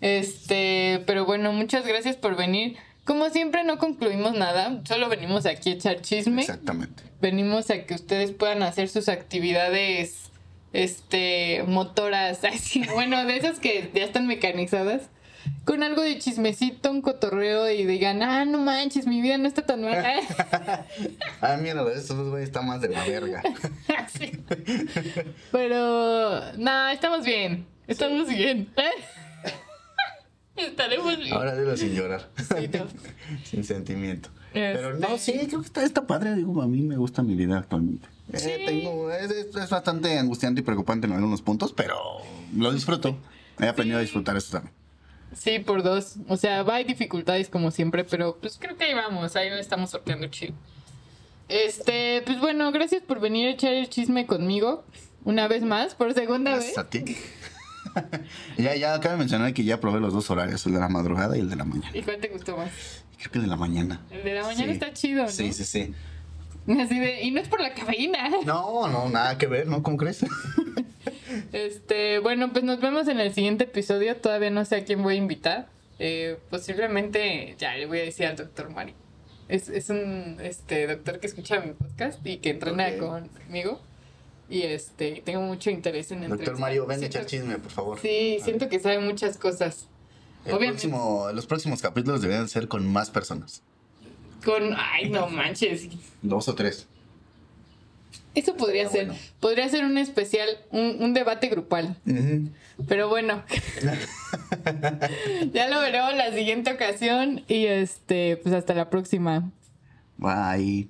Este, 0.00 1.02
pero 1.06 1.24
bueno, 1.24 1.52
muchas 1.52 1.84
gracias 1.84 2.14
por 2.16 2.36
venir. 2.36 2.76
Como 3.06 3.30
siempre 3.30 3.62
no 3.62 3.78
concluimos 3.78 4.34
nada, 4.34 4.82
solo 4.84 5.08
venimos 5.08 5.46
aquí 5.46 5.70
a 5.70 5.72
echar 5.74 6.00
chisme. 6.02 6.42
Exactamente. 6.42 7.04
Venimos 7.20 7.70
a 7.70 7.84
que 7.84 7.94
ustedes 7.94 8.32
puedan 8.32 8.64
hacer 8.64 8.88
sus 8.88 9.08
actividades 9.08 10.32
este 10.72 11.62
motoras, 11.68 12.42
así, 12.44 12.84
bueno, 12.92 13.24
de 13.24 13.36
esas 13.36 13.60
que 13.60 13.90
ya 13.94 14.04
están 14.04 14.26
mecanizadas. 14.26 15.08
Con 15.64 15.84
algo 15.84 16.02
de 16.02 16.18
chismecito, 16.18 16.90
un 16.90 17.02
cotorreo 17.02 17.70
y 17.70 17.84
digan, 17.84 18.20
ah, 18.22 18.44
no 18.44 18.58
manches, 18.58 19.06
mi 19.06 19.20
vida 19.20 19.38
no 19.38 19.46
está 19.46 19.62
tan 19.62 19.82
mal. 19.82 20.04
Ah, 21.40 21.56
mira, 21.60 21.84
esos 21.94 22.28
güey 22.28 22.42
está 22.42 22.62
más 22.62 22.80
de 22.80 22.88
la 22.88 23.04
verga. 23.04 23.40
Sí. 24.18 24.32
Pero, 25.52 26.52
no, 26.56 26.88
estamos 26.88 27.24
bien. 27.24 27.66
Estamos 27.86 28.28
bien. 28.28 28.68
Estaremos 30.56 31.16
bien. 31.18 31.32
Ahora 31.34 31.56
dilo 31.56 31.76
sin 31.76 31.94
llorar. 31.94 32.28
Sí, 32.36 32.68
no. 32.72 32.86
sin 33.44 33.64
sentimiento. 33.64 34.28
Este- 34.48 34.74
Pero 34.74 34.98
no, 34.98 35.18
sí, 35.18 35.32
creo 35.46 35.60
que 35.60 35.66
está, 35.66 35.84
está 35.84 36.06
padre. 36.06 36.34
Digo, 36.34 36.62
a 36.62 36.66
mí 36.66 36.80
me 36.82 36.96
gusta 36.96 37.22
mi 37.22 37.34
vida 37.34 37.58
actualmente. 37.58 38.08
Eh, 38.32 38.38
Sí. 38.38 38.50
tengo, 38.66 39.10
es, 39.12 39.52
bastante 39.70 40.18
angustiante 40.18 40.60
y 40.60 40.64
preocupante 40.64 41.06
en 41.06 41.12
algunos 41.12 41.42
puntos, 41.42 41.72
pero 41.72 41.96
lo 42.56 42.72
disfruto. 42.72 43.16
He 43.60 43.66
aprendido 43.68 43.98
a 43.98 44.02
disfrutar 44.02 44.36
esto 44.36 44.52
también. 44.52 44.74
Sí, 45.34 45.58
por 45.58 45.82
dos. 45.82 46.16
O 46.28 46.36
sea, 46.36 46.62
va 46.62 46.76
hay 46.76 46.84
dificultades 46.84 47.48
como 47.48 47.70
siempre, 47.70 48.04
pero 48.04 48.38
pues 48.40 48.56
creo 48.58 48.76
que 48.76 48.84
ahí 48.84 48.94
vamos, 48.94 49.36
ahí 49.36 49.50
lo 49.50 49.56
estamos 49.56 49.90
sorteando 49.90 50.26
chido. 50.28 50.54
Este, 51.48 52.22
pues 52.26 52.40
bueno, 52.40 52.72
gracias 52.72 53.02
por 53.02 53.20
venir 53.20 53.48
a 53.48 53.50
echar 53.52 53.72
el 53.74 53.88
chisme 53.88 54.26
conmigo. 54.26 54.84
Una 55.24 55.48
vez 55.48 55.62
más, 55.62 55.94
por 55.94 56.14
segunda 56.14 56.56
vez. 56.56 56.76
A 56.78 56.88
ti. 56.88 57.04
ya, 58.58 58.74
ya 58.76 58.98
cabe 59.00 59.16
mencionar 59.16 59.52
que 59.54 59.64
ya 59.64 59.80
probé 59.80 60.00
los 60.00 60.12
dos 60.12 60.30
horarios, 60.30 60.64
el 60.66 60.72
de 60.74 60.80
la 60.80 60.88
madrugada 60.88 61.36
y 61.36 61.40
el 61.40 61.50
de 61.50 61.56
la 61.56 61.64
mañana. 61.64 61.90
¿Y 61.96 62.02
cuál 62.02 62.18
te 62.18 62.28
gustó 62.28 62.56
más? 62.56 62.70
Creo 63.18 63.30
que 63.32 63.38
el 63.38 63.44
de 63.44 63.50
la 63.50 63.56
mañana. 63.56 64.00
El 64.10 64.24
de 64.24 64.34
la 64.34 64.42
mañana 64.42 64.66
Sí. 64.66 64.70
está 64.72 64.92
chido, 64.92 65.22
¿no? 65.24 65.28
Sí, 65.28 65.52
sí, 65.52 65.64
sí. 65.64 65.94
Así 66.80 66.98
de, 66.98 67.22
y 67.22 67.30
no 67.30 67.40
es 67.40 67.48
por 67.48 67.60
la 67.60 67.72
cafeína. 67.74 68.28
No, 68.44 68.88
no, 68.88 69.08
nada 69.08 69.38
que 69.38 69.46
ver, 69.46 69.66
¿no? 69.66 69.82
¿Cómo 69.82 69.96
crees? 69.96 70.24
Este, 71.52 72.18
bueno, 72.18 72.52
pues 72.52 72.64
nos 72.64 72.80
vemos 72.80 73.08
en 73.08 73.20
el 73.20 73.32
siguiente 73.32 73.64
episodio. 73.64 74.16
Todavía 74.16 74.50
no 74.50 74.64
sé 74.64 74.76
a 74.76 74.84
quién 74.84 75.02
voy 75.02 75.14
a 75.14 75.18
invitar. 75.18 75.66
Eh, 75.98 76.38
posiblemente 76.50 77.54
ya 77.58 77.74
le 77.76 77.86
voy 77.86 78.00
a 78.00 78.02
decir 78.02 78.26
al 78.26 78.36
doctor 78.36 78.70
Mario. 78.70 78.94
Es, 79.48 79.68
es 79.68 79.88
un 79.90 80.38
este 80.42 80.86
doctor 80.86 81.20
que 81.20 81.26
escucha 81.28 81.60
mi 81.60 81.72
podcast 81.72 82.24
y 82.26 82.38
que 82.38 82.50
entrena 82.50 82.96
conmigo. 82.98 83.80
Y 84.48 84.62
este, 84.62 85.22
tengo 85.24 85.40
mucho 85.42 85.70
interés 85.70 86.10
en 86.12 86.20
Doctor 86.20 86.38
entrevistar. 86.38 86.60
Mario, 86.60 86.86
ven 86.86 86.96
a 86.96 86.98
Siento- 87.00 87.18
echar 87.18 87.26
chisme, 87.28 87.58
por 87.58 87.70
favor. 87.72 87.98
Sí, 88.00 88.38
siento 88.44 88.68
que 88.68 88.78
sabe 88.78 89.00
muchas 89.00 89.36
cosas. 89.38 89.88
El 90.44 90.52
Obviamente. 90.54 90.82
próximo, 90.88 91.28
los 91.32 91.46
próximos 91.46 91.82
capítulos 91.82 92.20
deberían 92.22 92.48
ser 92.48 92.68
con 92.68 92.86
más 92.86 93.10
personas. 93.10 93.62
Con, 94.44 94.74
ay, 94.76 95.10
no 95.10 95.26
manches. 95.28 95.88
Dos 96.22 96.48
o 96.48 96.54
tres. 96.54 96.86
Eso 98.36 98.54
podría 98.56 98.86
Ah, 98.86 98.90
ser. 98.90 99.06
bueno. 99.06 99.20
Podría 99.40 99.68
ser 99.68 99.84
un 99.84 99.98
especial, 99.98 100.48
un, 100.70 100.98
un 101.02 101.14
debate 101.14 101.48
grupal. 101.48 101.96
Pero 102.86 103.08
bueno. 103.08 103.42
ya 105.52 105.68
lo 105.68 105.80
veremos 105.80 106.14
la 106.14 106.32
siguiente 106.32 106.72
ocasión. 106.72 107.42
Y 107.48 107.66
este, 107.66 108.36
pues 108.36 108.54
hasta 108.54 108.74
la 108.74 108.90
próxima. 108.90 109.50
Bye. 110.18 110.88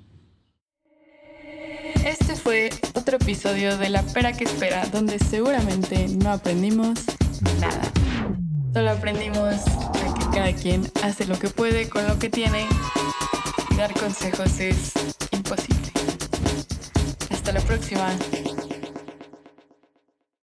Este 2.07 2.37
fue 2.37 2.71
otro 2.95 3.17
episodio 3.17 3.77
de 3.79 3.89
La 3.89 4.01
Pera 4.01 4.33
que 4.33 4.45
Espera, 4.45 4.87
donde 4.93 5.19
seguramente 5.19 6.07
no 6.07 6.31
aprendimos 6.31 7.01
nada. 7.61 7.83
Solo 8.73 8.93
aprendimos 8.93 9.57
a 9.67 10.15
que 10.15 10.25
cada 10.33 10.53
quien 10.53 10.89
hace 11.03 11.27
lo 11.27 11.37
que 11.37 11.49
puede 11.49 11.89
con 11.89 12.07
lo 12.07 12.17
que 12.17 12.31
tiene 12.31 12.65
dar 13.77 13.93
consejos 13.95 14.61
es 14.61 14.93
imposible. 15.33 15.91
Hasta 17.29 17.51
la 17.51 17.61
próxima. 17.63 18.17